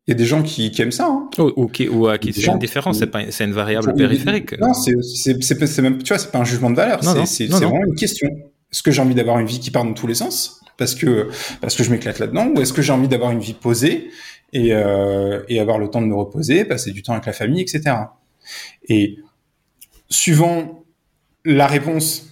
Il 0.07 0.11
y 0.11 0.13
a 0.13 0.17
des 0.17 0.25
gens 0.25 0.41
qui, 0.41 0.71
qui 0.71 0.81
aiment 0.81 0.91
ça. 0.91 1.07
Hein. 1.07 1.29
Oh, 1.37 1.51
ou 1.57 1.67
qui, 1.67 1.89
ou, 1.89 2.07
qui 2.17 2.31
c'est 2.31 2.47
une 2.47 2.59
différence, 2.59 2.99
c'est 2.99 3.07
pas, 3.07 3.29
c'est 3.29 3.43
une 3.43 3.51
variable 3.51 3.93
périphérique. 3.93 4.57
Non, 4.57 4.73
c'est, 4.73 4.93
c'est, 5.01 5.41
c'est, 5.43 5.81
même, 5.81 6.01
tu 6.01 6.07
vois, 6.07 6.17
c'est 6.17 6.31
pas 6.31 6.39
un 6.39 6.45
jugement 6.45 6.69
de 6.69 6.75
valeur. 6.75 7.03
C'est, 7.03 7.25
c'est, 7.25 7.47
c'est 7.47 7.65
vraiment 7.65 7.85
une 7.85 7.95
question. 7.95 8.29
Est-ce 8.71 8.83
que 8.83 8.91
j'ai 8.91 9.01
envie 9.01 9.15
d'avoir 9.15 9.39
une 9.39 9.47
vie 9.47 9.59
qui 9.59 9.69
part 9.69 9.83
dans 9.83 9.93
tous 9.93 10.07
les 10.07 10.15
sens? 10.15 10.61
Parce 10.77 10.93
que 10.93 11.29
parce 11.59 11.75
que 11.75 11.83
je 11.83 11.89
m'éclate 11.89 12.19
là-dedans, 12.19 12.51
ou 12.55 12.61
est-ce 12.61 12.71
que 12.71 12.81
j'ai 12.81 12.93
envie 12.93 13.07
d'avoir 13.07 13.31
une 13.31 13.39
vie 13.39 13.55
posée 13.55 14.11
et 14.53 14.73
euh, 14.73 15.41
et 15.49 15.59
avoir 15.59 15.79
le 15.79 15.89
temps 15.89 16.01
de 16.01 16.05
me 16.05 16.15
reposer, 16.15 16.63
passer 16.63 16.91
du 16.91 17.01
temps 17.01 17.13
avec 17.13 17.25
la 17.25 17.33
famille, 17.33 17.61
etc. 17.61 17.95
Et 18.87 19.17
suivant 20.09 20.85
la 21.43 21.67
réponse 21.67 22.26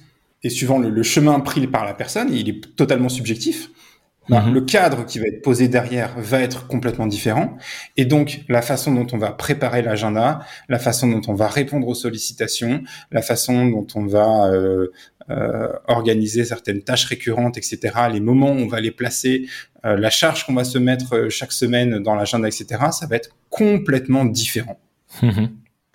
et 0.45 0.49
suivant 0.49 0.77
le, 0.77 0.91
le 0.91 1.03
chemin 1.03 1.39
pris 1.39 1.65
par 1.65 1.85
la 1.85 1.95
personne, 1.95 2.31
il 2.31 2.47
est 2.47 2.75
totalement 2.75 3.09
subjectif. 3.09 3.71
Bah, 4.29 4.45
le 4.51 4.61
cadre 4.61 5.05
qui 5.05 5.19
va 5.19 5.25
être 5.25 5.41
posé 5.43 5.67
derrière 5.67 6.15
va 6.17 6.39
être 6.39 6.67
complètement 6.67 7.05
différent. 7.05 7.57
Et 7.97 8.05
donc, 8.05 8.41
la 8.47 8.61
façon 8.61 8.93
dont 8.93 9.05
on 9.11 9.17
va 9.17 9.31
préparer 9.31 9.81
l'agenda, 9.81 10.39
la 10.67 10.79
façon 10.79 11.07
dont 11.07 11.21
on 11.27 11.33
va 11.33 11.47
répondre 11.47 11.87
aux 11.87 11.95
sollicitations, 11.95 12.83
la 13.11 13.21
façon 13.21 13.67
dont 13.67 13.85
on 13.95 14.05
va 14.05 14.47
euh, 14.47 14.87
euh, 15.29 15.67
organiser 15.87 16.45
certaines 16.45 16.81
tâches 16.81 17.05
récurrentes, 17.05 17.57
etc., 17.57 17.79
les 18.11 18.19
moments 18.19 18.51
où 18.51 18.57
on 18.57 18.67
va 18.67 18.81
les 18.81 18.91
placer, 18.91 19.47
euh, 19.85 19.95
la 19.95 20.09
charge 20.09 20.45
qu'on 20.45 20.55
va 20.55 20.63
se 20.63 20.79
mettre 20.79 21.29
chaque 21.29 21.51
semaine 21.51 21.99
dans 22.01 22.15
l'agenda, 22.15 22.47
etc., 22.47 22.65
ça 22.91 23.05
va 23.07 23.15
être 23.15 23.29
complètement 23.49 24.25
différent. 24.25 24.79
Mmh. 25.21 25.47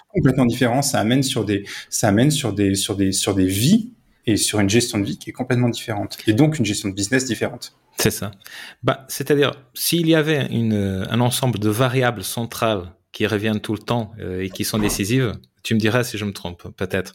Complètement 0.09 0.47
différent. 0.47 0.83
Ça 0.83 0.99
amène 0.99 1.25
sur 1.25 1.45
des, 1.45 1.65
ça 1.89 2.09
amène 2.09 2.31
sur 2.31 2.53
des, 2.53 2.75
sur 2.77 2.97
des, 2.97 3.11
sur 3.13 3.35
des 3.35 3.47
vies 3.47 3.93
et 4.31 4.37
sur 4.37 4.61
une 4.61 4.71
gestion 4.71 4.99
de 4.99 5.05
vie 5.05 5.19
qui 5.19 5.31
est 5.31 5.33
complètement 5.33 5.69
différente. 5.69 6.19
Et 6.27 6.33
donc 6.33 6.59
une 6.59 6.64
gestion 6.64 6.88
de 6.88 6.95
business 6.95 7.25
différente. 7.25 7.75
C'est 7.99 8.11
ça. 8.11 8.31
Bah, 8.83 9.05
c'est-à-dire, 9.09 9.53
s'il 9.75 10.09
y 10.09 10.14
avait 10.14 10.47
une, 10.47 11.07
un 11.09 11.21
ensemble 11.21 11.59
de 11.59 11.69
variables 11.69 12.25
centrales 12.25 12.93
qui 13.12 13.27
reviennent 13.27 13.61
tout 13.61 13.75
le 13.75 13.81
temps 13.81 14.12
euh, 14.21 14.43
et 14.43 14.51
qui 14.51 14.64
sont 14.64 14.79
décisives, 14.79 15.33
tu 15.62 15.75
me 15.75 15.81
diras 15.81 16.05
si 16.05 16.16
je 16.16 16.25
me 16.25 16.33
trompe, 16.33 16.69
peut-être. 16.77 17.14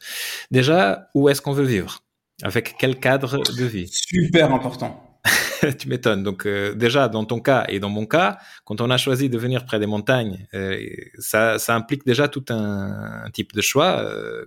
Déjà, 0.52 1.10
où 1.16 1.30
est-ce 1.30 1.42
qu'on 1.42 1.54
veut 1.54 1.66
vivre? 1.66 2.04
Avec 2.44 2.76
quel 2.78 3.00
cadre 3.00 3.42
de 3.54 3.66
vie? 3.66 3.88
Super 3.88 4.54
important. 4.54 5.02
tu 5.80 5.90
m'étonnes. 5.90 6.24
Donc 6.24 6.46
euh, 6.46 6.74
déjà, 6.76 7.08
dans 7.08 7.26
ton 7.26 7.40
cas 7.40 7.66
et 7.70 7.80
dans 7.80 7.90
mon 7.90 8.06
cas, 8.06 8.38
quand 8.66 8.82
on 8.82 8.90
a 8.90 8.98
choisi 8.98 9.30
de 9.30 9.38
venir 9.38 9.66
près 9.66 9.80
des 9.80 9.88
montagnes, 9.88 10.46
euh, 10.54 10.86
ça, 11.18 11.58
ça, 11.60 11.76
implique 11.76 12.06
déjà 12.06 12.28
tout 12.28 12.46
un, 12.50 13.24
un 13.26 13.30
type 13.32 13.54
de 13.54 13.62
choix 13.62 14.00
euh, 14.02 14.46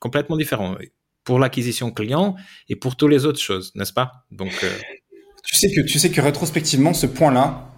complètement 0.00 0.36
différent 0.36 0.76
pour 1.26 1.38
l'acquisition 1.38 1.90
client 1.90 2.36
et 2.70 2.76
pour 2.76 2.96
toutes 2.96 3.10
les 3.10 3.26
autres 3.26 3.40
choses, 3.40 3.72
n'est-ce 3.74 3.92
pas? 3.92 4.24
Donc 4.30 4.52
euh, 4.62 4.70
tu 5.44 5.56
sais 5.56 5.70
que 5.70 5.82
tu 5.82 5.98
sais 5.98 6.10
que 6.10 6.20
rétrospectivement, 6.22 6.94
ce 6.94 7.06
point-là, 7.06 7.72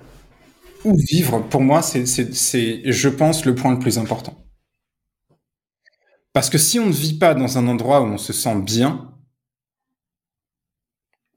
où 0.85 0.97
vivre, 0.97 1.41
pour 1.41 1.63
moi, 1.63 1.83
c'est, 1.83 2.05
je 2.07 3.09
pense, 3.09 3.45
le 3.45 3.55
point 3.55 3.73
le 3.73 3.81
plus 3.81 3.99
important. 3.99 4.45
Parce 6.33 6.51
que 6.51 6.59
si 6.59 6.79
on 6.79 6.87
ne 6.87 6.93
vit 6.93 7.19
pas 7.19 7.35
dans 7.35 7.59
un 7.59 7.67
endroit 7.67 8.01
où 8.03 8.05
on 8.05 8.19
se 8.19 8.33
sent 8.33 8.61
bien, 8.61 9.13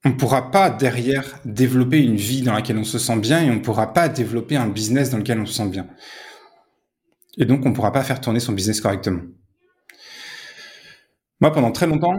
on 0.04 0.10
ne 0.10 0.14
pourra 0.16 0.52
pas 0.52 0.70
derrière 0.70 1.40
développer 1.46 2.00
une 2.00 2.18
vie 2.18 2.42
dans 2.42 2.54
laquelle 2.54 2.78
on 2.78 2.84
se 2.84 3.00
sent 3.00 3.18
bien 3.20 3.42
et 3.42 3.50
on 3.50 3.56
ne 3.56 3.60
pourra 3.62 3.94
pas 3.94 4.10
développer 4.10 4.58
un 4.58 4.68
business 4.68 5.10
dans 5.10 5.18
lequel 5.18 5.40
on 5.40 5.46
se 5.46 5.54
sent 5.54 5.70
bien. 5.70 5.88
Et 7.38 7.46
donc, 7.46 7.66
on 7.66 7.70
ne 7.70 7.74
pourra 7.74 7.92
pas 7.92 8.04
faire 8.04 8.20
tourner 8.20 8.40
son 8.40 8.52
business 8.52 8.82
correctement. 8.82 9.22
Moi, 11.42 11.52
pendant 11.52 11.72
très 11.72 11.88
longtemps, 11.88 12.16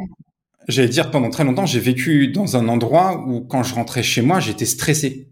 J'allais 0.68 0.88
dire, 0.88 1.10
pendant 1.10 1.30
très 1.30 1.44
longtemps, 1.44 1.66
j'ai 1.66 1.80
vécu 1.80 2.28
dans 2.28 2.56
un 2.56 2.68
endroit 2.68 3.24
où, 3.26 3.40
quand 3.40 3.62
je 3.62 3.74
rentrais 3.74 4.02
chez 4.02 4.22
moi, 4.22 4.40
j'étais 4.40 4.66
stressé. 4.66 5.28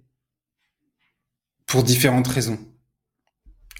Pour 1.66 1.84
différentes 1.84 2.26
raisons. 2.26 2.58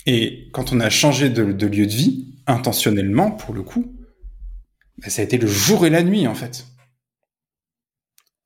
Et 0.07 0.49
quand 0.53 0.73
on 0.73 0.81
a 0.81 0.91
changé 0.91 1.29
de, 1.29 1.43
lieu 1.43 1.87
de 1.87 1.93
vie, 1.93 2.37
intentionnellement, 2.47 3.33
pour 3.33 3.53
le 3.53 3.63
coup, 3.63 3.97
bah, 4.99 5.11
ça 5.11 5.23
a 5.23 5.25
été 5.25 5.39
le 5.39 5.49
jour 5.49 5.87
et 5.87 5.91
la 5.91 6.03
nuit, 6.05 6.29
en 6.29 6.35
fait. 6.35 6.67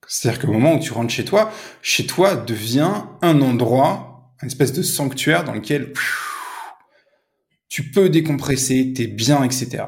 C'est-à-dire 0.07 0.41
qu'au 0.41 0.53
moment 0.53 0.77
où 0.77 0.79
tu 0.79 0.93
rentres 0.93 1.13
chez 1.13 1.25
toi, 1.25 1.53
chez 1.83 2.07
toi 2.07 2.37
devient 2.37 3.05
un 3.21 3.43
endroit, 3.43 4.35
une 4.43 4.49
espèce 4.49 4.73
de 4.73 4.83
sanctuaire 4.83 5.45
dans 5.45 5.53
lequel 5.53 5.93
tu 7.69 7.91
peux 7.91 8.09
décompresser, 8.09 8.93
t'es 8.95 9.07
bien, 9.07 9.43
etc. 9.45 9.85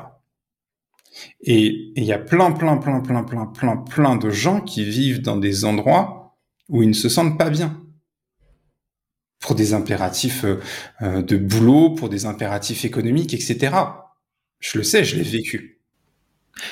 Et 1.40 1.92
il 1.96 2.04
y 2.04 2.12
a 2.12 2.18
plein, 2.18 2.52
plein, 2.52 2.76
plein, 2.76 3.00
plein, 3.00 3.22
plein, 3.22 3.46
plein, 3.46 3.76
plein 3.76 4.16
de 4.16 4.30
gens 4.30 4.60
qui 4.60 4.84
vivent 4.84 5.22
dans 5.22 5.36
des 5.36 5.64
endroits 5.64 6.36
où 6.68 6.82
ils 6.82 6.88
ne 6.88 6.94
se 6.94 7.08
sentent 7.08 7.38
pas 7.38 7.50
bien. 7.50 7.82
Pour 9.40 9.54
des 9.54 9.74
impératifs 9.74 10.44
euh, 10.44 10.60
euh, 11.02 11.22
de 11.22 11.36
boulot, 11.36 11.90
pour 11.90 12.08
des 12.08 12.26
impératifs 12.26 12.84
économiques, 12.84 13.34
etc. 13.34 13.76
Je 14.58 14.78
le 14.78 14.84
sais, 14.84 15.04
je 15.04 15.16
l'ai 15.16 15.22
vécu. 15.22 15.76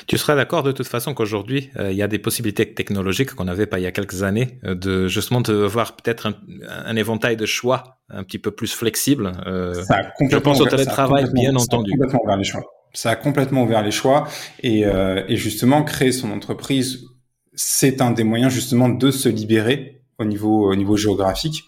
Tu 0.07 0.17
seras 0.17 0.35
d'accord 0.35 0.63
de 0.63 0.71
toute 0.71 0.87
façon 0.87 1.13
qu'aujourd'hui, 1.13 1.69
euh, 1.77 1.91
il 1.91 1.97
y 1.97 2.01
a 2.01 2.07
des 2.07 2.19
possibilités 2.19 2.73
technologiques 2.73 3.33
qu'on 3.33 3.45
n'avait 3.45 3.67
pas 3.67 3.79
il 3.79 3.83
y 3.83 3.87
a 3.87 3.91
quelques 3.91 4.23
années, 4.23 4.59
euh, 4.65 4.75
de 4.75 5.07
justement 5.07 5.41
de 5.41 5.53
voir 5.53 5.95
peut-être 5.95 6.27
un, 6.27 6.33
un, 6.69 6.95
éventail 6.95 7.37
de 7.37 7.45
choix 7.45 7.97
un 8.09 8.23
petit 8.23 8.39
peu 8.39 8.51
plus 8.51 8.73
flexible. 8.73 9.31
Euh, 9.45 9.83
je 10.29 10.37
pense 10.37 10.59
au 10.59 10.65
télétravail, 10.65 11.25
bien 11.33 11.55
entendu. 11.55 11.91
complètement 11.91 12.23
ouvert 12.23 12.37
les 12.37 12.43
choix 12.43 12.63
ça 12.95 13.11
a 13.11 13.15
complètement 13.15 13.63
ouvert 13.63 13.83
les 13.83 13.91
choix 13.91 14.27
et, 14.63 14.85
euh, 14.85 15.23
et 15.27 15.37
justement 15.37 15.83
créer 15.83 16.11
son 16.11 16.31
entreprise, 16.31 17.05
c'est 17.53 18.01
un 18.01 18.11
des 18.11 18.23
moyens 18.23 18.51
justement 18.51 18.89
de 18.89 19.11
se 19.11 19.29
libérer 19.29 20.01
au 20.17 20.25
niveau 20.25 20.71
au 20.71 20.75
niveau 20.75 20.97
géographique. 20.97 21.65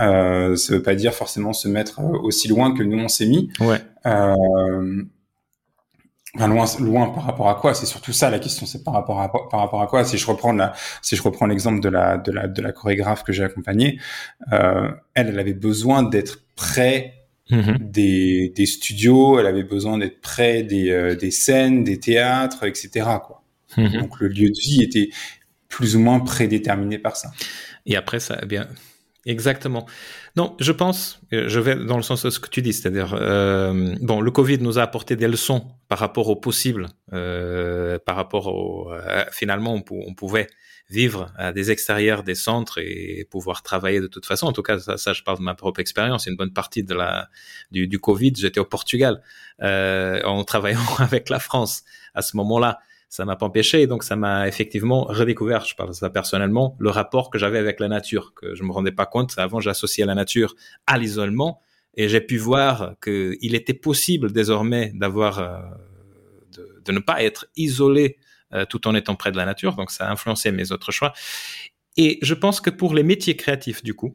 Euh, 0.00 0.54
ça 0.56 0.74
veut 0.74 0.82
pas 0.82 0.94
dire 0.94 1.12
forcément 1.12 1.52
se 1.52 1.66
mettre 1.66 2.00
euh, 2.00 2.18
aussi 2.22 2.46
loin 2.48 2.72
que 2.74 2.84
nous 2.84 2.98
on 2.98 3.08
s'est 3.08 3.26
mis. 3.26 3.50
Ouais. 3.60 3.80
Euh, 4.06 5.02
loin, 6.34 6.66
loin 6.78 7.08
par 7.08 7.24
rapport 7.24 7.48
à 7.48 7.56
quoi? 7.56 7.74
C'est 7.74 7.86
surtout 7.86 8.12
ça 8.12 8.30
la 8.30 8.38
question. 8.38 8.64
C'est 8.64 8.84
par 8.84 8.94
rapport 8.94 9.20
à 9.20 9.32
par 9.32 9.58
rapport 9.58 9.82
à 9.82 9.88
quoi? 9.88 10.04
Si 10.04 10.16
je 10.16 10.26
reprends 10.26 10.52
la, 10.52 10.72
si 11.02 11.16
je 11.16 11.22
reprends 11.22 11.46
l'exemple 11.46 11.80
de 11.80 11.88
la 11.88 12.16
de 12.16 12.30
la 12.30 12.46
de 12.46 12.62
la 12.62 12.70
chorégraphe 12.70 13.24
que 13.24 13.32
j'ai 13.32 13.42
accompagnée, 13.42 13.98
euh, 14.52 14.88
elle, 15.14 15.28
elle 15.28 15.38
avait 15.40 15.52
besoin 15.52 16.04
d'être 16.04 16.42
près 16.54 17.17
mm-hmm. 17.50 17.90
des 17.90 18.52
des 18.54 18.66
studios. 18.66 19.38
Elle 19.38 19.46
avait 19.46 19.64
besoin 19.64 19.98
d'être 19.98 20.20
près 20.20 20.62
des 20.62 20.90
euh, 20.90 21.14
des 21.14 21.30
scènes, 21.30 21.84
des 21.84 21.98
théâtres, 21.98 22.64
etc. 22.64 22.90
Quoi. 23.26 23.42
Mm-hmm. 23.76 24.00
Donc 24.00 24.20
le 24.20 24.28
lieu 24.28 24.50
de 24.50 24.60
vie 24.60 24.82
était 24.82 25.10
plus 25.68 25.96
ou 25.96 26.00
moins 26.00 26.20
prédéterminé 26.20 26.98
par 26.98 27.16
ça. 27.16 27.30
Et 27.86 27.96
après 27.96 28.20
ça, 28.20 28.38
eh 28.42 28.46
bien 28.46 28.68
Exactement. 29.28 29.84
Non, 30.36 30.56
je 30.58 30.72
pense, 30.72 31.20
euh, 31.34 31.48
je 31.48 31.60
vais 31.60 31.74
dans 31.74 31.98
le 31.98 32.02
sens 32.02 32.24
de 32.24 32.30
ce 32.30 32.40
que 32.40 32.48
tu 32.48 32.62
dis, 32.62 32.72
c'est-à-dire, 32.72 33.14
euh, 33.14 33.94
bon, 34.00 34.22
le 34.22 34.30
Covid 34.30 34.58
nous 34.58 34.78
a 34.78 34.82
apporté 34.82 35.16
des 35.16 35.28
leçons 35.28 35.66
par 35.88 35.98
rapport 35.98 36.28
au 36.28 36.36
possible, 36.36 36.86
euh, 37.12 37.98
par 37.98 38.16
rapport 38.16 38.46
au, 38.46 38.90
finalement, 39.30 39.74
on, 39.74 39.84
on, 39.90 40.14
pouvait 40.14 40.46
vivre 40.90 41.32
à 41.36 41.52
des 41.52 41.70
extérieurs 41.70 42.22
des 42.22 42.34
centres 42.34 42.78
et 42.78 43.26
pouvoir 43.30 43.62
travailler 43.62 44.00
de 44.00 44.06
toute 44.06 44.26
façon. 44.26 44.46
En 44.46 44.52
tout 44.52 44.62
cas, 44.62 44.78
ça, 44.78 44.96
ça 44.96 45.12
je 45.12 45.22
parle 45.22 45.38
de 45.38 45.42
ma 45.42 45.54
propre 45.54 45.80
expérience. 45.80 46.26
Une 46.26 46.36
bonne 46.36 46.52
partie 46.52 46.82
de 46.82 46.94
la 46.94 47.28
du, 47.70 47.86
du 47.86 47.98
Covid, 47.98 48.32
j'étais 48.36 48.60
au 48.60 48.64
Portugal 48.64 49.22
euh, 49.62 50.22
en 50.22 50.44
travaillant 50.44 50.80
avec 50.98 51.28
la 51.28 51.38
France 51.38 51.84
à 52.14 52.22
ce 52.22 52.36
moment-là 52.36 52.78
ça 53.08 53.24
m'a 53.24 53.36
pas 53.36 53.46
empêché. 53.46 53.86
Donc, 53.86 54.04
ça 54.04 54.16
m'a 54.16 54.48
effectivement 54.48 55.04
redécouvert, 55.04 55.64
je 55.64 55.74
parle 55.74 55.90
de 55.90 55.94
ça 55.94 56.10
personnellement, 56.10 56.76
le 56.78 56.90
rapport 56.90 57.30
que 57.30 57.38
j'avais 57.38 57.58
avec 57.58 57.80
la 57.80 57.88
nature, 57.88 58.34
que 58.34 58.54
je 58.54 58.62
me 58.62 58.72
rendais 58.72 58.92
pas 58.92 59.06
compte. 59.06 59.32
Avant, 59.38 59.60
j'associais 59.60 60.04
la 60.04 60.14
nature 60.14 60.54
à 60.86 60.98
l'isolement 60.98 61.60
et 61.94 62.08
j'ai 62.08 62.20
pu 62.20 62.36
voir 62.36 62.94
qu'il 63.02 63.54
était 63.54 63.74
possible 63.74 64.32
désormais 64.32 64.92
d'avoir, 64.94 65.38
euh, 65.38 65.58
de, 66.56 66.82
de, 66.84 66.92
ne 66.92 67.00
pas 67.00 67.22
être 67.22 67.46
isolé 67.56 68.18
euh, 68.52 68.64
tout 68.64 68.86
en 68.88 68.94
étant 68.94 69.16
près 69.16 69.32
de 69.32 69.36
la 69.36 69.44
nature. 69.44 69.74
Donc, 69.74 69.90
ça 69.90 70.08
a 70.08 70.12
influencé 70.12 70.50
mes 70.52 70.72
autres 70.72 70.92
choix. 70.92 71.12
Et 71.96 72.18
je 72.22 72.34
pense 72.34 72.60
que 72.60 72.70
pour 72.70 72.94
les 72.94 73.02
métiers 73.02 73.36
créatifs, 73.36 73.82
du 73.82 73.94
coup, 73.94 74.14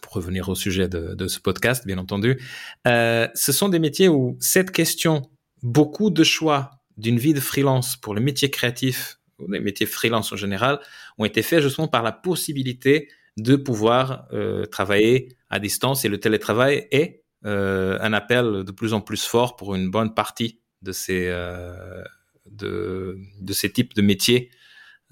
pour 0.00 0.14
revenir 0.14 0.48
au 0.48 0.54
sujet 0.54 0.88
de, 0.88 1.28
ce 1.28 1.38
podcast, 1.40 1.86
bien 1.86 1.98
entendu, 1.98 2.40
euh, 2.86 3.28
ce 3.34 3.52
sont 3.52 3.68
des 3.68 3.78
métiers 3.78 4.08
où 4.08 4.36
cette 4.40 4.70
question, 4.70 5.30
beaucoup 5.62 6.10
de 6.10 6.24
choix 6.24 6.70
d'une 6.96 7.18
vie 7.18 7.34
de 7.34 7.40
freelance 7.40 7.96
pour 7.96 8.14
le 8.14 8.20
métier 8.20 8.50
créatif, 8.50 9.18
ou 9.38 9.50
les 9.50 9.60
métiers 9.60 9.86
freelance 9.86 10.32
en 10.32 10.36
général, 10.36 10.80
ont 11.18 11.24
été 11.24 11.42
faits 11.42 11.62
justement 11.62 11.88
par 11.88 12.02
la 12.02 12.12
possibilité 12.12 13.08
de 13.36 13.56
pouvoir 13.56 14.26
euh, 14.32 14.66
travailler 14.66 15.36
à 15.50 15.58
distance 15.58 16.04
et 16.04 16.08
le 16.08 16.20
télétravail 16.20 16.86
est 16.90 17.22
euh, 17.44 17.98
un 18.00 18.12
appel 18.12 18.64
de 18.64 18.72
plus 18.72 18.92
en 18.92 19.00
plus 19.00 19.24
fort 19.24 19.56
pour 19.56 19.74
une 19.74 19.90
bonne 19.90 20.14
partie 20.14 20.60
de 20.82 20.92
ces, 20.92 21.26
euh, 21.28 22.02
de, 22.56 23.18
ces 23.52 23.70
types 23.72 23.94
de 23.94 24.02
métiers 24.02 24.50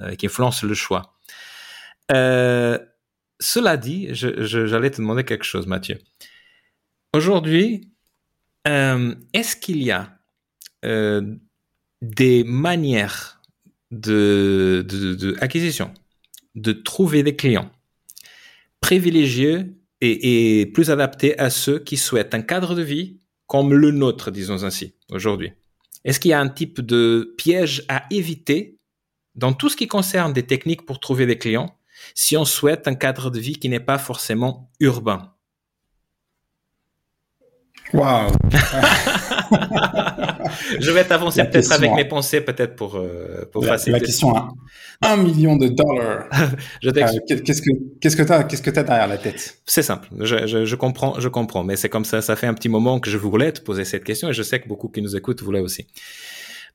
euh, 0.01 0.15
qui 0.15 0.27
influencent 0.27 0.67
le 0.67 0.75
choix. 0.75 1.15
Euh, 2.13 2.79
cela 3.39 3.77
dit, 3.77 4.09
j'allais 4.13 4.91
te 4.91 4.99
demander 4.99 5.25
quelque 5.25 5.45
chose, 5.45 5.67
Mathieu. 5.67 5.99
Aujourd'hui, 7.15 7.91
euh, 8.69 9.15
est-ce 9.33 9.57
qu'il 9.57 9.83
y 9.83 9.91
a 9.91 10.17
des 12.03 12.45
manières 12.45 13.43
de, 13.91 14.87
de 16.55 16.73
trouver 16.73 17.23
des 17.23 17.37
clients 17.37 17.71
privilégiés 18.81 19.67
et, 20.01 20.61
et, 20.61 20.67
plus 20.67 20.91
adaptés 20.91 21.39
à 21.39 21.51
ceux 21.51 21.79
qui 21.79 21.99
souhaitent 21.99 22.35
un 22.35 22.41
cadre 22.41 22.75
de 22.75 22.83
vie 22.83 23.21
comme 23.47 23.75
le 23.75 23.91
nôtre, 23.91 24.31
disons 24.31 24.65
ainsi, 24.65 24.95
aujourd'hui? 25.11 25.53
Est-ce 26.05 26.21
qu'il 26.21 26.31
y 26.31 26.35
a 26.35 26.41
un 26.41 26.49
type 26.49 26.81
de 26.81 27.35
piège 27.37 27.85
à 27.89 28.05
éviter 28.11 28.79
dans 29.35 29.53
tout 29.53 29.69
ce 29.69 29.77
qui 29.77 29.87
concerne 29.87 30.33
des 30.33 30.47
techniques 30.47 30.87
pour 30.87 31.01
trouver 31.01 31.27
des 31.27 31.39
clients 31.39 31.77
si 32.15 32.37
on 32.37 32.45
souhaite 32.45 32.89
un 32.89 32.95
cadre 32.95 33.31
de 33.31 33.39
vie 33.39 33.59
qui 33.59 33.69
n'est 33.69 33.81
pas 33.81 33.99
forcément 33.99 34.71
urbain? 34.81 35.35
Waouh 37.93 38.31
Je 40.81 40.91
vais 40.91 41.05
t'avancer 41.05 41.45
peut-être 41.45 41.73
avec 41.73 41.93
mes 41.93 42.05
pensées, 42.05 42.41
peut-être 42.41 42.77
pour, 42.77 42.97
euh, 42.97 43.45
pour 43.53 43.65
la, 43.65 43.73
faciliter. 43.73 44.01
La 44.01 44.07
question 44.07 44.35
à 44.35 44.53
un 45.03 45.17
million 45.17 45.57
de 45.57 45.69
dollars. 45.69 46.29
je 46.83 46.89
euh, 46.89 46.93
qu'est-ce 47.45 47.63
que 47.63 47.71
qu'est-ce 48.01 48.17
que 48.17 48.23
t'as 48.23 48.45
qu'est-ce 48.45 48.63
que 48.63 48.71
t'as 48.71 48.83
derrière 48.83 49.09
la 49.09 49.19
tête? 49.19 49.61
C'est 49.67 49.83
simple. 49.83 50.09
Je, 50.21 50.47
je, 50.47 50.65
je, 50.65 50.77
comprends, 50.77 51.19
je 51.19 51.29
comprends, 51.29 51.65
mais 51.65 51.77
c'est 51.77 51.89
comme 51.89 52.05
ça. 52.05 52.23
Ça 52.23 52.37
fait 52.37 52.47
un 52.47 52.55
petit 52.55 52.69
moment 52.69 53.01
que 53.01 53.11
je 53.11 53.19
voulais 53.19 53.53
te 53.53 53.61
poser 53.61 53.85
cette 53.85 54.05
question 54.05 54.29
et 54.29 54.33
je 54.33 54.43
sais 54.43 54.61
que 54.61 54.69
beaucoup 54.69 54.89
qui 54.89 55.03
nous 55.03 55.17
écoutent 55.17 55.43
voulaient 55.43 55.61
aussi. 55.61 55.87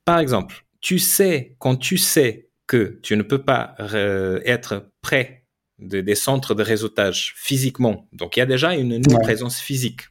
Par 0.04 0.18
exemple, 0.18 0.64
tu 0.80 0.98
sais 0.98 1.56
quand 1.58 1.76
tu 1.76 1.98
sais 1.98 2.48
que 2.66 2.98
tu 3.02 3.16
ne 3.16 3.22
peux 3.22 3.42
pas 3.42 3.74
euh, 3.80 4.40
être 4.44 4.90
près 5.02 5.44
de, 5.78 6.00
des 6.00 6.14
centres 6.14 6.54
de 6.54 6.62
réseautage 6.62 7.34
physiquement, 7.36 8.08
donc 8.12 8.36
il 8.36 8.40
y 8.40 8.42
a 8.42 8.46
déjà 8.46 8.74
une, 8.74 8.92
une 8.92 9.12
ouais. 9.12 9.22
présence 9.22 9.60
physique 9.60 10.02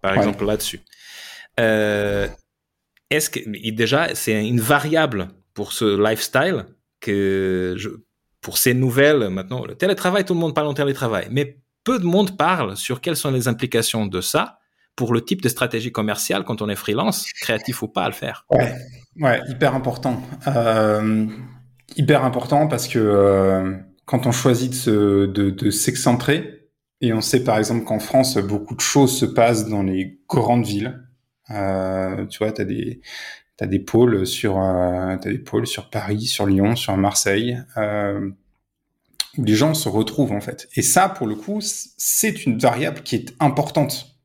par 0.00 0.12
ouais. 0.12 0.18
exemple, 0.18 0.44
là-dessus. 0.44 0.80
Euh, 1.60 2.28
est-ce 3.10 3.30
que 3.30 3.70
déjà 3.70 4.14
c'est 4.14 4.46
une 4.46 4.60
variable 4.60 5.28
pour 5.54 5.72
ce 5.72 6.00
lifestyle 6.00 6.66
que 7.00 7.76
pour 8.40 8.58
ces 8.58 8.74
nouvelles 8.74 9.28
maintenant 9.28 9.64
le 9.64 9.74
télétravail 9.74 10.24
tout 10.24 10.34
le 10.34 10.40
monde 10.40 10.54
parle 10.54 10.68
en 10.68 10.74
télétravail. 10.74 11.28
Mais 11.30 11.58
peu 11.84 11.98
de 11.98 12.04
monde 12.04 12.36
parle 12.36 12.76
sur 12.76 13.00
quelles 13.00 13.16
sont 13.16 13.30
les 13.30 13.48
implications 13.48 14.06
de 14.06 14.20
ça 14.20 14.58
pour 14.94 15.12
le 15.12 15.24
type 15.24 15.42
de 15.42 15.48
stratégie 15.48 15.92
commerciale 15.92 16.44
quand 16.44 16.60
on 16.60 16.68
est 16.68 16.76
freelance 16.76 17.24
créatif 17.40 17.82
ou 17.82 17.88
pas 17.88 18.04
à 18.04 18.08
le 18.08 18.14
faire. 18.14 18.44
Ouais. 18.50 18.74
Ouais 19.20 19.40
hyper 19.48 19.74
important. 19.74 20.22
Euh, 20.46 21.26
hyper 21.96 22.24
important 22.24 22.68
parce 22.68 22.88
que 22.88 22.98
euh, 22.98 23.76
quand 24.04 24.26
on 24.26 24.32
choisit 24.32 24.70
de, 24.70 24.76
se, 24.76 25.26
de, 25.26 25.50
de 25.50 25.70
s'excentrer 25.70 26.58
et 27.00 27.12
on 27.12 27.20
sait 27.20 27.44
par 27.44 27.58
exemple 27.58 27.84
qu'en 27.84 28.00
France, 28.00 28.36
beaucoup 28.38 28.74
de 28.74 28.80
choses 28.80 29.16
se 29.16 29.24
passent 29.24 29.68
dans 29.68 29.82
les 29.82 30.20
grandes 30.28 30.66
villes. 30.66 31.07
Euh, 31.50 32.26
tu 32.26 32.38
vois, 32.38 32.52
tu 32.52 32.62
as 32.62 32.64
des 32.64 33.00
t'as 33.56 33.66
des 33.66 33.80
pôles 33.80 34.26
sur 34.26 34.58
euh, 34.60 35.16
t'as 35.20 35.30
des 35.30 35.38
pôles 35.38 35.66
sur 35.66 35.90
Paris, 35.90 36.22
sur 36.22 36.46
Lyon, 36.46 36.76
sur 36.76 36.96
Marseille, 36.96 37.58
euh, 37.76 38.30
où 39.36 39.44
les 39.44 39.54
gens 39.54 39.74
se 39.74 39.88
retrouvent 39.88 40.32
en 40.32 40.40
fait. 40.40 40.68
Et 40.74 40.82
ça, 40.82 41.08
pour 41.08 41.26
le 41.26 41.34
coup, 41.34 41.60
c'est 41.60 42.46
une 42.46 42.58
variable 42.58 43.02
qui 43.02 43.16
est 43.16 43.34
importante 43.40 44.18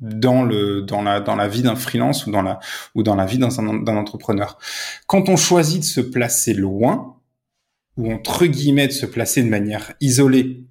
dans 0.00 0.42
le 0.42 0.82
dans 0.82 1.02
la 1.02 1.20
dans 1.20 1.36
la 1.36 1.48
vie 1.48 1.62
d'un 1.62 1.76
freelance 1.76 2.26
ou 2.26 2.30
dans 2.30 2.42
la 2.42 2.60
ou 2.94 3.02
dans 3.02 3.16
la 3.16 3.26
vie 3.26 3.38
d'un 3.38 3.48
d'un 3.48 3.96
entrepreneur. 3.96 4.58
Quand 5.06 5.28
on 5.28 5.36
choisit 5.36 5.80
de 5.80 5.84
se 5.84 6.00
placer 6.00 6.54
loin 6.54 7.16
ou 7.96 8.12
entre 8.12 8.46
guillemets 8.46 8.88
de 8.88 8.92
se 8.92 9.06
placer 9.06 9.42
de 9.42 9.48
manière 9.48 9.92
isolée 10.00 10.64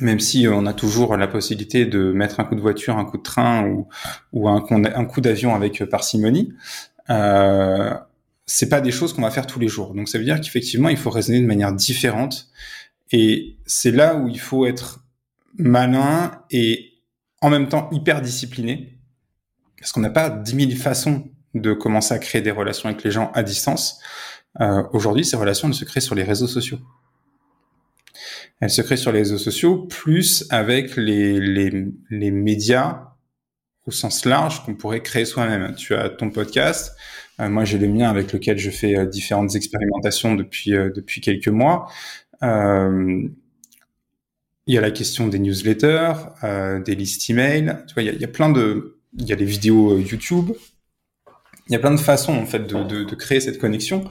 même 0.00 0.20
si 0.20 0.46
on 0.48 0.66
a 0.66 0.72
toujours 0.72 1.16
la 1.16 1.28
possibilité 1.28 1.86
de 1.86 2.12
mettre 2.12 2.40
un 2.40 2.44
coup 2.44 2.54
de 2.54 2.60
voiture, 2.60 2.96
un 2.96 3.04
coup 3.04 3.18
de 3.18 3.22
train 3.22 3.84
ou, 4.32 4.48
un, 4.48 4.60
coup 4.60 5.20
d'avion 5.20 5.54
avec 5.54 5.82
euh, 5.82 5.86
parcimonie, 5.86 6.52
euh, 7.10 7.94
c'est 8.46 8.68
pas 8.68 8.80
des 8.80 8.90
choses 8.90 9.12
qu'on 9.12 9.22
va 9.22 9.30
faire 9.30 9.46
tous 9.46 9.60
les 9.60 9.68
jours. 9.68 9.94
Donc 9.94 10.08
ça 10.08 10.18
veut 10.18 10.24
dire 10.24 10.40
qu'effectivement, 10.40 10.88
il 10.88 10.96
faut 10.96 11.10
raisonner 11.10 11.40
de 11.40 11.46
manière 11.46 11.72
différente. 11.72 12.48
Et 13.10 13.56
c'est 13.66 13.90
là 13.90 14.16
où 14.16 14.28
il 14.28 14.40
faut 14.40 14.66
être 14.66 15.04
malin 15.58 16.42
et 16.50 16.92
en 17.40 17.50
même 17.50 17.68
temps 17.68 17.88
hyper 17.92 18.22
discipliné, 18.22 18.98
parce 19.78 19.92
qu'on 19.92 20.00
n'a 20.00 20.10
pas 20.10 20.30
dix 20.30 20.54
mille 20.54 20.76
façons 20.76 21.28
de 21.54 21.72
commencer 21.74 22.14
à 22.14 22.18
créer 22.18 22.40
des 22.40 22.50
relations 22.50 22.88
avec 22.88 23.04
les 23.04 23.10
gens 23.10 23.30
à 23.34 23.42
distance. 23.42 24.00
Euh, 24.60 24.82
Aujourd'hui, 24.92 25.24
ces 25.24 25.36
relations 25.36 25.68
ne 25.68 25.72
se 25.72 25.84
créent 25.84 26.00
sur 26.00 26.14
les 26.14 26.22
réseaux 26.22 26.46
sociaux 26.46 26.78
elle 28.60 28.70
se 28.70 28.82
crée 28.82 28.96
sur 28.96 29.12
les 29.12 29.20
réseaux 29.20 29.38
sociaux, 29.38 29.86
plus 29.86 30.46
avec 30.50 30.96
les, 30.96 31.40
les, 31.40 31.86
les 32.10 32.30
médias 32.30 33.08
au 33.86 33.90
sens 33.90 34.24
large 34.24 34.64
qu'on 34.64 34.74
pourrait 34.74 35.02
créer 35.02 35.24
soi-même. 35.24 35.74
Tu 35.74 35.94
as 35.94 36.08
ton 36.08 36.30
podcast, 36.30 36.94
euh, 37.40 37.48
moi 37.48 37.64
j'ai 37.64 37.78
le 37.78 37.88
mien 37.88 38.08
avec 38.08 38.32
lequel 38.32 38.58
je 38.58 38.70
fais 38.70 38.96
euh, 38.96 39.06
différentes 39.06 39.56
expérimentations 39.56 40.34
depuis 40.34 40.74
euh, 40.74 40.90
depuis 40.94 41.20
quelques 41.20 41.48
mois. 41.48 41.90
Il 42.42 43.30
y 44.74 44.78
a 44.78 44.80
la 44.80 44.92
question 44.92 45.26
des 45.26 45.40
newsletters, 45.40 46.12
des 46.84 46.94
listes 46.94 47.28
email. 47.28 47.78
Tu 47.88 47.94
vois, 47.94 48.04
il 48.04 48.06
y 48.06 48.08
a, 48.10 48.12
y 48.12 48.24
a 48.24 48.28
plein 48.28 48.48
de, 48.48 48.98
il 49.18 49.26
y 49.26 49.32
a 49.32 49.36
les 49.36 49.44
vidéos 49.44 49.98
YouTube. 49.98 50.52
Il 51.68 51.72
y 51.72 51.76
a 51.76 51.80
plein 51.80 51.90
de 51.92 52.00
façons 52.00 52.34
en 52.34 52.46
fait 52.46 52.60
de, 52.60 52.84
de, 52.84 53.04
de 53.04 53.14
créer 53.16 53.40
cette 53.40 53.58
connexion. 53.58 54.08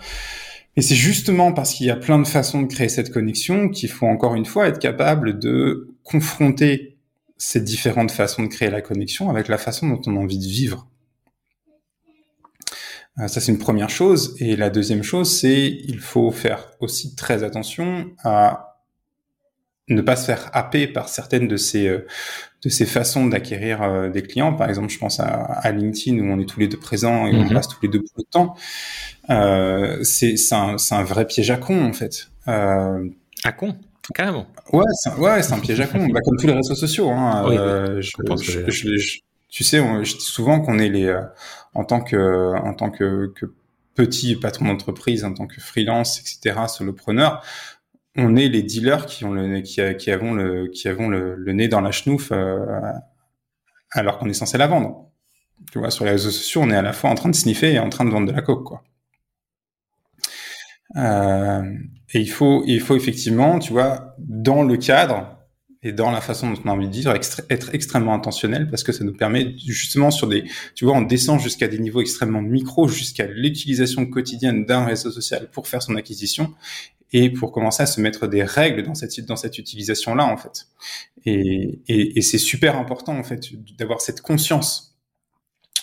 Et 0.78 0.82
c'est 0.82 0.96
justement 0.96 1.52
parce 1.52 1.74
qu'il 1.74 1.88
y 1.88 1.92
a 1.92 1.98
plein 1.98 2.18
de 2.18 2.28
façons 2.28 2.62
de 2.62 2.68
créer 2.68 2.90
cette 2.90 3.12
connexion 3.12 3.70
qu'il 3.70 3.90
faut 3.90 4.08
encore 4.08 4.36
une 4.36 4.46
fois 4.46 4.68
être 4.68 4.80
capable 4.80 5.38
de 5.38 5.90
confronter 6.04 6.98
ces 7.38 7.60
différentes 7.60 8.12
façons 8.12 8.44
de 8.44 8.48
créer 8.48 8.70
la 8.70 8.82
connexion 8.82 9.30
avec 9.30 9.48
la 9.48 9.58
façon 9.58 9.90
dont 9.90 10.02
on 10.06 10.16
a 10.16 10.20
envie 10.20 10.40
de 10.40 10.46
vivre. 10.46 10.88
Euh, 13.20 13.28
ça, 13.28 13.42
c'est 13.42 13.52
une 13.52 13.60
première 13.60 13.90
chose. 13.90 14.36
Et 14.40 14.56
la 14.56 14.70
deuxième 14.70 15.04
chose, 15.04 15.40
c'est 15.40 15.68
il 15.68 16.00
faut 16.00 16.32
faire 16.32 16.72
aussi 16.80 17.16
très 17.16 17.44
attention 17.44 18.12
à 18.24 18.78
ne 19.90 20.02
pas 20.02 20.16
se 20.16 20.26
faire 20.26 20.50
happer 20.54 20.88
par 20.88 21.10
certaines 21.10 21.48
de 21.48 21.58
ces 21.58 21.88
de 22.64 22.70
ces 22.70 22.86
façons 22.86 23.26
d'acquérir 23.28 24.12
des 24.12 24.22
clients. 24.22 24.54
Par 24.54 24.70
exemple, 24.70 24.90
je 24.90 25.00
pense 25.00 25.20
à, 25.20 25.26
à, 25.26 25.72
LinkedIn 25.72 26.20
où 26.20 26.32
on 26.32 26.40
est 26.40 26.46
tous 26.46 26.60
les 26.60 26.68
deux 26.68 26.78
présents 26.78 27.26
et 27.26 27.36
on 27.36 27.44
mhm. 27.44 27.54
passe 27.54 27.68
tous 27.68 27.80
les 27.82 27.90
deux 27.90 28.00
beaucoup 28.00 28.22
de 28.22 28.30
temps. 28.30 28.56
Euh, 29.30 30.04
c'est 30.04 30.36
un, 30.52 30.76
un 30.92 31.04
vrai 31.04 31.26
piège 31.26 31.52
à 31.52 31.58
con 31.58 31.84
en 31.84 31.94
fait. 31.94 32.30
Euh, 32.48 33.10
à 33.44 33.52
con 33.52 33.76
Carrément. 34.14 34.48
Ouais, 34.74 34.84
c'est 34.94 35.14
ouais, 35.16 35.54
un 35.54 35.60
piège 35.60 35.80
à 35.80 35.88
con, 35.88 36.08
bah, 36.08 36.20
comme 36.26 36.38
tous 36.38 36.48
les 36.48 36.54
réseaux 36.54 36.76
sociaux. 36.76 37.10
Hein. 37.10 37.46
euh, 37.52 38.02
je, 38.02 38.12
je, 38.68 38.98
je, 38.98 39.20
tu 39.48 39.64
sais, 39.64 39.78
je 40.04 40.18
dis 40.18 40.26
souvent 40.26 40.60
qu'on 40.60 40.80
est 40.80 40.90
les, 40.90 41.06
euh, 41.06 41.22
en 41.74 41.86
tant 41.86 42.02
que, 42.02 42.56
en 42.58 42.74
tant 42.74 42.90
que, 42.90 43.32
que 43.36 43.54
petit 43.96 44.36
patron 44.36 44.66
d'entreprise, 44.66 45.24
en 45.24 45.34
tant 45.34 45.48
que 45.48 45.62
freelance, 45.62 46.20
etc., 46.20 46.62
solopreneur, 46.68 47.44
on 48.16 48.36
est 48.36 48.50
les 48.50 48.64
dealers 48.64 49.06
qui 49.06 49.26
ont 49.26 49.32
le, 49.32 49.62
qui, 49.62 49.82
qui 49.98 50.12
avons 50.12 50.34
le, 50.34 50.68
qui 50.68 50.88
le 50.88 51.52
nez 51.54 51.68
dans 51.68 51.82
la 51.82 51.92
chenouf, 51.92 52.32
euh, 52.32 52.82
alors 53.92 54.18
qu'on 54.18 54.30
est 54.30 54.34
censé 54.34 54.58
la 54.58 54.68
vendre. 54.68 55.10
Tu 55.72 55.80
vois, 55.80 55.92
sur 55.92 56.06
les 56.06 56.12
réseaux 56.12 56.32
sociaux, 56.32 56.62
on 56.64 56.70
est 56.72 56.76
à 56.76 56.82
la 56.82 56.94
fois 56.94 57.10
en 57.10 57.16
train 57.16 57.30
de 57.30 57.36
sniffer 57.36 57.74
et 57.74 57.80
en 57.80 57.90
train 57.90 58.06
de 58.06 58.10
vendre 58.10 58.28
de 58.28 58.34
la 58.34 58.42
coke, 58.42 58.66
quoi. 58.66 58.84
Euh, 60.98 61.64
et 62.14 62.20
il 62.20 62.30
faut, 62.30 62.64
il 62.66 62.82
faut 62.82 62.96
effectivement, 62.96 63.60
tu 63.60 63.72
vois, 63.72 64.16
dans 64.18 64.64
le 64.64 64.76
cadre 64.76 65.38
et 65.84 65.94
dans 65.94 66.12
la 66.12 66.20
façon 66.20 66.52
dont 66.52 66.60
on 66.66 66.70
a 66.70 66.74
envie 66.74 66.90
de 66.90 66.94
vivre, 66.94 67.16
être 67.50 67.74
extrêmement 67.74 68.14
intentionnel 68.14 68.70
parce 68.70 68.84
que 68.84 68.92
ça 68.92 69.04
nous 69.04 69.14
permet 69.14 69.56
justement 69.58 70.12
sur 70.12 70.28
des, 70.28 70.44
tu 70.76 70.86
vois, 70.86 70.96
on 70.96 71.02
descend 71.02 71.40
jusqu'à 71.40 71.68
des 71.68 71.80
niveaux 71.80 72.02
extrêmement 72.02 72.42
micro, 72.42 72.88
jusqu'à 72.88 73.26
l'utilisation 73.26 74.06
quotidienne 74.06 74.66
d'un 74.66 74.84
réseau 74.84 75.12
social 75.12 75.50
pour 75.52 75.68
faire 75.68 75.82
son 75.82 75.96
acquisition 75.96 76.54
et 77.14 77.30
pour 77.30 77.52
commencer 77.52 77.84
à 77.84 77.86
se 77.86 78.00
mettre 78.00 78.28
des 78.28 78.44
règles 78.44 78.84
dans 78.84 78.96
cette 78.96 79.20
dans 79.26 79.36
cette 79.36 79.58
utilisation 79.58 80.16
là 80.16 80.26
en 80.26 80.38
fait. 80.38 80.68
Et, 81.26 82.22
c'est 82.22 82.38
super 82.38 82.78
important 82.78 83.18
en 83.18 83.24
fait 83.24 83.50
d'avoir 83.78 84.02
cette 84.02 84.22
conscience 84.22 84.96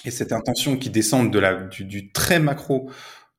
et 0.04 0.10
cette 0.10 0.32
intention 0.32 0.76
qui 0.76 0.90
descendent 0.90 1.32
de 1.32 1.38
la 1.38 1.54
du, 1.54 2.10
très 2.12 2.38
macro 2.38 2.90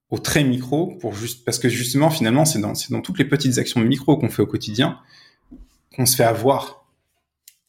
au 0.09 0.19
très 0.19 0.43
micro 0.43 0.97
pour 0.97 1.13
juste 1.13 1.45
parce 1.45 1.59
que 1.59 1.69
justement 1.69 2.09
finalement 2.09 2.45
c'est 2.45 2.59
dans 2.59 2.73
dans 2.89 3.01
toutes 3.01 3.19
les 3.19 3.25
petites 3.25 3.57
actions 3.57 3.79
micro 3.81 4.17
qu'on 4.17 4.29
fait 4.29 4.41
au 4.41 4.47
quotidien 4.47 4.99
qu'on 5.95 6.05
se 6.05 6.15
fait 6.15 6.23
avoir. 6.23 6.85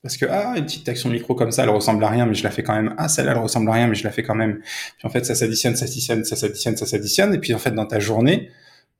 Parce 0.03 0.17
que 0.17 0.25
ah 0.27 0.55
une 0.57 0.65
petite 0.65 0.89
action 0.89 1.11
micro 1.11 1.35
comme 1.35 1.51
ça 1.51 1.63
elle 1.63 1.71
ressemble 1.71 2.03
à 2.05 2.09
rien 2.09 2.27
mais 2.27 2.35
je 2.35 2.43
la 2.43 2.51
fais 2.51 2.63
quand 2.63 2.75
même. 2.75 2.95
Ah 2.99 3.09
celle-là 3.09 3.33
elle 3.33 3.39
ressemble 3.39 3.71
à 3.71 3.75
rien 3.75 3.87
mais 3.87 3.95
je 3.95 4.05
la 4.05 4.11
fais 4.11 4.23
quand 4.23 4.35
même. 4.35 4.61
Puis 4.61 5.07
en 5.07 5.11
fait 5.11 5.25
ça 5.25 5.35
s'additionne 5.35 5.77
ça 5.77 5.87
s'additionne 5.87 6.25
ça 6.25 6.37
s'additionne 6.37 6.77
ça 6.77 6.87
s'additionne. 6.87 7.35
Et 7.35 7.39
puis 7.39 7.55
en 7.55 7.59
fait 7.59 7.73
dans 7.73 7.87
ta 7.87 8.01
journée 8.01 8.51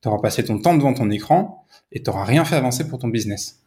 tu 0.03 0.09
auras 0.09 0.21
passé 0.21 0.45
ton 0.45 0.59
temps 0.61 0.77
devant 0.77 0.95
ton 0.95 1.11
écran 1.11 1.67
et 1.93 2.03
tu 2.03 2.11
rien 2.11 2.45
fait 2.45 2.57
avancer 2.57 2.89
pour 2.89 2.99
ton 2.99 3.09
business. 3.09 3.63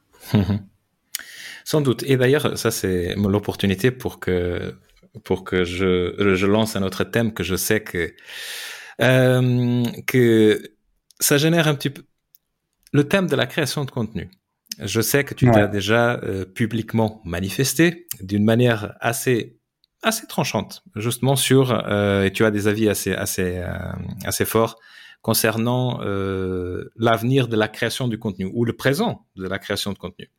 Sans 1.66 1.82
doute. 1.82 2.04
Et 2.04 2.18
d'ailleurs 2.18 2.58
ça 2.58 2.72
c'est 2.72 3.16
l'opportunité 3.16 3.92
pour 3.92 4.20
que 4.20 4.76
pour 5.24 5.44
que 5.44 5.64
je 5.64 6.34
je 6.36 6.46
lance 6.46 6.76
un 6.76 6.84
autre 6.84 7.04
thème 7.04 7.34
que 7.34 7.44
je 7.44 7.56
sais 7.56 7.82
que 7.82 8.14
euh, 9.02 9.84
que 10.08 10.62
ça 11.20 11.38
génère 11.38 11.68
un 11.68 11.76
petit 11.76 11.90
peu 11.90 12.04
le 12.92 13.08
thème 13.08 13.28
de 13.28 13.36
la 13.36 13.46
création 13.46 13.86
de 13.86 13.92
contenu. 13.92 14.30
Je 14.80 15.02
sais 15.02 15.24
que 15.24 15.34
tu 15.34 15.50
t'as 15.52 15.68
déjà 15.68 16.20
euh, 16.24 16.46
publiquement 16.46 17.22
manifesté 17.26 18.08
d'une 18.22 18.44
manière 18.44 18.96
assez 19.00 19.60
assez 20.02 20.28
tranchante, 20.28 20.84
justement 20.96 21.36
sur 21.36 21.72
euh, 21.72 22.26
et 22.26 22.32
tu 22.32 22.44
as 22.44 22.52
des 22.52 22.68
avis 22.68 22.90
assez 22.90 23.14
assez 23.14 23.64
assez 24.26 24.46
forts 24.46 24.80
concernant 25.24 26.01
euh, 26.03 26.91
l'avenir 26.95 27.47
de 27.47 27.55
la 27.55 27.67
création 27.67 28.07
du 28.07 28.19
contenu 28.19 28.51
ou 28.53 28.65
le 28.65 28.74
présent 28.74 29.26
de 29.36 29.47
la 29.47 29.57
création 29.57 29.91
de 29.91 29.97
contenu. 29.97 30.30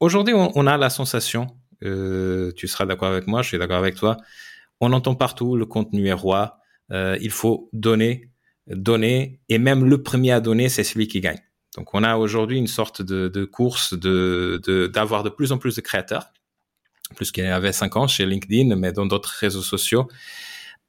Aujourd'hui, 0.00 0.34
on, 0.34 0.50
on, 0.56 0.66
a 0.66 0.76
la 0.76 0.90
sensation, 0.90 1.46
tu 1.80 2.66
seras 2.66 2.86
d'accord 2.86 3.08
avec 3.08 3.28
moi, 3.28 3.42
je 3.42 3.48
suis 3.48 3.58
d'accord 3.58 3.78
avec 3.78 3.94
toi, 3.94 4.16
on 4.80 4.92
entend 4.92 5.14
partout 5.14 5.56
le 5.56 5.66
contenu 5.66 6.08
est 6.08 6.12
roi, 6.12 6.58
euh, 6.92 7.16
il 7.20 7.30
faut 7.30 7.68
donner, 7.72 8.30
donner, 8.66 9.40
et 9.48 9.58
même 9.58 9.84
le 9.84 10.02
premier 10.02 10.32
à 10.32 10.40
donner, 10.40 10.68
c'est 10.68 10.84
celui 10.84 11.08
qui 11.08 11.20
gagne. 11.20 11.40
Donc 11.76 11.94
on 11.94 12.02
a 12.04 12.16
aujourd'hui 12.16 12.58
une 12.58 12.66
sorte 12.66 13.02
de, 13.02 13.44
course 13.44 13.94
de 13.94 14.60
d'avoir 14.92 15.22
de, 15.22 15.28
plus 15.28 15.52
en 15.52 15.58
plus 15.58 15.74
de 15.74 15.80
créateurs, 15.80 16.32
plus 17.16 17.32
qu'il 17.32 17.44
y 17.44 17.48
avait 17.48 17.72
cinq 17.72 17.96
ans 17.96 18.06
chez 18.06 18.26
LinkedIn, 18.26 18.76
mais 18.76 18.92
dans 18.92 19.06
d'autres 19.06 19.34
réseaux 19.40 19.62
sociaux. 19.62 20.08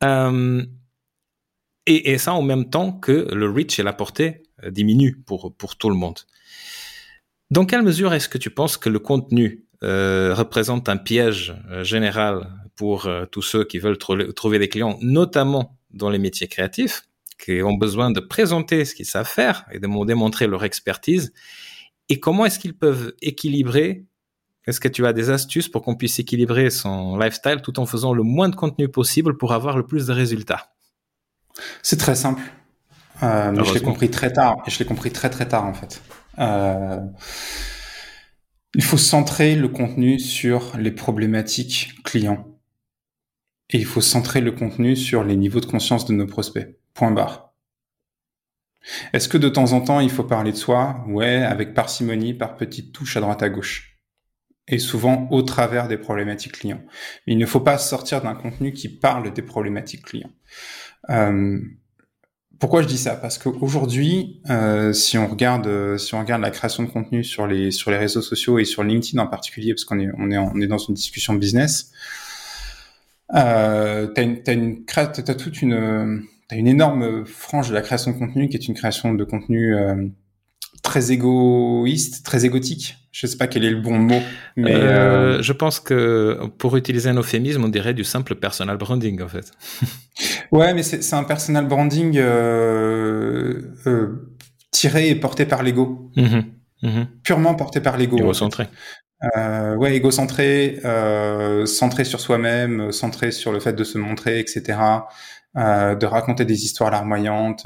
Euh, 0.04 0.64
et, 1.88 2.18
ça 2.18 2.34
en 2.34 2.42
même 2.42 2.70
temps 2.70 2.92
que 2.92 3.28
le 3.34 3.50
reach 3.50 3.80
et 3.80 3.84
la 3.84 3.94
portée 3.94 4.44
euh, 4.64 4.72
diminuent 4.72 5.24
pour, 5.26 5.56
pour 5.56 5.76
tout 5.76 5.90
le 5.90 5.96
monde. 5.96 6.20
Dans 7.52 7.66
quelle 7.66 7.84
mesure 7.84 8.14
est-ce 8.14 8.30
que 8.30 8.38
tu 8.38 8.50
penses 8.50 8.78
que 8.78 8.90
le 8.90 9.00
contenu 9.00 9.62
représente 9.82 10.90
un 10.90 10.98
piège 10.98 11.54
général 11.84 12.50
pour 12.76 13.08
tous 13.32 13.44
ceux 13.44 13.66
qui 13.66 13.78
veulent 13.78 14.00
trouver 14.00 14.58
des 14.58 14.68
clients, 14.68 14.98
notamment 15.04 15.78
dans 15.92 16.10
les 16.10 16.18
métiers 16.18 16.48
créatifs, 16.48 17.04
qui 17.38 17.62
ont 17.62 17.76
besoin 17.76 18.10
de 18.10 18.20
présenter 18.20 18.84
ce 18.84 18.96
qu'ils 18.96 19.06
savent 19.06 19.30
faire 19.30 19.66
et 19.72 19.78
de 19.78 20.06
démontrer 20.06 20.48
leur 20.48 20.64
expertise? 20.64 21.34
Et 22.10 22.20
comment 22.20 22.46
est-ce 22.46 22.60
qu'ils 22.60 22.78
peuvent 22.78 23.14
équilibrer? 23.22 24.06
Est-ce 24.68 24.80
que 24.80 24.88
tu 24.88 25.06
as 25.06 25.14
des 25.14 25.30
astuces 25.30 25.70
pour 25.70 25.84
qu'on 25.84 25.96
puisse 25.96 26.18
équilibrer 26.18 26.72
son 26.72 27.18
lifestyle 27.18 27.62
tout 27.62 27.80
en 27.80 27.86
faisant 27.86 28.14
le 28.14 28.24
moins 28.24 28.50
de 28.50 28.56
contenu 28.56 28.90
possible 28.90 29.38
pour 29.38 29.54
avoir 29.54 29.78
le 29.78 29.86
plus 29.86 30.08
de 30.08 30.14
résultats? 30.14 30.75
C'est 31.82 31.98
très 31.98 32.16
simple. 32.16 32.42
Euh, 33.24 33.64
je 33.64 33.74
l'ai 33.74 33.82
compris 33.82 34.10
très 34.10 34.32
tard. 34.32 34.58
Et 34.68 34.72
je 34.72 34.80
l'ai 34.80 34.86
compris 34.86 35.12
très 35.12 35.30
très 35.30 35.48
tard 35.48 35.66
en 35.66 35.74
fait. 35.74 36.02
Euh, 36.40 37.00
il 38.74 38.84
faut 38.84 38.98
centrer 38.98 39.56
le 39.56 39.70
contenu 39.70 40.20
sur 40.20 40.78
les 40.78 40.92
problématiques 40.92 41.94
clients. 42.04 42.46
Et 43.70 43.78
il 43.78 43.86
faut 43.86 44.02
centrer 44.02 44.42
le 44.42 44.52
contenu 44.52 44.96
sur 44.96 45.24
les 45.24 45.36
niveaux 45.36 45.62
de 45.62 45.66
conscience 45.66 46.06
de 46.06 46.14
nos 46.14 46.28
prospects. 46.28 46.78
Point 46.94 47.12
barre. 47.12 47.54
Est-ce 49.14 49.28
que 49.28 49.38
de 49.38 49.50
temps 49.50 49.72
en 49.74 49.82
temps, 49.82 50.00
il 50.00 50.12
faut 50.12 50.24
parler 50.24 50.52
de 50.52 50.58
soi? 50.58 51.04
Ouais, 51.08 51.38
avec 51.38 51.74
parcimonie, 51.74 52.34
par 52.34 52.56
petites 52.56 52.94
touches 52.94 53.18
à 53.18 53.22
droite 53.22 53.42
à 53.42 53.50
gauche. 53.50 54.00
Et 54.68 54.78
souvent 54.78 55.28
au 55.32 55.42
travers 55.42 55.88
des 55.88 55.98
problématiques 55.98 56.60
clients. 56.60 56.84
Mais 57.26 57.34
il 57.34 57.38
ne 57.38 57.46
faut 57.46 57.60
pas 57.60 57.78
sortir 57.78 58.22
d'un 58.22 58.36
contenu 58.36 58.74
qui 58.74 58.90
parle 58.90 59.34
des 59.34 59.42
problématiques 59.42 60.06
clients. 60.06 60.32
Euh, 61.10 61.60
pourquoi 62.60 62.82
je 62.82 62.88
dis 62.88 62.98
ça? 62.98 63.16
Parce 63.16 63.38
qu'aujourd'hui, 63.38 64.42
euh, 64.50 64.94
si 64.94 65.18
on 65.18 65.28
regarde, 65.28 65.98
si 65.98 66.16
on 66.16 66.20
regarde 66.20 66.42
la 66.42 66.52
création 66.52 66.84
de 66.84 66.90
contenu 66.90 67.24
sur 67.24 67.48
les 67.48 67.72
sur 67.72 67.92
les 67.92 67.98
réseaux 67.98 68.22
sociaux 68.22 68.60
et 68.60 68.66
sur 68.66 68.84
LinkedIn 68.84 69.22
en 69.22 69.28
particulier, 69.28 69.74
parce 69.74 69.86
qu'on 69.86 70.00
est 70.00 70.10
on 70.18 70.32
est 70.32 70.38
on 70.38 70.56
est 70.62 70.68
dans 70.68 70.78
une 70.78 70.96
discussion 70.96 71.34
business, 71.34 71.92
euh, 73.34 74.08
t'as 74.08 74.24
une, 74.24 74.44
t'as 74.44 74.54
une, 74.54 74.86
t'as 74.86 75.08
toute 75.08 75.62
une, 75.62 76.24
t'as 76.48 76.56
une 76.56 76.68
énorme 76.68 77.26
frange 77.26 77.70
de 77.70 77.74
la 77.74 77.82
création 77.82 78.12
de 78.12 78.18
contenu 78.18 78.50
qui 78.50 78.58
est 78.58 78.68
une 78.68 78.76
création 78.76 79.14
de 79.14 79.24
contenu 79.24 79.76
euh, 79.76 80.08
très 80.86 81.12
égoïste, 81.12 82.24
très 82.24 82.46
égotique. 82.46 82.98
Je 83.12 83.28
sais 83.28 83.38
pas 83.38 83.48
quel 83.48 83.66
est 83.66 83.72
le 83.72 83.82
bon 83.82 83.98
mot, 83.98 84.22
mais 84.56 84.76
euh, 84.76 85.38
euh 85.38 85.42
je 85.42 85.52
pense 85.52 85.80
que 85.80 86.48
pour 86.58 86.78
utiliser 86.78 87.10
un 87.10 87.16
euphémisme, 87.16 87.64
on 87.64 87.70
dirait 87.70 87.94
du 87.94 88.04
simple 88.04 88.36
personal 88.36 88.78
branding 88.78 89.22
en 89.22 89.28
fait. 89.28 89.52
ouais, 90.52 90.74
mais 90.74 90.84
c'est, 90.84 91.14
un 91.14 91.24
personal 91.24 91.68
branding 91.68 92.18
euh, 92.18 93.62
tiré 94.72 95.10
et 95.10 95.16
porté 95.16 95.46
par 95.46 95.64
l'ego. 95.64 96.12
Mmh 96.16 96.42
mmh 96.84 97.04
Purement 97.24 97.56
porté 97.56 97.82
par 97.82 97.98
l'ego. 97.98 98.18
Égocentré. 98.18 98.68
Euh, 99.38 99.76
ouais, 99.76 99.96
égocentré, 99.96 100.82
centré 101.66 102.04
sur 102.04 102.20
soi-même, 102.20 102.92
centré 102.92 103.32
sur 103.32 103.52
le 103.52 103.60
fait 103.60 103.74
de 103.74 103.84
se 103.84 103.98
montrer, 103.98 104.40
etc. 104.40 104.78
De 105.56 106.06
raconter 106.06 106.46
des 106.46 106.64
histoires 106.66 106.92
larmoyantes, 106.92 107.66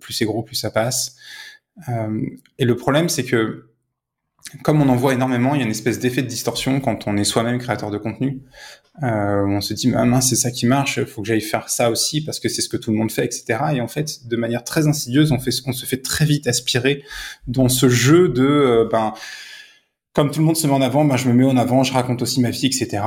plus 0.00 0.14
c'est 0.14 0.24
gros, 0.24 0.42
plus 0.42 0.56
ça 0.56 0.70
passe. 0.70 1.16
Euh, 1.88 2.22
et 2.58 2.64
le 2.64 2.76
problème, 2.76 3.08
c'est 3.08 3.24
que 3.24 3.68
comme 4.62 4.82
on 4.82 4.88
en 4.88 4.96
voit 4.96 5.14
énormément, 5.14 5.54
il 5.54 5.58
y 5.58 5.62
a 5.62 5.64
une 5.64 5.70
espèce 5.70 5.98
d'effet 5.98 6.22
de 6.22 6.26
distorsion 6.26 6.80
quand 6.80 7.06
on 7.06 7.16
est 7.16 7.24
soi-même 7.24 7.58
créateur 7.58 7.90
de 7.90 7.98
contenu. 7.98 8.42
Euh, 9.02 9.46
on 9.46 9.60
se 9.60 9.72
dit, 9.72 9.90
ah 9.96 10.04
mince, 10.04 10.28
c'est 10.28 10.36
ça 10.36 10.50
qui 10.50 10.66
marche, 10.66 10.98
il 10.98 11.06
faut 11.06 11.22
que 11.22 11.28
j'aille 11.28 11.40
faire 11.40 11.70
ça 11.70 11.90
aussi 11.90 12.22
parce 12.22 12.40
que 12.40 12.48
c'est 12.48 12.60
ce 12.60 12.68
que 12.68 12.76
tout 12.76 12.90
le 12.90 12.96
monde 12.96 13.10
fait, 13.10 13.24
etc. 13.24 13.58
Et 13.74 13.80
en 13.80 13.88
fait, 13.88 14.26
de 14.26 14.36
manière 14.36 14.64
très 14.64 14.86
insidieuse, 14.86 15.32
on, 15.32 15.38
se 15.38 15.86
fait 15.86 16.02
très 16.02 16.24
vite 16.24 16.46
aspirer 16.46 17.02
dans 17.46 17.68
ce 17.68 17.88
jeu 17.88 18.28
de, 18.28 18.44
euh, 18.44 18.88
ben, 18.90 19.14
comme 20.12 20.30
tout 20.30 20.40
le 20.40 20.46
monde 20.46 20.56
se 20.56 20.66
met 20.66 20.74
en 20.74 20.82
avant, 20.82 21.04
moi 21.04 21.16
je 21.16 21.28
me 21.28 21.32
mets 21.32 21.44
en 21.44 21.56
avant, 21.56 21.84
je 21.84 21.92
raconte 21.92 22.20
aussi 22.20 22.40
ma 22.40 22.50
vie, 22.50 22.66
etc. 22.66 23.02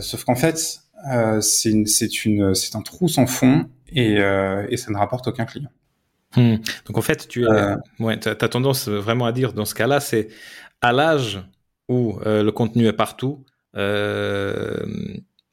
Sauf 0.00 0.24
qu'en 0.24 0.36
fait, 0.36 0.80
c'est 1.42 2.74
un 2.74 2.82
trou 2.82 3.08
sans 3.08 3.26
fond 3.26 3.68
et 3.92 4.16
ça 4.16 4.90
ne 4.90 4.96
rapporte 4.96 5.28
aucun 5.28 5.44
client. 5.44 5.68
Hmm. 6.36 6.56
Donc 6.86 6.98
en 6.98 7.02
fait, 7.02 7.26
tu 7.28 7.48
euh, 7.48 7.76
ouais, 7.98 8.26
as, 8.26 8.48
tendance 8.48 8.88
vraiment 8.88 9.26
à 9.26 9.32
dire 9.32 9.52
dans 9.52 9.64
ce 9.64 9.74
cas-là, 9.74 10.00
c'est 10.00 10.28
à 10.80 10.92
l'âge 10.92 11.42
où 11.88 12.18
euh, 12.24 12.42
le 12.42 12.52
contenu 12.52 12.86
est 12.86 12.92
partout, 12.92 13.44
euh, 13.76 14.86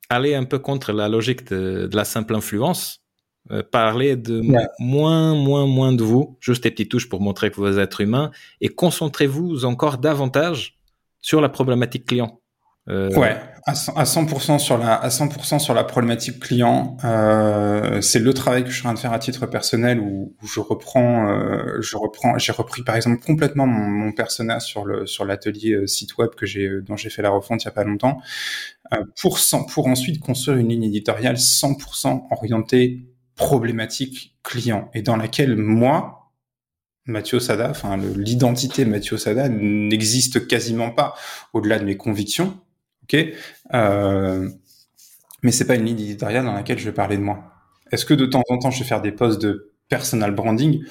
aller 0.09 0.35
un 0.35 0.43
peu 0.43 0.59
contre 0.59 0.93
la 0.93 1.09
logique 1.09 1.47
de, 1.47 1.87
de 1.87 1.95
la 1.95 2.05
simple 2.05 2.35
influence 2.35 3.01
euh, 3.51 3.63
parler 3.63 4.17
de 4.17 4.41
moins, 4.77 5.33
moins, 5.33 5.65
moins 5.65 5.93
de 5.93 6.03
vous, 6.03 6.37
juste 6.41 6.63
des 6.63 6.71
petites 6.71 6.91
touches 6.91 7.07
pour 7.07 7.21
montrer 7.21 7.49
que 7.49 7.55
vous 7.55 7.79
êtes 7.79 7.97
humain, 7.99 8.29
et 8.59 8.67
concentrez-vous 8.67 9.63
encore 9.63 9.99
davantage 9.99 10.77
sur 11.21 11.39
la 11.39 11.47
problématique 11.47 12.05
client. 12.05 12.41
Euh... 12.89 13.13
Ouais, 13.15 13.37
à 13.67 13.73
100% 13.73 14.59
sur 14.59 14.77
la 14.77 14.95
à 14.95 15.09
100% 15.09 15.59
sur 15.59 15.73
la 15.73 15.83
problématique 15.83 16.39
client. 16.39 16.95
Euh, 17.03 17.99
c'est 17.99 18.19
le 18.19 18.33
travail 18.33 18.63
que 18.63 18.69
je 18.69 18.77
suis 18.77 18.87
en 18.87 18.89
train 18.89 18.93
de 18.93 18.99
faire 18.99 19.11
à 19.11 19.19
titre 19.19 19.45
personnel 19.45 19.99
où, 19.99 20.33
je 20.41 20.61
reprends, 20.61 21.29
euh, 21.29 21.81
je 21.81 21.97
reprends, 21.97 22.37
j'ai 22.37 22.53
repris 22.53 22.83
par 22.83 22.95
exemple 22.95 23.21
complètement 23.21 23.67
mon, 23.67 23.87
mon 23.87 24.13
persona 24.13 24.61
sur 24.61 24.85
le 24.85 25.05
sur 25.05 25.25
l'atelier 25.25 25.73
euh, 25.73 25.85
site 25.87 26.17
web 26.17 26.29
que 26.35 26.45
j'ai 26.45 26.69
dont 26.81 26.95
j'ai 26.95 27.09
fait 27.09 27.21
la 27.21 27.29
refonte 27.29 27.63
il 27.63 27.65
y 27.65 27.67
a 27.67 27.71
pas 27.71 27.83
longtemps 27.83 28.21
euh, 28.93 29.03
pour 29.21 29.37
pour 29.69 29.87
ensuite 29.87 30.21
construire 30.21 30.57
une 30.57 30.69
ligne 30.69 30.85
éditoriale 30.85 31.35
100% 31.35 32.27
orientée 32.31 33.05
problématique 33.35 34.37
client 34.43 34.89
et 34.93 35.01
dans 35.01 35.17
laquelle 35.17 35.57
moi 35.57 36.31
Mathieu 37.05 37.39
Sada, 37.41 37.69
enfin 37.69 37.97
l'identité 37.97 38.85
Mathieu 38.85 39.17
Sada 39.17 39.49
n'existe 39.49 40.47
quasiment 40.47 40.89
pas 40.89 41.15
au-delà 41.51 41.79
de 41.79 41.83
mes 41.83 41.97
convictions 41.97 42.57
Ok, 43.09 43.25
euh, 43.73 44.49
mais 45.41 45.51
c'est 45.51 45.65
pas 45.65 45.75
une 45.75 45.85
ligne 45.85 45.99
éditoriale 45.99 46.43
dans 46.43 46.53
laquelle 46.53 46.77
je 46.77 46.85
vais 46.85 46.93
parler 46.93 47.15
de 47.15 47.21
moi. 47.21 47.53
Est-ce 47.91 48.05
que 48.05 48.13
de 48.13 48.25
temps 48.25 48.43
en 48.49 48.57
temps 48.57 48.69
je 48.69 48.79
vais 48.79 48.85
faire 48.85 49.01
des 49.01 49.13
posts 49.13 49.41
de 49.41 49.71
personal 49.87 50.35
branding? 50.35 50.83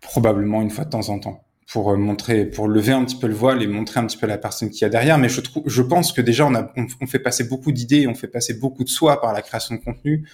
Probablement 0.00 0.62
une 0.62 0.70
fois 0.70 0.84
de 0.84 0.90
temps 0.90 1.10
en 1.10 1.18
temps 1.18 1.44
pour 1.70 1.90
euh, 1.90 1.96
montrer, 1.96 2.46
pour 2.46 2.68
lever 2.68 2.92
un 2.92 3.04
petit 3.04 3.16
peu 3.16 3.26
le 3.26 3.34
voile 3.34 3.62
et 3.62 3.66
montrer 3.66 4.00
un 4.00 4.06
petit 4.06 4.16
peu 4.16 4.26
la 4.26 4.38
personne 4.38 4.70
qui 4.70 4.80
y 4.80 4.84
a 4.84 4.88
derrière. 4.88 5.18
Mais 5.18 5.28
je 5.28 5.40
trouve, 5.40 5.64
je 5.66 5.82
pense 5.82 6.12
que 6.12 6.20
déjà 6.20 6.46
on 6.46 6.54
a, 6.54 6.72
on, 6.76 7.06
fait 7.06 7.18
passer 7.18 7.44
beaucoup 7.44 7.72
d'idées, 7.72 8.06
on 8.06 8.14
fait 8.14 8.28
passer 8.28 8.54
beaucoup 8.54 8.84
de 8.84 8.88
soi 8.88 9.20
par 9.20 9.32
la 9.32 9.42
création 9.42 9.74
de 9.74 9.80
contenu 9.80 10.28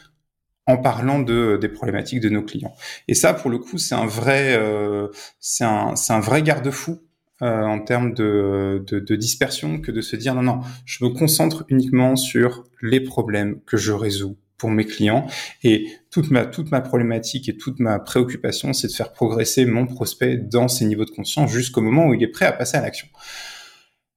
en 0.66 0.76
parlant 0.76 1.18
de 1.18 1.58
des 1.60 1.68
problématiques 1.68 2.20
de 2.20 2.28
nos 2.28 2.42
clients. 2.42 2.74
Et 3.08 3.14
ça, 3.14 3.34
pour 3.34 3.50
le 3.50 3.58
coup, 3.58 3.78
c'est 3.78 3.94
un 3.94 4.06
vrai, 4.06 4.56
euh, 4.56 5.08
c'est 5.40 5.64
un, 5.64 5.96
c'est 5.96 6.12
un 6.12 6.20
vrai 6.20 6.42
garde-fou 6.42 7.00
euh, 7.42 7.62
en 7.62 7.80
termes 7.80 8.14
de, 8.14 8.84
de, 8.86 8.98
de, 8.98 9.16
dispersion 9.16 9.80
que 9.80 9.92
de 9.92 10.00
se 10.00 10.16
dire 10.16 10.34
non, 10.34 10.42
non, 10.42 10.60
je 10.84 11.04
me 11.04 11.10
concentre 11.10 11.64
uniquement 11.68 12.16
sur 12.16 12.64
les 12.82 13.00
problèmes 13.00 13.60
que 13.64 13.76
je 13.76 13.92
résous 13.92 14.36
pour 14.56 14.70
mes 14.70 14.84
clients 14.84 15.26
et 15.62 15.86
toute 16.10 16.30
ma 16.32 16.44
toute 16.46 16.72
ma 16.72 16.80
problématique 16.80 17.48
et 17.48 17.56
toute 17.56 17.78
ma 17.78 18.00
préoccupation 18.00 18.72
c'est 18.72 18.88
de 18.88 18.92
faire 18.92 19.12
progresser 19.12 19.66
mon 19.66 19.86
prospect 19.86 20.36
dans 20.36 20.66
ses 20.66 20.84
niveaux 20.84 21.04
de 21.04 21.10
conscience 21.10 21.52
jusqu'au 21.52 21.80
moment 21.80 22.08
où 22.08 22.14
il 22.14 22.22
est 22.24 22.28
prêt 22.28 22.46
à 22.46 22.52
passer 22.52 22.76
à 22.76 22.82
l'action. 22.82 23.06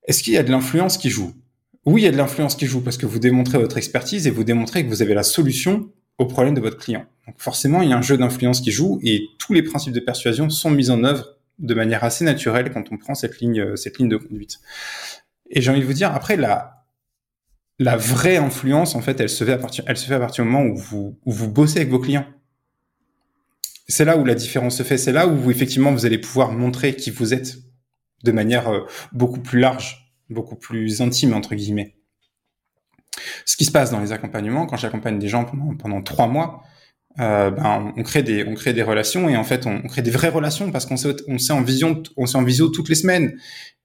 Est-ce 0.06 0.24
qu'il 0.24 0.34
y 0.34 0.38
a 0.38 0.44
de 0.44 0.50
l'influence 0.50 0.98
qui 0.98 1.12
joue? 1.12 1.34
Oui, 1.86 2.02
il 2.02 2.06
y 2.06 2.08
a 2.08 2.12
de 2.12 2.18
l'influence 2.18 2.56
qui 2.56 2.66
joue 2.66 2.82
parce 2.82 2.98
que 2.98 3.06
vous 3.06 3.20
démontrez 3.20 3.60
votre 3.60 3.78
expertise 3.78 4.26
et 4.26 4.32
vous 4.32 4.44
démontrez 4.44 4.84
que 4.84 4.90
vous 4.90 5.04
avez 5.04 5.14
la 5.14 5.24
solution 5.24 5.92
au 6.18 6.26
problème 6.26 6.54
de 6.54 6.62
votre 6.62 6.78
client. 6.78 7.06
Donc 7.28 7.36
forcément, 7.38 7.82
il 7.82 7.90
y 7.90 7.94
a 7.94 7.98
un 7.98 8.02
jeu 8.02 8.18
d'influence 8.18 8.62
qui 8.62 8.72
joue 8.72 9.00
et 9.04 9.28
tous 9.38 9.54
les 9.54 9.64
principes 9.64 9.94
de 9.94 10.00
persuasion 10.00 10.50
sont 10.50 10.72
mis 10.72 10.90
en 10.90 11.04
œuvre 11.04 11.38
de 11.62 11.74
manière 11.74 12.04
assez 12.04 12.26
naturelle 12.26 12.72
quand 12.72 12.92
on 12.92 12.98
prend 12.98 13.16
cette 13.16 13.40
ligne, 13.40 13.62
euh, 13.62 13.76
cette 13.76 14.00
ligne 14.00 14.10
de 14.10 14.18
conduite. 14.18 14.60
Et 15.50 15.62
j'ai 15.62 15.72
envie 15.72 15.82
de 15.82 15.86
vous 15.86 15.94
dire, 15.94 16.14
après, 16.14 16.36
la, 16.36 16.86
la 17.80 17.96
vraie 17.96 18.38
influence, 18.38 18.96
en 18.96 19.02
fait, 19.02 19.20
elle 19.20 19.30
se 19.30 19.44
fait 19.44 19.54
à 19.54 19.58
partir, 19.58 19.84
elle 19.88 19.98
se 19.98 20.06
fait 20.06 20.16
à 20.16 20.20
partir 20.20 20.44
du 20.44 20.50
moment 20.50 20.66
où 20.66 20.76
vous, 20.76 21.20
où 21.26 21.32
vous 21.32 21.50
bossez 21.50 21.80
avec 21.80 21.90
vos 21.90 22.00
clients. 22.00 22.26
C'est 23.88 24.06
là 24.06 24.18
où 24.18 24.26
la 24.26 24.36
différence 24.36 24.78
se 24.78 24.84
fait. 24.84 24.98
C'est 24.98 25.12
là 25.12 25.28
où 25.28 25.36
vous, 25.36 25.52
effectivement, 25.52 25.92
vous 25.92 26.06
allez 26.06 26.18
pouvoir 26.18 26.52
montrer 26.52 26.96
qui 26.96 27.12
vous 27.12 27.34
êtes 27.34 27.58
de 28.24 28.32
manière 28.32 28.70
euh, 28.70 28.86
beaucoup 29.12 29.40
plus 29.40 29.60
large, 29.60 30.16
beaucoup 30.30 30.56
plus 30.56 31.02
intime, 31.02 31.34
entre 31.34 31.56
guillemets. 31.56 31.96
Ce 33.46 33.58
qui 33.58 33.66
se 33.66 33.72
passe 33.72 33.92
dans 33.92 34.00
les 34.00 34.12
accompagnements, 34.14 34.66
quand 34.66 34.78
j'accompagne 34.78 35.20
des 35.20 35.28
gens 35.28 35.46
pendant, 35.46 35.76
pendant 35.76 36.02
trois 36.02 36.28
mois, 36.28 36.64
euh, 37.20 37.52
ben, 37.52 37.94
on 37.98 38.04
crée 38.04 38.24
des 38.24 38.46
on 38.46 38.54
crée 38.54 38.74
des 38.74 38.84
relations 38.84 39.30
et 39.30 39.36
en 39.36 39.44
fait 39.44 39.66
on, 39.66 39.82
crée 39.82 40.02
des 40.02 40.12
vraies 40.12 40.30
relations 40.30 40.72
parce 40.72 40.86
qu'on 40.86 40.98
s'est 40.98 41.16
on 41.28 41.38
s'est 41.38 41.54
en 41.54 41.62
vision 41.62 42.02
on 42.18 42.26
s'est 42.26 42.38
en 42.38 42.44
visio 42.44 42.70
toutes 42.70 42.90
les 42.90 42.96
semaines. 42.96 43.38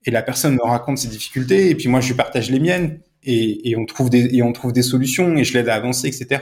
Et 0.05 0.11
la 0.13 0.23
personne 0.23 0.55
me 0.55 0.63
raconte 0.63 0.99
ses 0.99 1.09
difficultés 1.09 1.71
et 1.71 1.75
puis 1.75 1.89
moi 1.89 2.01
je 2.01 2.09
lui 2.09 2.15
partage 2.15 2.51
les 2.51 2.61
miennes 2.61 3.01
et, 3.25 3.71
et 3.71 3.77
on 3.77 3.87
trouve 3.87 4.11
des 4.11 4.37
et 4.37 4.43
on 4.43 4.53
trouve 4.53 4.73
des 4.73 4.83
solutions 4.83 5.37
et 5.37 5.45
je 5.45 5.55
l'aide 5.55 5.69
à 5.69 5.75
avancer 5.75 6.07
etc 6.07 6.41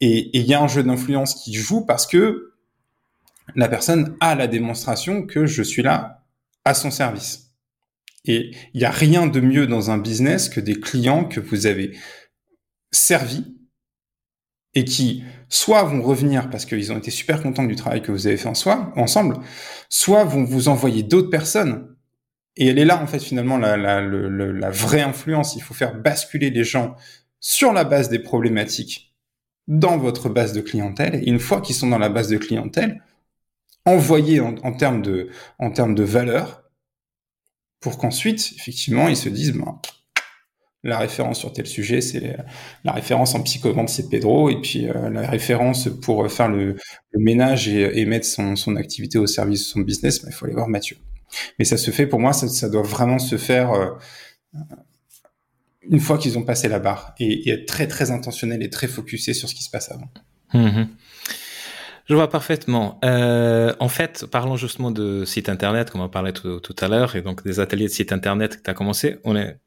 et 0.00 0.30
il 0.36 0.44
y 0.44 0.54
a 0.54 0.62
un 0.62 0.68
jeu 0.68 0.82
d'influence 0.82 1.34
qui 1.34 1.54
joue 1.54 1.84
parce 1.84 2.06
que 2.06 2.52
la 3.54 3.68
personne 3.68 4.16
a 4.20 4.34
la 4.34 4.46
démonstration 4.46 5.22
que 5.22 5.46
je 5.46 5.62
suis 5.62 5.82
là 5.82 6.24
à 6.64 6.74
son 6.74 6.90
service. 6.90 7.52
Et 8.24 8.50
il 8.74 8.80
y 8.80 8.84
a 8.84 8.90
rien 8.90 9.26
de 9.26 9.40
mieux 9.40 9.66
dans 9.66 9.90
un 9.90 9.98
business 9.98 10.48
que 10.48 10.60
des 10.60 10.78
clients 10.80 11.24
que 11.24 11.40
vous 11.40 11.66
avez 11.66 11.96
servis 12.90 13.56
et 14.74 14.84
qui 14.84 15.22
soit 15.48 15.82
vont 15.84 16.02
revenir 16.02 16.50
parce 16.50 16.64
qu'ils 16.64 16.92
ont 16.92 16.98
été 16.98 17.10
super 17.10 17.42
contents 17.42 17.64
du 17.64 17.76
travail 17.76 18.02
que 18.02 18.12
vous 18.12 18.26
avez 18.26 18.36
fait 18.36 18.48
en 18.48 18.54
soi, 18.54 18.92
ensemble, 18.96 19.36
soit 19.88 20.24
vont 20.24 20.44
vous 20.44 20.68
envoyer 20.68 21.02
d'autres 21.02 21.30
personnes. 21.30 21.94
Et 22.56 22.68
elle 22.68 22.78
est 22.78 22.84
là, 22.84 23.02
en 23.02 23.06
fait, 23.06 23.20
finalement, 23.22 23.58
la, 23.58 23.76
la, 23.76 24.00
la 24.00 24.70
vraie 24.70 25.02
influence. 25.02 25.56
Il 25.56 25.62
faut 25.62 25.74
faire 25.74 25.94
basculer 26.00 26.50
les 26.50 26.64
gens 26.64 26.96
sur 27.38 27.72
la 27.72 27.84
base 27.84 28.08
des 28.08 28.18
problématiques 28.18 29.14
dans 29.68 29.98
votre 29.98 30.28
base 30.28 30.52
de 30.52 30.60
clientèle. 30.60 31.16
Et 31.16 31.28
une 31.28 31.38
fois 31.38 31.60
qu'ils 31.60 31.74
sont 31.74 31.88
dans 31.88 31.98
la 31.98 32.08
base 32.08 32.28
de 32.28 32.38
clientèle, 32.38 33.02
envoyer 33.84 34.40
en, 34.40 34.54
en 34.62 34.72
termes 34.72 35.02
de, 35.02 35.28
en 35.58 35.70
termes 35.70 35.94
de 35.94 36.02
valeur 36.02 36.64
pour 37.80 37.98
qu'ensuite, 37.98 38.52
effectivement, 38.56 39.08
ils 39.08 39.16
se 39.16 39.28
disent, 39.28 39.52
ben, 39.52 39.78
la 40.82 40.98
référence 40.98 41.38
sur 41.38 41.52
tel 41.52 41.66
sujet, 41.66 42.00
c'est 42.00 42.36
la 42.84 42.92
référence 42.92 43.34
en 43.34 43.42
psychovente, 43.42 43.88
c'est 43.88 44.08
Pedro, 44.08 44.50
et 44.50 44.60
puis 44.60 44.88
euh, 44.88 45.10
la 45.10 45.28
référence 45.28 45.88
pour 46.02 46.30
faire 46.30 46.48
le, 46.48 46.76
ménage 47.14 47.68
et, 47.68 48.04
mettre 48.04 48.26
son, 48.26 48.76
activité 48.76 49.18
au 49.18 49.26
service 49.26 49.60
de 49.60 49.64
son 49.64 49.80
business, 49.80 50.22
il 50.26 50.32
faut 50.32 50.44
aller 50.44 50.54
voir 50.54 50.68
Mathieu. 50.68 50.96
Mais 51.58 51.64
ça 51.64 51.76
se 51.76 51.90
fait, 51.90 52.06
pour 52.06 52.20
moi, 52.20 52.32
ça, 52.32 52.68
doit 52.68 52.82
vraiment 52.82 53.18
se 53.18 53.36
faire 53.36 53.72
euh, 53.72 53.90
une 55.88 56.00
fois 56.00 56.18
qu'ils 56.18 56.38
ont 56.38 56.44
passé 56.44 56.68
la 56.68 56.78
barre 56.78 57.14
et, 57.18 57.50
être 57.50 57.66
très 57.66 57.88
très 57.88 58.10
intentionnel 58.10 58.62
et 58.62 58.70
très 58.70 58.86
focusé 58.86 59.34
sur 59.34 59.48
ce 59.48 59.54
qui 59.54 59.62
se 59.62 59.70
passe 59.70 59.90
avant. 59.90 60.08
Mm-hmm. 60.54 60.86
Je 62.08 62.14
vois 62.14 62.28
parfaitement. 62.28 63.00
Euh, 63.04 63.74
en 63.80 63.88
fait, 63.88 64.26
parlons 64.26 64.56
justement 64.56 64.92
de 64.92 65.24
site 65.24 65.48
internet, 65.48 65.90
comme 65.90 66.02
on 66.02 66.08
parlait 66.08 66.32
tout, 66.32 66.60
tout 66.60 66.76
à 66.78 66.86
l'heure, 66.86 67.16
et 67.16 67.22
donc 67.22 67.42
des 67.42 67.58
ateliers 67.58 67.86
de 67.86 67.92
site 67.92 68.12
internet 68.12 68.58
que 68.58 68.62
tu 68.62 68.70
as 68.70 68.74
commencé. 68.74 69.16
On 69.24 69.34
est 69.34 69.58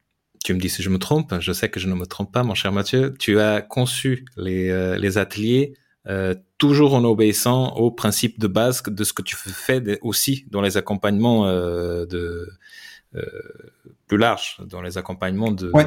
tu 0.44 0.54
me 0.54 0.58
dis 0.58 0.68
si 0.68 0.82
je 0.82 0.90
me 0.90 0.98
trompe, 0.98 1.34
je 1.40 1.52
sais 1.52 1.68
que 1.68 1.80
je 1.80 1.88
ne 1.88 1.94
me 1.94 2.06
trompe 2.06 2.32
pas, 2.32 2.42
mon 2.42 2.54
cher 2.54 2.72
Mathieu, 2.72 3.14
tu 3.18 3.38
as 3.40 3.60
conçu 3.60 4.24
les, 4.36 4.70
euh, 4.70 4.96
les 4.96 5.18
ateliers 5.18 5.74
euh, 6.08 6.34
toujours 6.56 6.94
en 6.94 7.04
obéissant 7.04 7.74
aux 7.76 7.90
principes 7.90 8.38
de 8.38 8.46
base 8.46 8.82
de 8.82 9.04
ce 9.04 9.12
que 9.12 9.22
tu 9.22 9.36
fais 9.36 9.98
aussi 10.00 10.46
dans 10.50 10.62
les 10.62 10.78
accompagnements 10.78 11.46
euh, 11.46 12.06
de 12.06 12.48
euh, 13.14 13.24
plus 14.06 14.18
large, 14.18 14.56
dans 14.64 14.80
les 14.82 14.96
accompagnements 14.96 15.50
de 15.50 15.70
ouais. 15.72 15.84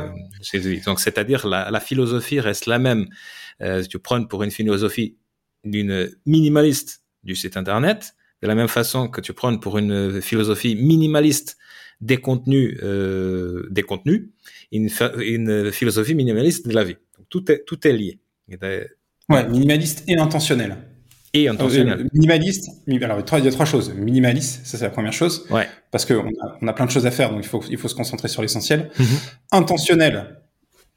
donc 0.86 1.00
c'est-à-dire 1.00 1.48
la, 1.48 1.72
la, 1.72 1.80
philosophie 1.80 2.40
reste 2.40 2.66
la 2.66 2.80
même. 2.80 3.08
Euh, 3.62 3.82
tu 3.84 3.98
prends 3.98 4.24
pour 4.26 4.44
une 4.44 4.52
philosophie 4.52 5.18
d'une 5.64 6.10
minimaliste 6.26 7.04
du 7.24 7.36
site 7.36 7.56
internet, 7.56 8.16
de 8.42 8.48
la 8.48 8.56
même 8.56 8.68
façon 8.68 9.08
que 9.08 9.22
tu 9.22 9.34
prends 9.34 9.58
pour 9.58 9.78
une 9.78 10.22
philosophie 10.22 10.76
minimaliste 10.76 11.58
des 12.04 12.18
contenus, 12.18 12.78
euh, 12.84 13.68
des 13.72 13.84
contenus, 13.84 14.30
une, 14.72 14.90
une, 15.26 15.72
philosophie 15.72 16.16
minimaliste 16.16 16.68
de 16.68 16.74
la 16.74 16.84
vie. 16.84 16.98
Donc, 17.18 17.28
tout 17.30 17.52
est 17.52 17.64
tout 17.66 17.88
est 17.88 17.94
lié. 17.94 18.20
Ouais, 19.30 19.48
minimaliste 19.48 20.04
et 20.08 20.18
intentionnel. 20.18 20.78
Et 21.34 21.48
intentionnel. 21.48 22.02
Euh, 22.02 22.10
minimaliste. 22.14 22.70
Alors 23.02 23.20
il 23.20 23.46
y 23.46 23.48
a 23.48 23.52
trois 23.52 23.66
choses. 23.66 23.94
Minimaliste, 23.94 24.66
ça 24.66 24.78
c'est 24.78 24.84
la 24.84 24.90
première 24.90 25.14
chose. 25.14 25.48
Ouais. 25.50 25.68
Parce 25.92 26.06
qu'on 26.06 26.28
a, 26.28 26.58
on 26.62 26.68
a 26.68 26.74
plein 26.74 26.86
de 26.86 26.92
choses 26.92 27.06
à 27.06 27.12
faire, 27.12 27.32
donc 27.32 27.40
il 27.44 27.48
faut 27.48 27.64
il 27.70 27.78
faut 27.78 27.88
se 27.88 27.96
concentrer 27.96 28.28
sur 28.28 28.42
l'essentiel. 28.42 28.92
Mm 29.00 29.04
-hmm. 29.04 29.20
Intentionnel, 29.52 30.16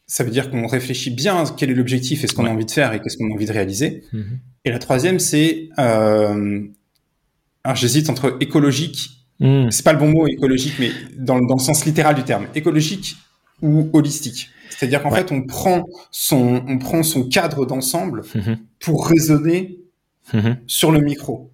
ça 0.06 0.24
veut 0.24 0.30
dire 0.30 0.50
qu'on 0.50 0.66
réfléchit 0.66 1.10
bien 1.10 1.36
à 1.42 1.44
quel 1.56 1.70
est 1.70 1.78
l'objectif 1.80 2.24
et 2.24 2.26
ce 2.26 2.34
qu'on 2.34 2.42
ouais. 2.44 2.50
a 2.50 2.56
envie 2.56 2.66
de 2.66 2.76
faire 2.80 2.92
et 2.92 2.98
qu'est-ce 3.00 3.16
qu'on 3.18 3.30
a 3.30 3.34
envie 3.34 3.50
de 3.52 3.56
réaliser. 3.60 3.88
Mm 4.12 4.18
-hmm. 4.20 4.38
Et 4.64 4.70
la 4.76 4.80
troisième, 4.86 5.18
c'est 5.30 5.50
euh, 5.78 6.66
alors 7.64 7.76
j'hésite 7.82 8.10
entre 8.10 8.26
écologique 8.40 9.15
Mmh. 9.40 9.70
C'est 9.70 9.84
pas 9.84 9.92
le 9.92 9.98
bon 9.98 10.10
mot 10.10 10.26
écologique, 10.26 10.74
mais 10.78 10.90
dans, 11.16 11.40
dans, 11.40 11.56
le 11.56 11.60
sens 11.60 11.84
littéral 11.84 12.14
du 12.14 12.22
terme, 12.22 12.46
écologique 12.54 13.16
ou 13.62 13.90
holistique. 13.92 14.50
C'est-à-dire 14.70 15.02
qu'en 15.02 15.10
ouais. 15.10 15.18
fait, 15.18 15.32
on 15.32 15.42
prend 15.42 15.86
son, 16.10 16.62
on 16.66 16.78
prend 16.78 17.02
son 17.02 17.28
cadre 17.28 17.66
d'ensemble 17.66 18.22
mmh. 18.34 18.54
pour 18.80 19.06
raisonner 19.06 19.78
mmh. 20.32 20.50
sur 20.66 20.90
le 20.90 21.00
micro. 21.00 21.50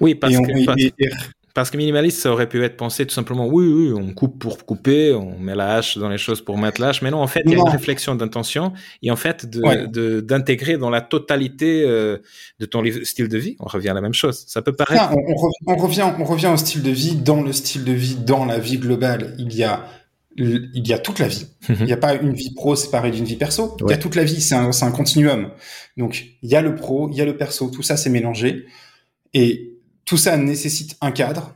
Oui, 0.00 0.14
parce 0.14 0.34
et 0.34 0.36
on, 0.36 0.42
que 0.42 0.80
et, 0.80 0.92
et, 0.98 1.10
parce 1.56 1.70
que 1.70 1.78
minimaliste, 1.78 2.18
ça 2.18 2.30
aurait 2.30 2.50
pu 2.50 2.62
être 2.62 2.76
pensé 2.76 3.06
tout 3.06 3.14
simplement, 3.14 3.46
oui, 3.46 3.66
oui, 3.66 3.90
on 3.96 4.12
coupe 4.12 4.38
pour 4.38 4.66
couper, 4.66 5.14
on 5.14 5.38
met 5.38 5.54
la 5.54 5.76
hache 5.76 5.96
dans 5.96 6.10
les 6.10 6.18
choses 6.18 6.42
pour 6.42 6.58
mettre 6.58 6.82
la 6.82 6.88
hache, 6.88 7.00
mais 7.00 7.10
non, 7.10 7.22
en 7.22 7.26
fait, 7.26 7.40
il 7.46 7.52
y 7.52 7.54
a 7.54 7.56
une 7.56 7.68
réflexion 7.70 8.14
d'intention 8.14 8.74
et 9.02 9.10
en 9.10 9.16
fait 9.16 9.46
d'intégrer 9.46 10.72
de, 10.72 10.76
de, 10.76 10.80
dans 10.82 10.90
la 10.90 11.00
totalité 11.00 11.82
euh, 11.82 12.18
de 12.60 12.66
ton 12.66 12.84
style 13.04 13.28
de 13.28 13.38
vie, 13.38 13.56
on 13.58 13.64
revient 13.64 13.88
à 13.88 13.94
la 13.94 14.02
même 14.02 14.12
chose. 14.12 14.44
Ça 14.46 14.60
peut 14.60 14.74
paraître. 14.74 15.10
on, 15.12 15.72
on, 15.72 15.76
revient, 15.76 16.12
on 16.18 16.24
revient 16.24 16.48
au 16.48 16.58
style 16.58 16.82
de 16.82 16.90
vie 16.90 17.16
dans 17.16 17.40
le 17.40 17.54
style 17.54 17.84
de 17.84 17.92
vie, 17.92 18.16
dans 18.16 18.44
la 18.44 18.58
vie 18.58 18.76
globale. 18.76 19.34
Il 19.38 19.54
y 19.54 19.64
a 19.64 19.82
il 20.36 20.86
y 20.86 20.92
a 20.92 20.98
toute 20.98 21.20
la 21.20 21.28
vie. 21.28 21.46
Mhm. 21.70 21.76
Il 21.80 21.86
n'y 21.86 21.92
a 21.94 21.96
pas 21.96 22.16
une 22.16 22.34
vie 22.34 22.52
pro 22.54 22.76
séparée 22.76 23.12
d'une 23.12 23.24
vie 23.24 23.36
perso. 23.36 23.78
Il 23.80 23.90
y 23.90 23.94
a 23.94 23.96
toute 23.96 24.14
la 24.14 24.24
vie. 24.24 24.42
C'est 24.42 24.54
un, 24.54 24.68
un 24.78 24.90
continuum. 24.90 25.52
Donc, 25.96 26.26
il 26.42 26.50
y 26.50 26.54
a 26.54 26.60
le 26.60 26.74
pro, 26.74 27.08
il 27.10 27.16
y 27.16 27.22
a 27.22 27.24
le 27.24 27.38
perso. 27.38 27.70
Tout 27.70 27.82
ça, 27.82 27.96
c'est 27.96 28.10
mélangé. 28.10 28.66
Et 29.32 29.75
tout 30.06 30.16
ça 30.16 30.36
nécessite 30.36 30.96
un 31.02 31.10
cadre. 31.10 31.52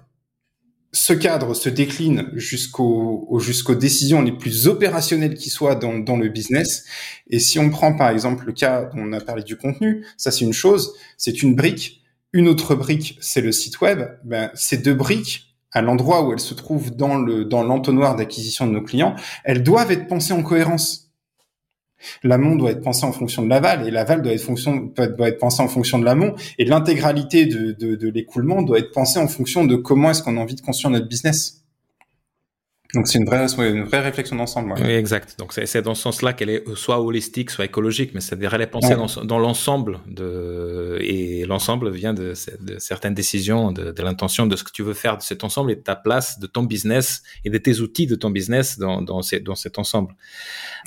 Ce 0.92 1.12
cadre 1.12 1.54
se 1.54 1.68
décline 1.68 2.30
jusqu'aux 2.34 3.38
jusqu'aux 3.38 3.76
décisions 3.76 4.22
les 4.22 4.32
plus 4.32 4.66
opérationnelles 4.66 5.34
qui 5.34 5.48
soient 5.48 5.76
dans, 5.76 5.98
dans 5.98 6.16
le 6.16 6.28
business. 6.28 6.84
Et 7.28 7.38
si 7.38 7.60
on 7.60 7.70
prend 7.70 7.96
par 7.96 8.10
exemple 8.10 8.44
le 8.44 8.52
cas, 8.52 8.90
on 8.94 9.12
a 9.12 9.20
parlé 9.20 9.44
du 9.44 9.56
contenu, 9.56 10.04
ça 10.16 10.32
c'est 10.32 10.44
une 10.44 10.52
chose, 10.52 10.94
c'est 11.16 11.42
une 11.42 11.54
brique. 11.54 12.02
Une 12.32 12.48
autre 12.48 12.74
brique, 12.74 13.18
c'est 13.20 13.40
le 13.40 13.52
site 13.52 13.80
web. 13.80 14.02
Ben, 14.24 14.50
ces 14.54 14.78
deux 14.78 14.94
briques, 14.94 15.56
à 15.72 15.80
l'endroit 15.80 16.26
où 16.26 16.32
elles 16.32 16.40
se 16.40 16.54
trouvent 16.54 16.94
dans 16.94 17.16
le 17.16 17.44
dans 17.44 17.62
l'entonnoir 17.62 18.16
d'acquisition 18.16 18.66
de 18.66 18.72
nos 18.72 18.82
clients, 18.82 19.14
elles 19.44 19.62
doivent 19.62 19.92
être 19.92 20.08
pensées 20.08 20.32
en 20.32 20.42
cohérence. 20.42 21.09
L'amont 22.22 22.56
doit 22.56 22.70
être 22.70 22.82
pensé 22.82 23.04
en 23.04 23.12
fonction 23.12 23.42
de 23.42 23.48
l'aval 23.48 23.86
et 23.86 23.90
l'aval 23.90 24.22
doit 24.22 24.32
être 24.32 25.38
pensé 25.38 25.62
en 25.62 25.68
fonction 25.68 25.98
de 25.98 26.04
l'amont 26.04 26.34
et 26.58 26.64
l'intégralité 26.64 27.46
de, 27.46 27.72
de, 27.72 27.96
de 27.96 28.08
l'écoulement 28.08 28.62
doit 28.62 28.78
être 28.78 28.92
pensée 28.92 29.18
en 29.18 29.28
fonction 29.28 29.64
de 29.64 29.76
comment 29.76 30.10
est-ce 30.10 30.22
qu'on 30.22 30.36
a 30.36 30.40
envie 30.40 30.54
de 30.54 30.60
construire 30.60 30.90
notre 30.90 31.08
business. 31.08 31.59
Donc 32.94 33.06
c'est 33.06 33.18
une 33.18 33.24
vraie, 33.24 33.46
une 33.70 33.84
vraie 33.84 34.00
réflexion 34.00 34.36
d'ensemble. 34.36 34.74
Oui, 34.80 34.90
exact. 34.90 35.36
Donc 35.38 35.52
c'est 35.52 35.82
dans 35.82 35.94
ce 35.94 36.02
sens-là 36.02 36.32
qu'elle 36.32 36.50
est 36.50 36.64
soit 36.74 37.00
holistique, 37.00 37.50
soit 37.50 37.64
écologique, 37.64 38.12
mais 38.14 38.20
c'est-à-dire 38.20 38.52
elle 38.54 38.62
est 38.62 38.66
pensée 38.66 38.96
dans, 38.96 39.06
dans 39.24 39.38
l'ensemble 39.38 40.00
de 40.06 40.98
et 41.00 41.44
l'ensemble 41.46 41.90
vient 41.90 42.14
de, 42.14 42.34
de, 42.60 42.78
certaines 42.78 43.14
décisions, 43.14 43.72
de, 43.72 43.92
de 43.92 44.02
l'intention 44.02 44.46
de 44.46 44.56
ce 44.56 44.64
que 44.64 44.72
tu 44.72 44.82
veux 44.82 44.94
faire 44.94 45.16
de 45.16 45.22
cet 45.22 45.44
ensemble 45.44 45.72
et 45.72 45.76
de 45.76 45.80
ta 45.80 45.96
place, 45.96 46.38
de 46.38 46.46
ton 46.46 46.62
business 46.62 47.22
et 47.44 47.50
de 47.50 47.58
tes 47.58 47.80
outils 47.80 48.06
de 48.06 48.16
ton 48.16 48.30
business 48.30 48.78
dans 48.78 49.02
dans, 49.02 49.22
ces, 49.22 49.40
dans 49.40 49.54
cet 49.54 49.78
ensemble. 49.78 50.14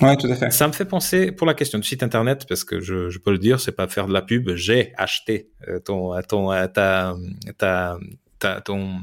Ouais, 0.00 0.16
tout 0.16 0.28
à 0.28 0.34
fait. 0.34 0.50
Ça 0.50 0.66
me 0.68 0.72
fait 0.72 0.84
penser 0.84 1.32
pour 1.32 1.46
la 1.46 1.54
question 1.54 1.78
du 1.78 1.86
site 1.86 2.02
internet 2.02 2.46
parce 2.48 2.64
que 2.64 2.80
je, 2.80 3.10
je 3.10 3.18
peux 3.18 3.30
le 3.30 3.38
dire, 3.38 3.60
c'est 3.60 3.72
pas 3.72 3.88
faire 3.88 4.06
de 4.06 4.12
la 4.12 4.22
pub. 4.22 4.50
J'ai 4.54 4.92
acheté 4.96 5.48
euh, 5.68 5.78
ton 5.80 6.20
ton 6.28 6.50
ta 6.68 7.14
ta 7.58 7.98
ta 8.38 8.60
ton 8.60 9.00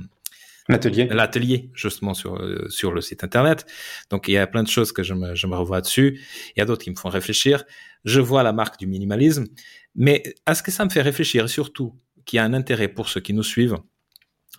L'atelier. 0.70 1.08
L'atelier, 1.10 1.72
justement, 1.74 2.14
sur, 2.14 2.36
euh, 2.36 2.68
sur 2.70 2.92
le 2.92 3.02
site 3.02 3.24
Internet. 3.24 3.66
Donc, 4.10 4.28
il 4.28 4.34
y 4.34 4.38
a 4.38 4.48
plein 4.48 4.64
de 4.64 4.68
choses 4.68 4.92
que 4.92 5.04
je 5.04 5.14
me, 5.14 5.36
je 5.36 5.48
me 5.48 5.56
revois 5.56 5.82
dessus. 5.82 6.22
Il 6.56 6.60
y 6.60 6.62
a 6.62 6.66
d'autres 6.66 6.84
qui 6.84 6.92
me 6.92 6.96
font 6.96 7.10
réfléchir. 7.10 7.64
Je 8.06 8.22
vois 8.22 8.44
la 8.44 8.54
marque 8.54 8.80
du 8.80 8.88
minimalisme. 8.88 9.48
Mais 9.96 10.24
à 10.46 10.56
ce 10.56 10.64
que 10.64 10.72
ça 10.72 10.86
me 10.86 10.90
fait 10.90 11.02
réfléchir, 11.02 11.50
surtout, 11.50 12.00
qu'il 12.26 12.38
y 12.38 12.40
a 12.40 12.44
un 12.44 12.54
intérêt 12.54 12.88
pour 12.88 13.10
ceux 13.10 13.22
qui 13.22 13.34
nous 13.34 13.44
suivent, 13.44 13.78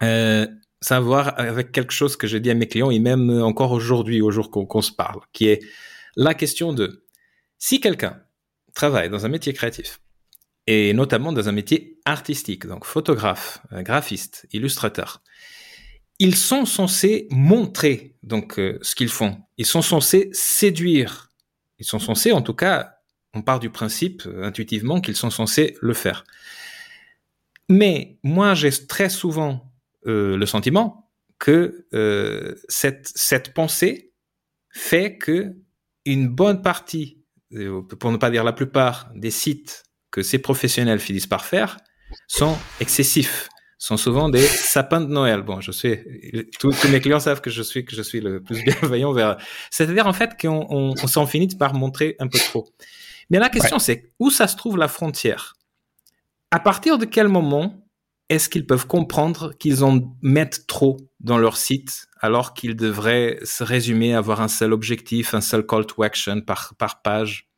euh, 0.02 0.46
savoir 0.80 1.38
avec 1.38 1.72
quelque 1.72 1.92
chose 1.92 2.16
que 2.16 2.26
j'ai 2.26 2.40
dit 2.40 2.50
à 2.50 2.54
mes 2.54 2.66
clients, 2.66 2.90
et 2.90 2.98
même 2.98 3.30
encore 3.42 3.72
aujourd'hui, 3.72 4.20
au 4.20 4.30
jour 4.30 4.50
qu'on 4.50 4.82
se 4.82 4.92
parle, 4.92 5.20
qui 5.32 5.46
est 5.46 5.60
la 6.16 6.34
question 6.34 6.72
de 6.72 7.06
si 7.58 7.80
quelqu'un 7.80 8.20
travaille 8.74 9.08
dans 9.08 9.24
un 9.24 9.28
métier 9.28 9.52
créatif, 9.52 10.00
et 10.66 10.92
notamment 10.92 11.32
dans 11.32 11.48
un 11.48 11.52
métier 11.52 12.00
artistique, 12.04 12.66
donc 12.66 12.84
photographe, 12.84 13.60
euh, 13.72 13.82
graphiste, 13.82 14.46
illustrateur, 14.52 15.22
ils 16.22 16.36
sont 16.36 16.66
censés 16.66 17.26
montrer 17.30 18.14
donc 18.22 18.60
euh, 18.60 18.78
ce 18.80 18.94
qu'ils 18.94 19.08
font. 19.08 19.42
Ils 19.58 19.66
sont 19.66 19.82
censés 19.82 20.30
séduire. 20.32 21.32
Ils 21.80 21.84
sont 21.84 21.98
censés, 21.98 22.30
en 22.30 22.42
tout 22.42 22.54
cas, 22.54 22.94
on 23.34 23.42
part 23.42 23.58
du 23.58 23.70
principe 23.70 24.22
euh, 24.26 24.44
intuitivement 24.44 25.00
qu'ils 25.00 25.16
sont 25.16 25.30
censés 25.30 25.76
le 25.80 25.94
faire. 25.94 26.22
Mais 27.68 28.18
moi, 28.22 28.54
j'ai 28.54 28.70
très 28.70 29.08
souvent 29.08 29.72
euh, 30.06 30.36
le 30.36 30.46
sentiment 30.46 31.10
que 31.40 31.88
cette, 32.68 33.10
cette 33.16 33.52
pensée 33.52 34.12
fait 34.70 35.18
que 35.18 35.56
une 36.04 36.28
bonne 36.28 36.62
partie, 36.62 37.18
pour 37.98 38.12
ne 38.12 38.16
pas 38.16 38.30
dire 38.30 38.44
la 38.44 38.52
plupart, 38.52 39.10
des 39.16 39.32
sites 39.32 39.82
que 40.12 40.22
ces 40.22 40.38
professionnels 40.38 41.00
finissent 41.00 41.26
par 41.26 41.44
faire 41.44 41.78
sont 42.28 42.56
excessifs 42.78 43.48
sont 43.82 43.96
souvent 43.96 44.28
des 44.28 44.46
sapins 44.46 45.00
de 45.00 45.08
Noël. 45.08 45.42
Bon, 45.42 45.60
je 45.60 45.72
sais, 45.72 46.06
tous, 46.60 46.72
mes 46.88 47.00
clients 47.00 47.18
savent 47.18 47.40
que 47.40 47.50
je 47.50 47.62
suis 47.62 47.84
que 47.84 47.96
je 47.96 48.02
suis 48.02 48.20
le 48.20 48.40
plus 48.40 48.62
bienveillant 48.62 49.12
vers. 49.12 49.38
C'est-à-dire 49.72 50.06
en 50.06 50.12
fait 50.12 50.40
qu'on 50.40 50.68
on, 50.70 50.94
on 51.02 51.06
s'en 51.08 51.26
finit 51.26 51.48
par 51.48 51.74
montrer 51.74 52.14
un 52.20 52.28
peu 52.28 52.38
trop. 52.38 52.68
Mais 53.28 53.40
la 53.40 53.48
question 53.48 53.80
c'est 53.80 54.12
où 54.20 54.30
ça 54.30 54.46
se 54.46 54.54
trouve 54.54 54.76
la 54.76 54.86
frontière? 54.86 55.56
À 56.52 56.60
partir 56.60 56.96
de 56.96 57.04
quel 57.04 57.26
moment 57.26 57.84
est-ce 58.28 58.48
qu'ils 58.48 58.68
peuvent 58.68 58.86
comprendre 58.86 59.52
qu'ils 59.58 59.82
en 59.82 60.16
mettent 60.22 60.68
trop 60.68 60.98
dans 61.18 61.38
leur 61.38 61.56
site 61.56 62.06
alors 62.20 62.54
qu'ils 62.54 62.76
devraient 62.76 63.40
se 63.42 63.64
résumer, 63.64 64.14
avoir 64.14 64.42
un 64.42 64.48
seul 64.48 64.72
objectif, 64.72 65.34
un 65.34 65.40
seul 65.40 65.66
call 65.66 65.86
to 65.86 66.04
action 66.04 66.40
par, 66.40 66.72
par 66.78 67.02
page? 67.02 67.48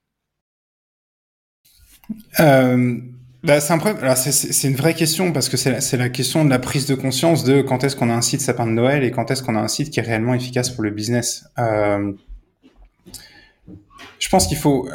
Euh, 2.40 2.98
bah, 3.44 3.60
c'est 3.60 3.74
un 3.74 4.14
C'est 4.16 4.68
une 4.68 4.74
vraie 4.74 4.94
question 4.94 5.32
parce 5.32 5.48
que 5.48 5.56
c'est 5.58 5.70
la, 5.70 6.04
la, 6.04 6.08
question 6.08 6.44
de 6.44 6.50
la 6.50 6.58
prise 6.58 6.86
de 6.86 6.94
conscience 6.94 7.44
de 7.44 7.60
quand 7.60 7.84
est-ce 7.84 7.94
qu'on 7.94 8.08
a 8.08 8.14
un 8.14 8.22
site 8.22 8.40
sapin 8.40 8.66
de 8.66 8.72
Noël 8.72 9.04
et 9.04 9.10
quand 9.10 9.30
est-ce 9.30 9.42
qu'on 9.42 9.54
a 9.54 9.60
un 9.60 9.68
site 9.68 9.90
qui 9.90 10.00
est 10.00 10.02
réellement 10.02 10.34
efficace 10.34 10.70
pour 10.70 10.82
le 10.82 10.90
business. 10.90 11.44
Euh, 11.58 12.12
je 14.18 14.28
pense 14.30 14.46
qu'il 14.46 14.56
faut. 14.56 14.88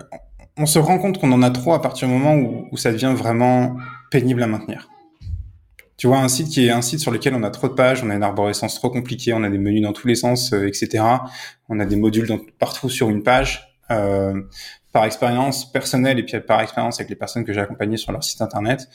On 0.58 0.66
se 0.66 0.80
rend 0.80 0.98
compte 0.98 1.20
qu'on 1.20 1.32
en 1.32 1.44
a 1.44 1.52
trop 1.52 1.74
à 1.74 1.82
partir 1.82 2.08
du 2.08 2.14
moment 2.14 2.36
où, 2.36 2.68
où, 2.72 2.78
ça 2.78 2.92
devient 2.92 3.14
vraiment 3.16 3.78
pénible 4.10 4.42
à 4.42 4.48
maintenir. 4.48 4.90
Tu 5.98 6.08
vois, 6.08 6.18
un 6.18 6.28
site 6.28 6.48
qui 6.48 6.66
est 6.66 6.72
un 6.72 6.82
site 6.82 7.02
sur 7.02 7.12
lequel 7.12 7.36
on 7.36 7.44
a 7.44 7.52
trop 7.52 7.68
de 7.68 7.74
pages, 7.74 8.04
on 8.04 8.10
a 8.10 8.16
une 8.16 8.24
arborescence 8.24 8.74
trop 8.76 8.90
compliquée, 8.90 9.34
on 9.34 9.44
a 9.44 9.50
des 9.50 9.58
menus 9.58 9.84
dans 9.84 9.94
tous 9.94 10.08
les 10.08 10.16
sens, 10.16 10.54
euh, 10.54 10.68
etc. 10.68 11.04
On 11.68 11.80
a 11.80 11.86
des 11.86 11.98
modules 11.98 12.26
dans, 12.26 12.40
partout 12.58 12.90
sur 12.90 13.10
une 13.10 13.22
page. 13.22 13.78
Euh, 13.92 14.42
par 14.92 15.06
expérience 15.06 15.72
personnelle 15.72 16.18
et 16.18 16.24
puis 16.24 16.40
par 16.40 16.62
expérience 16.62 17.00
avec 17.00 17.10
les 17.10 17.16
personnes 17.16 17.46
que 17.46 17.54
j'ai 17.54 17.62
accompagnées 17.62 17.98
sur 17.98 18.12
leur 18.12 18.24
site 18.24 18.42
internet, 18.42 18.90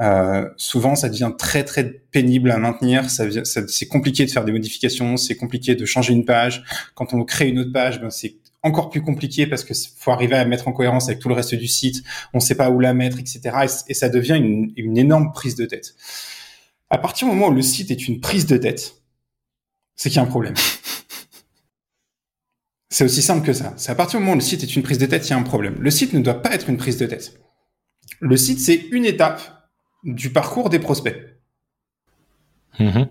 euh, 0.00 0.48
souvent 0.56 0.96
ça 0.96 1.08
devient 1.08 1.32
très 1.38 1.64
très 1.64 1.84
pénible 1.84 2.50
à 2.50 2.58
maintenir. 2.58 3.08
Ça, 3.10 3.44
ça 3.44 3.62
c'est 3.68 3.86
compliqué 3.86 4.26
de 4.26 4.30
faire 4.30 4.44
des 4.44 4.52
modifications, 4.52 5.16
c'est 5.16 5.36
compliqué 5.36 5.74
de 5.74 5.84
changer 5.84 6.12
une 6.12 6.24
page. 6.24 6.64
Quand 6.94 7.14
on 7.14 7.24
crée 7.24 7.48
une 7.48 7.60
autre 7.60 7.72
page, 7.72 8.00
ben 8.00 8.10
c'est 8.10 8.36
encore 8.62 8.90
plus 8.90 9.02
compliqué 9.02 9.46
parce 9.46 9.62
que 9.62 9.74
faut 9.96 10.10
arriver 10.10 10.36
à 10.36 10.44
mettre 10.44 10.66
en 10.66 10.72
cohérence 10.72 11.08
avec 11.08 11.20
tout 11.20 11.28
le 11.28 11.34
reste 11.34 11.54
du 11.54 11.68
site. 11.68 12.02
On 12.34 12.38
ne 12.38 12.42
sait 12.42 12.56
pas 12.56 12.70
où 12.70 12.80
la 12.80 12.94
mettre, 12.94 13.18
etc. 13.20 13.40
Et, 13.62 13.90
et 13.92 13.94
ça 13.94 14.08
devient 14.08 14.36
une, 14.36 14.72
une 14.76 14.98
énorme 14.98 15.32
prise 15.32 15.54
de 15.54 15.66
tête. 15.66 15.94
À 16.90 16.98
partir 16.98 17.28
du 17.28 17.34
moment 17.34 17.48
où 17.48 17.54
le 17.54 17.62
site 17.62 17.90
est 17.90 18.08
une 18.08 18.20
prise 18.20 18.46
de 18.46 18.56
tête, 18.56 18.96
c'est 19.94 20.10
qu'il 20.10 20.16
y 20.16 20.18
a 20.18 20.22
un 20.22 20.26
problème. 20.26 20.54
C'est 22.96 23.04
aussi 23.04 23.20
simple 23.20 23.44
que 23.44 23.52
ça. 23.52 23.74
C'est 23.76 23.92
à 23.92 23.94
partir 23.94 24.18
du 24.18 24.24
moment 24.24 24.32
où 24.32 24.38
le 24.38 24.40
site 24.40 24.62
est 24.62 24.74
une 24.74 24.82
prise 24.82 24.96
de 24.96 25.04
tête, 25.04 25.28
il 25.28 25.30
y 25.30 25.34
a 25.34 25.36
un 25.36 25.42
problème. 25.42 25.76
Le 25.80 25.90
site 25.90 26.14
ne 26.14 26.20
doit 26.20 26.40
pas 26.40 26.54
être 26.54 26.70
une 26.70 26.78
prise 26.78 26.96
de 26.96 27.04
tête. 27.04 27.38
Le 28.20 28.38
site, 28.38 28.58
c'est 28.58 28.86
une 28.90 29.04
étape 29.04 29.42
du 30.02 30.30
parcours 30.30 30.70
des 30.70 30.78
prospects. 30.78 31.14
Mm-hmm. 32.80 33.06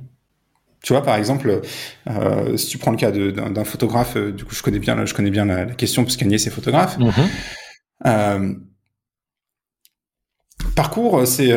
Tu 0.81 0.93
vois, 0.93 1.03
par 1.03 1.17
exemple, 1.17 1.61
euh, 2.09 2.57
si 2.57 2.65
tu 2.65 2.79
prends 2.79 2.89
le 2.89 2.97
cas 2.97 3.11
d'un 3.11 3.63
photographe, 3.63 4.17
euh, 4.17 4.31
du 4.31 4.43
coup, 4.43 4.55
je 4.55 4.63
connais 4.63 4.79
bien, 4.79 5.05
je 5.05 5.13
connais 5.13 5.29
bien 5.29 5.45
la, 5.45 5.67
question 5.67 6.03
parce 6.03 6.17
qu'Agnès 6.17 6.47
est 6.47 6.49
photographe. 6.49 6.97
Mm-hmm. 6.97 7.27
Euh, 8.07 8.53
parcours, 10.75 11.27
c'est 11.27 11.55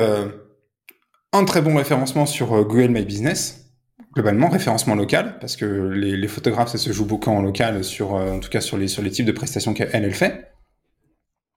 un 1.32 1.44
très 1.46 1.62
bon 1.62 1.74
référencement 1.76 2.26
sur 2.26 2.48
Google 2.66 2.88
My 2.88 3.06
Business 3.06 3.67
globalement 4.14 4.48
référencement 4.48 4.94
local 4.94 5.38
parce 5.40 5.56
que 5.56 5.64
les, 5.64 6.28
photographes 6.28 6.70
ça 6.70 6.78
se 6.78 6.92
joue 6.92 7.04
beaucoup 7.04 7.30
en 7.30 7.42
local 7.42 7.84
sur 7.84 8.16
euh, 8.16 8.32
en 8.32 8.40
tout 8.40 8.48
cas 8.48 8.60
sur 8.60 8.76
les 8.76 9.10
types 9.10 9.26
de 9.26 9.32
prestations 9.32 9.74
qu'elle 9.74 9.90
elle 9.92 10.14
fait. 10.14 10.52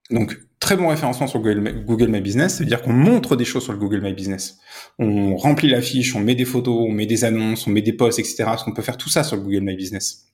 Donc 0.09 0.37
très 0.59 0.75
bon 0.75 0.89
référencement 0.89 1.27
sur 1.27 1.39
Google, 1.39 2.07
My 2.09 2.21
Business 2.21 2.55
c'est 2.57 2.63
à 2.63 2.67
dire 2.67 2.81
qu'on 2.81 2.93
montre 2.93 3.35
des 3.35 3.45
choses 3.45 3.63
sur 3.63 3.73
le 3.73 3.79
Google 3.79 4.01
My 4.01 4.13
Business. 4.13 4.59
On 4.99 5.35
remplit 5.35 5.69
la 5.69 5.81
fiche 5.81 6.15
on 6.15 6.19
met 6.19 6.35
des 6.35 6.45
photos 6.45 6.85
on 6.87 6.91
met 6.91 7.05
des 7.05 7.23
annonces 7.23 7.67
on 7.67 7.71
met 7.71 7.81
des 7.81 7.93
posts 7.93 8.19
etc 8.19 8.43
parce 8.45 8.63
qu'on 8.63 8.73
peut 8.73 8.81
faire 8.81 8.97
tout 8.97 9.09
ça 9.09 9.23
sur 9.23 9.37
le 9.37 9.43
Google 9.43 9.61
My 9.61 9.75
Business. 9.75 10.27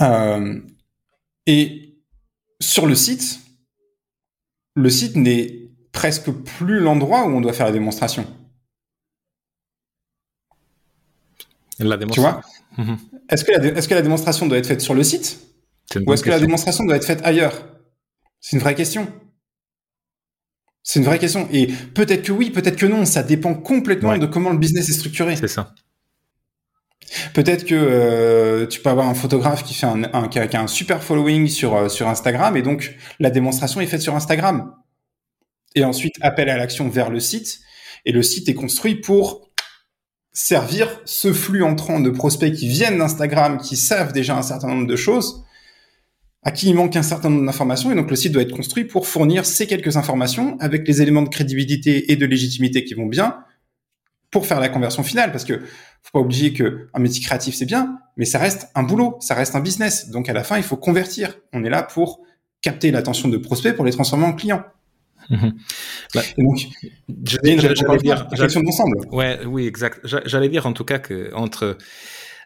Euh, 0.00 0.60
et 1.46 1.98
sur 2.60 2.86
le 2.86 2.94
site 2.94 3.40
le 4.74 4.90
site 4.90 5.14
n'est 5.14 5.68
presque 5.92 6.30
plus 6.30 6.80
l'endroit 6.80 7.26
où 7.26 7.36
on 7.36 7.40
doit 7.40 7.52
faire 7.52 7.66
la 7.66 7.72
démonstration 7.72 8.26
La 11.78 11.96
démonstration. 11.96 12.40
Tu 12.76 12.82
vois 12.82 12.84
mhm. 12.84 12.98
Est-ce 13.28 13.44
que, 13.44 13.52
la 13.52 13.64
est 13.66 13.88
que 13.88 13.94
la 13.94 14.02
démonstration 14.02 14.46
doit 14.46 14.58
être 14.58 14.66
faite 14.66 14.80
sur 14.80 14.94
le 14.94 15.02
site 15.02 15.40
Ou 16.06 16.12
est-ce 16.12 16.22
que 16.22 16.30
la 16.30 16.40
démonstration 16.40 16.84
doit 16.84 16.96
être 16.96 17.06
faite 17.06 17.20
ailleurs? 17.24 17.66
C'est 18.40 18.56
une 18.56 18.62
vraie 18.62 18.74
question. 18.74 19.08
C'est 20.82 20.98
une 20.98 21.06
vraie 21.06 21.18
question. 21.18 21.48
Et 21.50 21.68
peut-être 21.94 22.22
que 22.22 22.32
oui, 22.32 22.50
peut-être 22.50 22.76
que 22.76 22.86
non. 22.86 23.04
Ça 23.06 23.22
dépend 23.22 23.54
complètement 23.54 24.16
de 24.18 24.26
comment 24.26 24.50
le 24.50 24.58
business 24.58 24.88
est 24.88 24.92
structuré. 24.92 25.36
C'est 25.36 25.48
ça. 25.48 25.74
Peut-être 27.32 27.64
que 27.64 27.74
euh, 27.74 28.66
tu 28.66 28.80
peux 28.80 28.90
avoir 28.90 29.08
un 29.08 29.14
photographe 29.14 29.62
qui 29.62 29.74
fait 29.74 29.86
un, 29.86 30.28
qui, 30.28 30.38
a, 30.38 30.60
un 30.60 30.66
super 30.66 31.02
following 31.02 31.48
sur 31.48 31.74
euh, 31.74 31.88
sur 31.88 32.08
Instagram 32.08 32.56
et 32.56 32.62
donc 32.62 32.96
la 33.20 33.30
démonstration 33.30 33.80
est 33.80 33.86
faite 33.86 34.02
sur 34.02 34.14
Instagram. 34.14 34.74
Et 35.74 35.84
ensuite 35.84 36.14
appel 36.20 36.48
à 36.48 36.56
l'action 36.56 36.88
vers 36.88 37.10
le 37.10 37.20
site 37.20 37.60
et 38.04 38.12
le 38.12 38.22
site 38.22 38.48
est 38.48 38.54
construit 38.54 38.96
pour 38.96 39.50
servir 40.34 41.00
ce 41.04 41.32
flux 41.32 41.62
entrant 41.62 42.00
de 42.00 42.10
prospects 42.10 42.52
qui 42.52 42.68
viennent 42.68 42.98
d'Instagram, 42.98 43.58
qui 43.58 43.76
savent 43.76 44.12
déjà 44.12 44.36
un 44.36 44.42
certain 44.42 44.68
nombre 44.68 44.86
de 44.86 44.96
choses, 44.96 45.44
à 46.42 46.50
qui 46.50 46.68
il 46.68 46.74
manque 46.74 46.96
un 46.96 47.02
certain 47.02 47.30
nombre 47.30 47.46
d'informations, 47.46 47.90
et 47.90 47.94
donc 47.94 48.10
le 48.10 48.16
site 48.16 48.32
doit 48.32 48.42
être 48.42 48.54
construit 48.54 48.84
pour 48.84 49.06
fournir 49.06 49.46
ces 49.46 49.66
quelques 49.66 49.96
informations 49.96 50.58
avec 50.60 50.86
les 50.86 51.00
éléments 51.00 51.22
de 51.22 51.28
crédibilité 51.28 52.12
et 52.12 52.16
de 52.16 52.26
légitimité 52.26 52.84
qui 52.84 52.94
vont 52.94 53.06
bien 53.06 53.38
pour 54.30 54.46
faire 54.46 54.58
la 54.58 54.68
conversion 54.68 55.04
finale, 55.04 55.30
parce 55.30 55.44
que 55.44 55.60
faut 56.02 56.10
pas 56.12 56.18
oublier 56.18 56.52
que 56.52 56.88
un 56.92 56.98
métier 56.98 57.22
créatif 57.22 57.54
c'est 57.54 57.64
bien, 57.64 57.98
mais 58.16 58.24
ça 58.24 58.40
reste 58.40 58.68
un 58.74 58.82
boulot, 58.82 59.16
ça 59.20 59.34
reste 59.34 59.54
un 59.54 59.60
business. 59.60 60.10
Donc 60.10 60.28
à 60.28 60.32
la 60.32 60.42
fin, 60.42 60.56
il 60.56 60.64
faut 60.64 60.76
convertir. 60.76 61.38
On 61.52 61.64
est 61.64 61.70
là 61.70 61.84
pour 61.84 62.20
capter 62.60 62.90
l'attention 62.90 63.28
de 63.28 63.36
prospects 63.36 63.74
pour 63.74 63.84
les 63.84 63.92
transformer 63.92 64.24
en 64.24 64.32
clients. 64.32 64.64
Mhm. 65.30 65.54
Bah, 66.14 66.22
donc, 66.38 66.66
j'allais 67.24 67.56
dire, 67.98 68.26
d'ensemble. 68.62 68.98
Ouais, 69.10 69.40
oui, 69.46 69.66
exact. 69.66 70.00
J'allais 70.04 70.48
dire 70.48 70.66
en 70.66 70.72
tout 70.72 70.84
cas 70.84 70.98
que 70.98 71.32
entre 71.34 71.78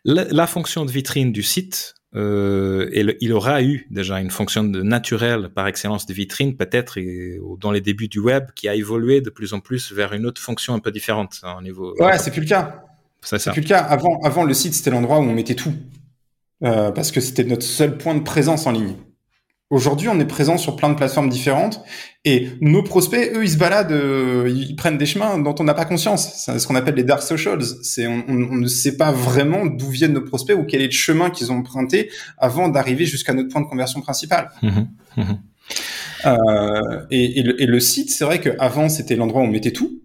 la, 0.05 0.47
fonction 0.47 0.85
de 0.85 0.91
vitrine 0.91 1.33
du 1.33 1.43
site, 1.43 1.95
euh, 2.14 2.89
il 3.20 3.33
aura 3.33 3.62
eu 3.62 3.87
déjà 3.91 4.20
une 4.20 4.31
fonction 4.31 4.64
de 4.64 4.83
naturelle 4.83 5.51
par 5.55 5.66
excellence 5.66 6.07
de 6.07 6.14
vitrine, 6.14 6.57
peut-être 6.57 6.99
dans 7.61 7.70
les 7.70 7.81
débuts 7.81 8.09
du 8.09 8.18
web, 8.18 8.47
qui 8.55 8.68
a 8.68 8.74
évolué 8.74 9.20
de 9.20 9.31
plus 9.31 9.53
en 9.53 9.61
plus 9.61 9.93
vers 9.93 10.12
une 10.12 10.26
autre 10.26 10.41
fonction 10.41 10.74
un 10.74 10.79
peu 10.79 10.91
différente 10.91 11.41
hein, 11.43 11.57
au 11.59 11.62
niveau. 11.62 11.95
Ouais, 12.01 12.18
c'est 12.18 12.31
plus 12.31 12.41
le 12.41 12.47
cas. 12.47 12.85
C'est 13.22 13.53
plus 13.53 13.62
le 13.62 13.66
cas. 13.66 13.81
Avant, 13.81 14.20
avant 14.22 14.45
le 14.45 14.55
site, 14.55 14.74
c'était 14.74 14.91
l'endroit 14.91 15.18
où 15.18 15.22
on 15.22 15.35
mettait 15.35 15.55
tout, 15.55 15.74
euh, 16.64 16.91
parce 16.93 17.11
que 17.12 17.20
c'était 17.20 17.45
notre 17.45 17.64
seul 17.64 17.99
point 17.99 18.14
de 18.14 18.22
présence 18.22 18.66
en 18.66 18.72
ligne. 18.72 18.95
Aujourd'hui, 19.70 20.08
on 20.08 20.18
est 20.18 20.24
présent 20.24 20.56
sur 20.56 20.76
plein 20.76 20.88
de 20.88 20.94
plateformes 20.94 21.28
différentes 21.28 21.82
et 22.24 22.48
nos 22.62 22.82
prospects, 22.82 23.30
eux, 23.34 23.44
ils 23.44 23.50
se 23.50 23.58
baladent, 23.58 23.92
euh, 23.92 24.50
ils 24.50 24.74
prennent 24.74 24.96
des 24.96 25.04
chemins 25.04 25.38
dont 25.38 25.54
on 25.58 25.64
n'a 25.64 25.74
pas 25.74 25.84
conscience. 25.84 26.32
C'est 26.36 26.58
ce 26.58 26.66
qu'on 26.66 26.74
appelle 26.74 26.94
les 26.94 27.04
dark 27.04 27.22
socials. 27.22 27.62
C'est 27.82 28.06
on, 28.06 28.24
on, 28.28 28.56
ne 28.56 28.66
sait 28.66 28.96
pas 28.96 29.12
vraiment 29.12 29.66
d'où 29.66 29.90
viennent 29.90 30.14
nos 30.14 30.22
prospects 30.22 30.56
ou 30.56 30.64
quel 30.64 30.80
est 30.80 30.86
le 30.86 30.92
chemin 30.92 31.28
qu'ils 31.28 31.52
ont 31.52 31.56
emprunté 31.56 32.10
avant 32.38 32.70
d'arriver 32.70 33.04
jusqu'à 33.04 33.34
notre 33.34 33.50
point 33.50 33.60
de 33.60 33.66
conversion 33.66 34.00
principal. 34.00 34.50
Mmh 34.62 34.68
mmh 35.16 35.22
euh, 36.26 37.06
et, 37.10 37.38
et, 37.38 37.42
le, 37.42 37.62
et, 37.62 37.66
le, 37.66 37.78
site, 37.78 38.10
c'est 38.10 38.24
vrai 38.24 38.40
qu'avant, 38.40 38.88
c'était 38.88 39.16
l'endroit 39.16 39.42
où 39.42 39.44
on 39.44 39.50
mettait 39.50 39.70
tout 39.70 40.02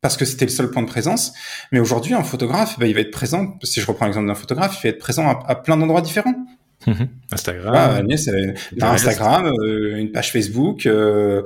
parce 0.00 0.16
que 0.16 0.24
c'était 0.24 0.44
le 0.44 0.50
seul 0.50 0.70
point 0.70 0.82
de 0.82 0.88
présence. 0.88 1.32
Mais 1.70 1.78
aujourd'hui, 1.78 2.12
un 2.12 2.24
photographe, 2.24 2.78
bah, 2.78 2.86
il 2.86 2.94
va 2.94 3.00
être 3.00 3.12
présent. 3.12 3.56
Si 3.62 3.80
je 3.80 3.86
reprends 3.86 4.04
l'exemple 4.04 4.26
d'un 4.26 4.34
photographe, 4.34 4.76
il 4.80 4.82
va 4.82 4.88
être 4.90 4.98
présent 4.98 5.28
à, 5.28 5.42
à 5.46 5.54
plein 5.54 5.76
d'endroits 5.76 6.02
différents. 6.02 6.34
Mhm. 6.86 7.08
Instagram, 7.32 7.74
ah, 7.74 8.92
Instagram, 8.92 9.46
euh, 9.46 9.96
une 9.96 10.12
page 10.12 10.32
Facebook, 10.32 10.86
euh, 10.86 11.42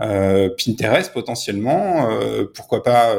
euh, 0.00 0.50
Pinterest 0.56 1.12
potentiellement, 1.12 2.08
pourquoi 2.54 2.82
pas 2.82 3.14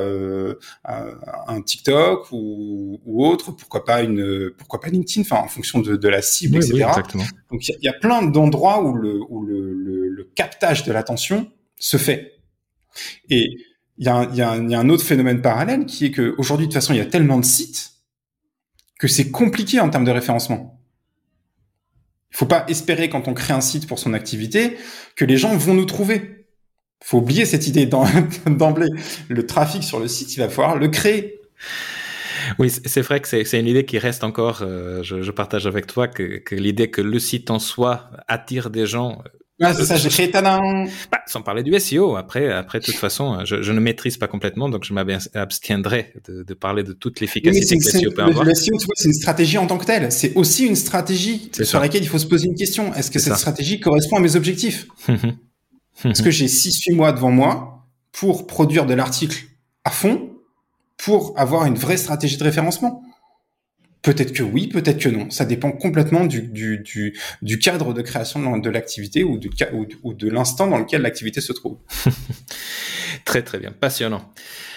un 0.86 1.62
TikTok 1.62 2.32
ou, 2.32 3.00
ou, 3.06 3.26
autre, 3.26 3.52
pourquoi 3.52 3.86
pas 3.86 4.02
une, 4.02 4.52
pourquoi 4.58 4.80
pas 4.80 4.90
LinkedIn, 4.90 5.22
enfin 5.22 5.44
en 5.44 5.48
fonction 5.48 5.80
de, 5.80 5.96
de 5.96 6.10
la 6.10 6.22
cible, 6.22 6.58
etc. 6.58 6.86
Donc 7.52 7.68
il 7.68 7.78
y, 7.82 7.90
a 7.90 7.94
plein 7.94 8.24
d'endroits 8.24 8.84
où 8.84 8.94
le, 8.96 9.20
où 9.30 9.46
le, 9.46 9.74
le, 9.74 10.10
le 10.10 10.24
captage 10.36 10.84
de 10.84 10.92
l'attention 10.92 11.52
se 11.80 11.98
fait. 11.98 12.40
Et 13.30 13.48
il 13.98 14.06
y, 14.06 14.10
a 14.10 14.16
un, 14.16 14.34
y, 14.34 14.42
a 14.42 14.58
y 14.58 14.76
a 14.76 14.80
un 14.80 14.90
autre 14.90 15.04
phénomène 15.04 15.42
parallèle 15.42 15.86
qui 15.86 16.06
est 16.06 16.12
que 16.12 16.34
aujourd'hui 16.38 16.68
de 16.68 16.72
toute 16.72 16.82
façon 16.82 16.94
il 16.94 16.98
y 16.98 17.02
a 17.02 17.06
tellement 17.06 17.38
de 17.38 17.46
sites 17.46 17.92
que 19.00 19.08
c'est 19.08 19.32
compliqué 19.32 19.80
en 19.80 19.90
termes 19.90 20.06
de 20.06 20.12
référencement. 20.12 20.80
Il 22.34 22.38
faut 22.38 22.46
pas 22.46 22.66
espérer 22.68 23.10
quand 23.10 23.28
on 23.28 23.34
crée 23.34 23.54
un 23.54 23.62
site 23.62 23.88
pour 23.88 24.00
son 24.00 24.14
activité 24.14 24.78
que 25.16 25.24
les 25.24 25.38
gens 25.38 25.56
vont 25.56 25.74
nous 25.74 25.86
trouver. 25.86 26.48
Faut 27.04 27.20
oublier 27.20 27.46
cette 27.46 27.68
idée 27.68 27.86
d'emblée. 28.48 28.90
Le 29.30 29.46
trafic 29.46 29.84
sur 29.84 30.00
le 30.00 30.08
site, 30.08 30.36
il 30.36 30.40
va 30.40 30.50
falloir 30.50 30.78
le 30.78 30.88
créer. 30.88 31.40
Oui, 32.60 32.70
c'est 32.70 33.02
vrai 33.02 33.22
que 33.22 33.28
c'est 33.28 33.60
une 33.60 33.68
idée 33.68 33.86
qui 33.86 34.00
reste 34.00 34.24
encore, 34.24 34.64
euh, 34.64 35.02
je, 35.04 35.32
partage 35.32 35.66
avec 35.66 35.88
toi, 35.88 36.08
que 36.08 36.56
l'idée 36.56 36.90
que 36.90 37.02
le 37.02 37.20
site 37.20 37.52
en 37.52 37.60
soi 37.60 38.10
attire 38.28 38.70
des 38.70 38.86
gens 38.86 39.24
ah, 39.62 39.74
c'est 39.74 39.86
ça, 39.86 39.98
j'ai 39.98 40.10
créé 40.10 40.32
Tadam. 40.32 40.88
Bah, 41.12 41.20
sans 41.28 41.42
parler 41.42 41.64
du 41.64 41.78
SEO. 41.80 42.16
Après, 42.16 42.52
après, 42.52 42.80
de 42.80 42.86
toute 42.86 42.96
façon, 42.96 43.46
je, 43.46 43.62
je 43.62 43.72
ne 43.72 43.80
maîtrise 43.80 44.18
pas 44.18 44.28
complètement, 44.28 44.68
donc 44.68 44.84
je 44.84 44.94
m'abstiendrai 44.94 46.14
de, 46.28 46.44
de, 46.44 46.54
parler 46.54 46.84
de 46.84 46.94
toute 46.94 47.20
l'efficacité 47.20 47.78
que 47.78 47.84
SEO 47.84 48.12
peut 48.12 48.24
avoir. 48.24 48.44
Le 48.44 48.54
SEO, 48.56 48.78
tu 48.78 48.86
vois, 48.86 48.96
c'est 48.96 49.10
une 49.10 49.14
stratégie 49.14 49.58
en 49.58 49.68
tant 49.68 49.78
que 49.78 49.86
telle. 49.86 50.12
C'est 50.12 50.34
aussi 50.36 50.66
une 50.66 50.76
stratégie 50.76 51.52
sur 51.62 51.80
laquelle 51.80 52.02
il 52.02 52.10
faut 52.10 52.20
se 52.20 52.26
poser 52.26 52.48
une 52.48 52.56
question. 52.56 52.94
Est-ce 52.94 53.12
que 53.12 53.20
cette 53.20 53.38
stratégie 53.38 53.80
correspond 53.80 54.18
à 54.18 54.22
mes 54.22 54.36
objectifs? 54.36 54.88
Est-ce 56.04 56.24
que 56.24 56.32
j'ai 56.32 56.48
6-8 56.48 56.96
mois 56.96 57.12
devant 57.12 57.32
moi 57.32 57.86
pour 58.12 58.48
produire 58.48 58.86
de 58.86 58.94
l'article 58.94 59.46
à 59.84 59.92
fond 59.92 60.32
pour 60.98 61.34
avoir 61.38 61.66
une 61.66 61.76
vraie 61.76 61.98
stratégie 61.98 62.38
de 62.38 62.44
référencement? 62.44 63.04
Peut-être 64.04 64.34
que 64.34 64.44
oui, 64.44 64.68
peut-être 64.68 65.00
que 65.00 65.08
non. 65.08 65.30
Ça 65.30 65.46
dépend 65.46 65.72
complètement 65.72 66.26
du, 66.26 66.42
du, 66.42 66.80
du, 66.80 67.18
du 67.42 67.58
cadre 67.58 67.94
de 67.94 68.02
création 68.02 68.58
de 68.58 68.70
l'activité 68.70 69.24
ou, 69.24 69.40
ou, 69.74 69.88
ou 70.04 70.14
de 70.14 70.30
l'instant 70.30 70.68
dans 70.68 70.78
lequel 70.78 71.02
l'activité 71.02 71.40
se 71.40 71.54
trouve. 71.54 71.78
très 73.26 73.42
très 73.44 73.60
bien, 73.60 73.72
passionnant. 73.72 74.34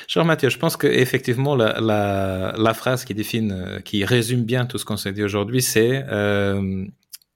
Cher 0.07 0.25
Mathieu, 0.25 0.49
je 0.49 0.59
pense 0.59 0.77
que 0.77 0.87
effectivement 0.87 1.57
la, 1.57 1.81
la, 1.81 2.55
la 2.57 2.75
phrase 2.75 3.05
qui 3.05 3.15
définit, 3.15 3.51
euh, 3.53 3.81
qui 3.81 4.05
résume 4.05 4.45
bien 4.45 4.65
tout 4.65 4.79
ce 4.79 4.85
qu'on 4.85 4.97
s'est 4.97 5.13
dit 5.13 5.25
aujourd'hui, 5.25 5.61
c'est 5.61 6.05
euh, 6.09 6.85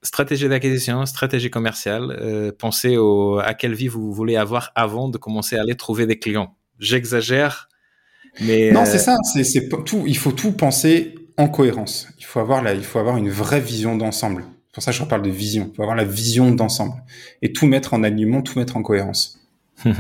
stratégie 0.02 0.48
d'acquisition, 0.48 1.04
stratégie 1.06 1.50
commerciale. 1.50 2.16
Euh, 2.20 2.52
pensez 2.56 2.96
au, 2.98 3.40
à 3.40 3.54
quelle 3.54 3.74
vie 3.74 3.88
vous 3.88 4.12
voulez 4.12 4.36
avoir 4.36 4.70
avant 4.76 5.08
de 5.08 5.18
commencer 5.18 5.56
à 5.56 5.62
aller 5.62 5.74
trouver 5.74 6.06
des 6.06 6.20
clients. 6.20 6.54
J'exagère, 6.78 7.68
mais 8.40 8.70
non, 8.70 8.84
c'est 8.84 8.98
ça. 8.98 9.16
C'est 9.24 9.68
tout. 9.84 10.04
Il 10.06 10.16
faut 10.16 10.32
tout 10.32 10.52
penser 10.52 11.14
en 11.40 11.48
cohérence. 11.48 12.08
Il 12.18 12.24
faut 12.24 12.40
avoir 12.40 12.62
la, 12.62 12.74
il 12.74 12.84
faut 12.84 12.98
avoir 12.98 13.16
une 13.16 13.30
vraie 13.30 13.60
vision 13.60 13.96
d'ensemble. 13.96 14.44
Pour 14.72 14.82
ça, 14.82 14.92
je 14.92 15.02
reparle 15.02 15.22
de 15.22 15.30
vision. 15.30 15.68
Il 15.72 15.76
faut 15.76 15.82
avoir 15.82 15.96
la 15.96 16.04
vision 16.04 16.52
d'ensemble 16.52 16.94
et 17.42 17.52
tout 17.52 17.66
mettre 17.66 17.94
en 17.94 18.02
alignement, 18.02 18.42
tout 18.42 18.58
mettre 18.58 18.76
en 18.76 18.82
cohérence. 18.82 19.40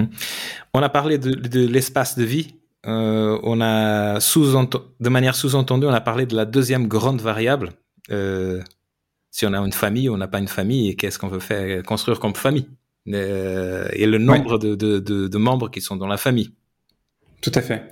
on 0.74 0.82
a 0.82 0.88
parlé 0.88 1.18
de, 1.18 1.30
de 1.30 1.66
l'espace 1.66 2.16
de 2.16 2.24
vie. 2.24 2.54
Euh, 2.86 3.38
on 3.42 3.60
a 3.60 4.20
sous 4.20 4.44
de 5.00 5.08
manière 5.08 5.34
sous-entendue, 5.34 5.86
on 5.86 5.92
a 5.92 6.00
parlé 6.00 6.26
de 6.26 6.36
la 6.36 6.44
deuxième 6.44 6.86
grande 6.88 7.20
variable. 7.20 7.72
Euh, 8.10 8.62
si 9.30 9.46
on 9.46 9.52
a 9.52 9.58
une 9.58 9.72
famille, 9.72 10.08
on 10.08 10.16
n'a 10.16 10.28
pas 10.28 10.38
une 10.38 10.48
famille, 10.48 10.88
et 10.88 10.96
qu'est-ce 10.96 11.18
qu'on 11.18 11.28
veut 11.28 11.40
faire 11.40 11.82
construire 11.82 12.20
comme 12.20 12.34
famille? 12.34 12.68
Euh, 13.08 13.88
Et 13.92 14.06
le 14.06 14.18
nombre 14.18 14.58
de, 14.58 14.74
de, 14.74 14.98
de, 14.98 15.28
de 15.28 15.38
membres 15.38 15.70
qui 15.70 15.80
sont 15.80 15.96
dans 15.96 16.06
la 16.06 16.16
famille. 16.16 16.52
Tout 17.40 17.52
à 17.54 17.62
fait. 17.62 17.90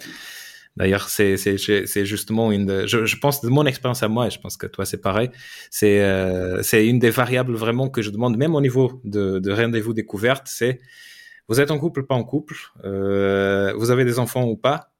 D'ailleurs, 0.79 1.09
c'est 1.09 1.37
c'est 1.37 2.07
justement 2.07 2.53
une. 2.53 2.87
je, 2.87 3.05
je, 3.05 3.17
pense 3.17 3.41
de 3.41 3.49
mon 3.49 3.67
expérience 3.67 4.05
à 4.05 4.09
moi, 4.09 4.29
et 4.29 4.31
je 4.31 4.39
pense 4.39 4.57
que 4.57 4.69
toi 4.69 4.87
c'est 4.87 5.01
pareil. 5.01 5.29
C'est 5.73 6.01
euh, 6.03 6.63
c'est 6.63 6.87
une 6.87 7.01
des 7.01 7.11
variables 7.11 7.55
vraiment 7.55 7.89
que 7.89 8.01
je 8.01 8.11
demande, 8.11 8.37
même 8.37 8.55
au 8.55 8.61
niveau 8.61 9.01
de, 9.03 9.41
de 9.41 9.53
rendez-vous 9.53 9.93
découverte. 9.93 10.47
C'est 10.47 10.79
vous 11.49 11.61
êtes 11.61 11.73
en 11.73 11.81
couple, 11.81 12.07
pas 12.07 12.15
en 12.15 12.23
couple. 12.23 12.55
Euh, 12.85 13.73
vous 13.77 13.91
avez 13.91 14.05
des 14.05 14.21
enfants 14.21 14.45
ou 14.45 14.57
pas. 14.57 14.93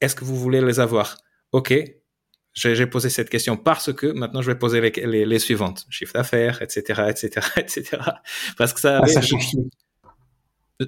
Est-ce 0.00 0.14
que 0.14 0.24
vous 0.24 0.36
voulez 0.36 0.60
les 0.60 0.78
avoir? 0.78 1.16
Ok. 1.50 1.74
J'ai 2.52 2.86
posé 2.86 3.10
cette 3.10 3.28
question 3.28 3.56
parce 3.56 3.92
que 3.92 4.06
maintenant 4.06 4.40
je 4.40 4.52
vais 4.52 4.56
poser 4.56 4.80
les, 4.80 4.92
les, 5.04 5.26
les 5.26 5.38
suivantes 5.40 5.84
chiffre 5.90 6.12
d'affaires, 6.12 6.62
etc., 6.62 7.06
etc., 7.08 7.48
etc. 7.56 7.98
Parce 8.56 8.72
que 8.72 8.78
ça. 8.78 9.00
Ah, 9.02 9.06
ça 9.08 9.20
change 9.20 9.50
tout. 9.50 9.68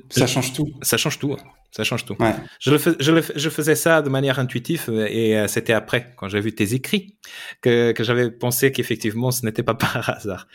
Ça 0.08 0.28
change 0.28 0.52
tout. 0.52 0.68
Ça 0.82 0.96
change 0.96 1.18
tout. 1.18 1.36
Ça 1.76 1.84
change 1.84 2.06
tout. 2.06 2.16
Je, 2.58 2.70
le 2.70 2.78
je, 2.98 3.12
je, 3.34 3.50
faisais 3.50 3.74
ça 3.74 4.00
de 4.00 4.08
manière 4.08 4.38
intuitive 4.38 4.88
et 5.10 5.36
euh, 5.36 5.46
c'était 5.46 5.74
après, 5.74 6.14
quand 6.16 6.26
j'ai 6.26 6.40
vu 6.40 6.54
tes 6.54 6.72
écrits, 6.72 7.18
que, 7.60 7.92
que 7.92 8.02
j'avais 8.02 8.30
pensé 8.30 8.72
qu'effectivement 8.72 9.30
ce 9.30 9.44
n'était 9.44 9.62
pas 9.62 9.74
par 9.74 10.08
hasard. 10.08 10.46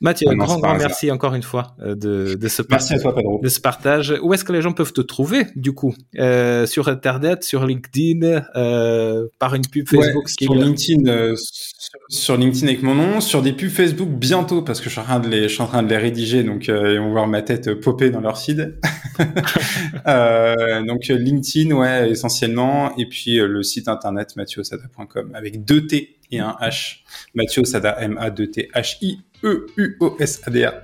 Mathieu, 0.00 0.28
un 0.28 0.36
grand, 0.36 0.58
grand 0.58 0.76
merci 0.76 1.10
encore 1.10 1.34
une 1.34 1.42
fois 1.42 1.76
euh, 1.80 1.94
de, 1.94 2.34
de, 2.34 2.48
ce 2.48 2.62
merci 2.68 2.98
toi, 2.98 3.14
de 3.42 3.48
ce 3.48 3.60
partage. 3.60 4.14
Où 4.22 4.34
est-ce 4.34 4.44
que 4.44 4.52
les 4.52 4.62
gens 4.62 4.72
peuvent 4.72 4.92
te 4.92 5.00
trouver, 5.00 5.46
du 5.56 5.72
coup? 5.72 5.94
Euh, 6.18 6.66
Sur 6.66 6.88
Internet, 6.88 7.44
sur 7.44 7.66
LinkedIn, 7.66 8.42
euh, 8.56 9.26
par 9.38 9.54
une 9.54 9.66
pub 9.66 9.88
Facebook 9.88 10.28
Sur 10.28 10.54
LinkedIn, 10.54 11.08
euh, 11.08 11.34
sur, 12.08 12.36
LinkedIn 12.36 12.66
avec 12.68 12.82
mon 12.82 12.94
nom, 12.94 13.20
sur 13.20 13.42
des 13.42 13.52
pubs 13.52 13.70
Facebook 13.70 14.08
bientôt, 14.08 14.62
parce 14.62 14.80
que 14.80 14.86
je 14.86 14.90
suis 14.90 15.00
en 15.00 15.04
train 15.04 15.20
de 15.20 15.28
les, 15.28 15.42
je 15.42 15.54
suis 15.54 15.62
en 15.62 15.66
train 15.66 15.82
de 15.82 15.88
les 15.88 15.98
rédiger, 15.98 16.42
donc 16.42 16.68
ils 16.68 16.98
vont 16.98 17.10
voir 17.10 17.26
ma 17.26 17.42
tête 17.42 17.74
popper 17.74 18.10
dans 18.10 18.20
leur 18.20 18.38
feed. 18.38 18.78
donc 20.86 21.08
LinkedIn, 21.08 21.74
ouais, 21.74 22.10
essentiellement, 22.10 22.96
et 22.96 23.06
puis 23.06 23.36
le 23.36 23.62
site 23.62 23.88
internet 23.88 24.36
mathieuosada.com 24.36 25.32
avec 25.34 25.64
deux 25.64 25.86
T 25.86 26.18
et 26.30 26.40
un 26.40 26.56
H. 26.60 26.98
Mathieu 27.34 27.62
M-A-2-T-H-I 27.64 29.20
E-U-O-S-A-D-A. 29.44 30.82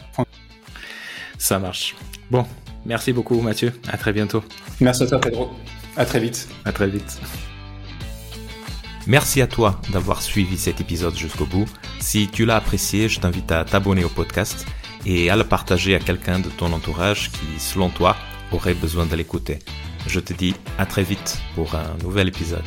Ça 1.38 1.58
marche. 1.58 1.96
Bon, 2.30 2.44
merci 2.84 3.12
beaucoup 3.12 3.40
Mathieu. 3.40 3.72
À 3.90 3.96
très 3.96 4.12
bientôt. 4.12 4.44
Merci 4.80 5.04
à 5.04 5.06
toi 5.06 5.20
Pedro. 5.20 5.50
À 5.96 6.04
très 6.04 6.20
vite. 6.20 6.48
À 6.64 6.72
très 6.72 6.88
vite. 6.88 7.20
Merci 9.06 9.40
à 9.40 9.46
toi 9.46 9.80
d'avoir 9.92 10.22
suivi 10.22 10.58
cet 10.58 10.80
épisode 10.80 11.16
jusqu'au 11.16 11.46
bout. 11.46 11.66
Si 12.00 12.28
tu 12.28 12.44
l'as 12.44 12.56
apprécié, 12.56 13.08
je 13.08 13.18
t'invite 13.18 13.50
à 13.50 13.64
t'abonner 13.64 14.04
au 14.04 14.08
podcast 14.08 14.66
et 15.06 15.30
à 15.30 15.36
le 15.36 15.44
partager 15.44 15.94
à 15.94 15.98
quelqu'un 15.98 16.38
de 16.38 16.50
ton 16.50 16.72
entourage 16.72 17.30
qui, 17.30 17.58
selon 17.58 17.88
toi, 17.88 18.16
aurait 18.52 18.74
besoin 18.74 19.06
de 19.06 19.16
l'écouter. 19.16 19.58
Je 20.06 20.20
te 20.20 20.32
dis 20.32 20.54
à 20.78 20.86
très 20.86 21.02
vite 21.02 21.40
pour 21.54 21.74
un 21.74 21.96
nouvel 22.02 22.28
épisode. 22.28 22.64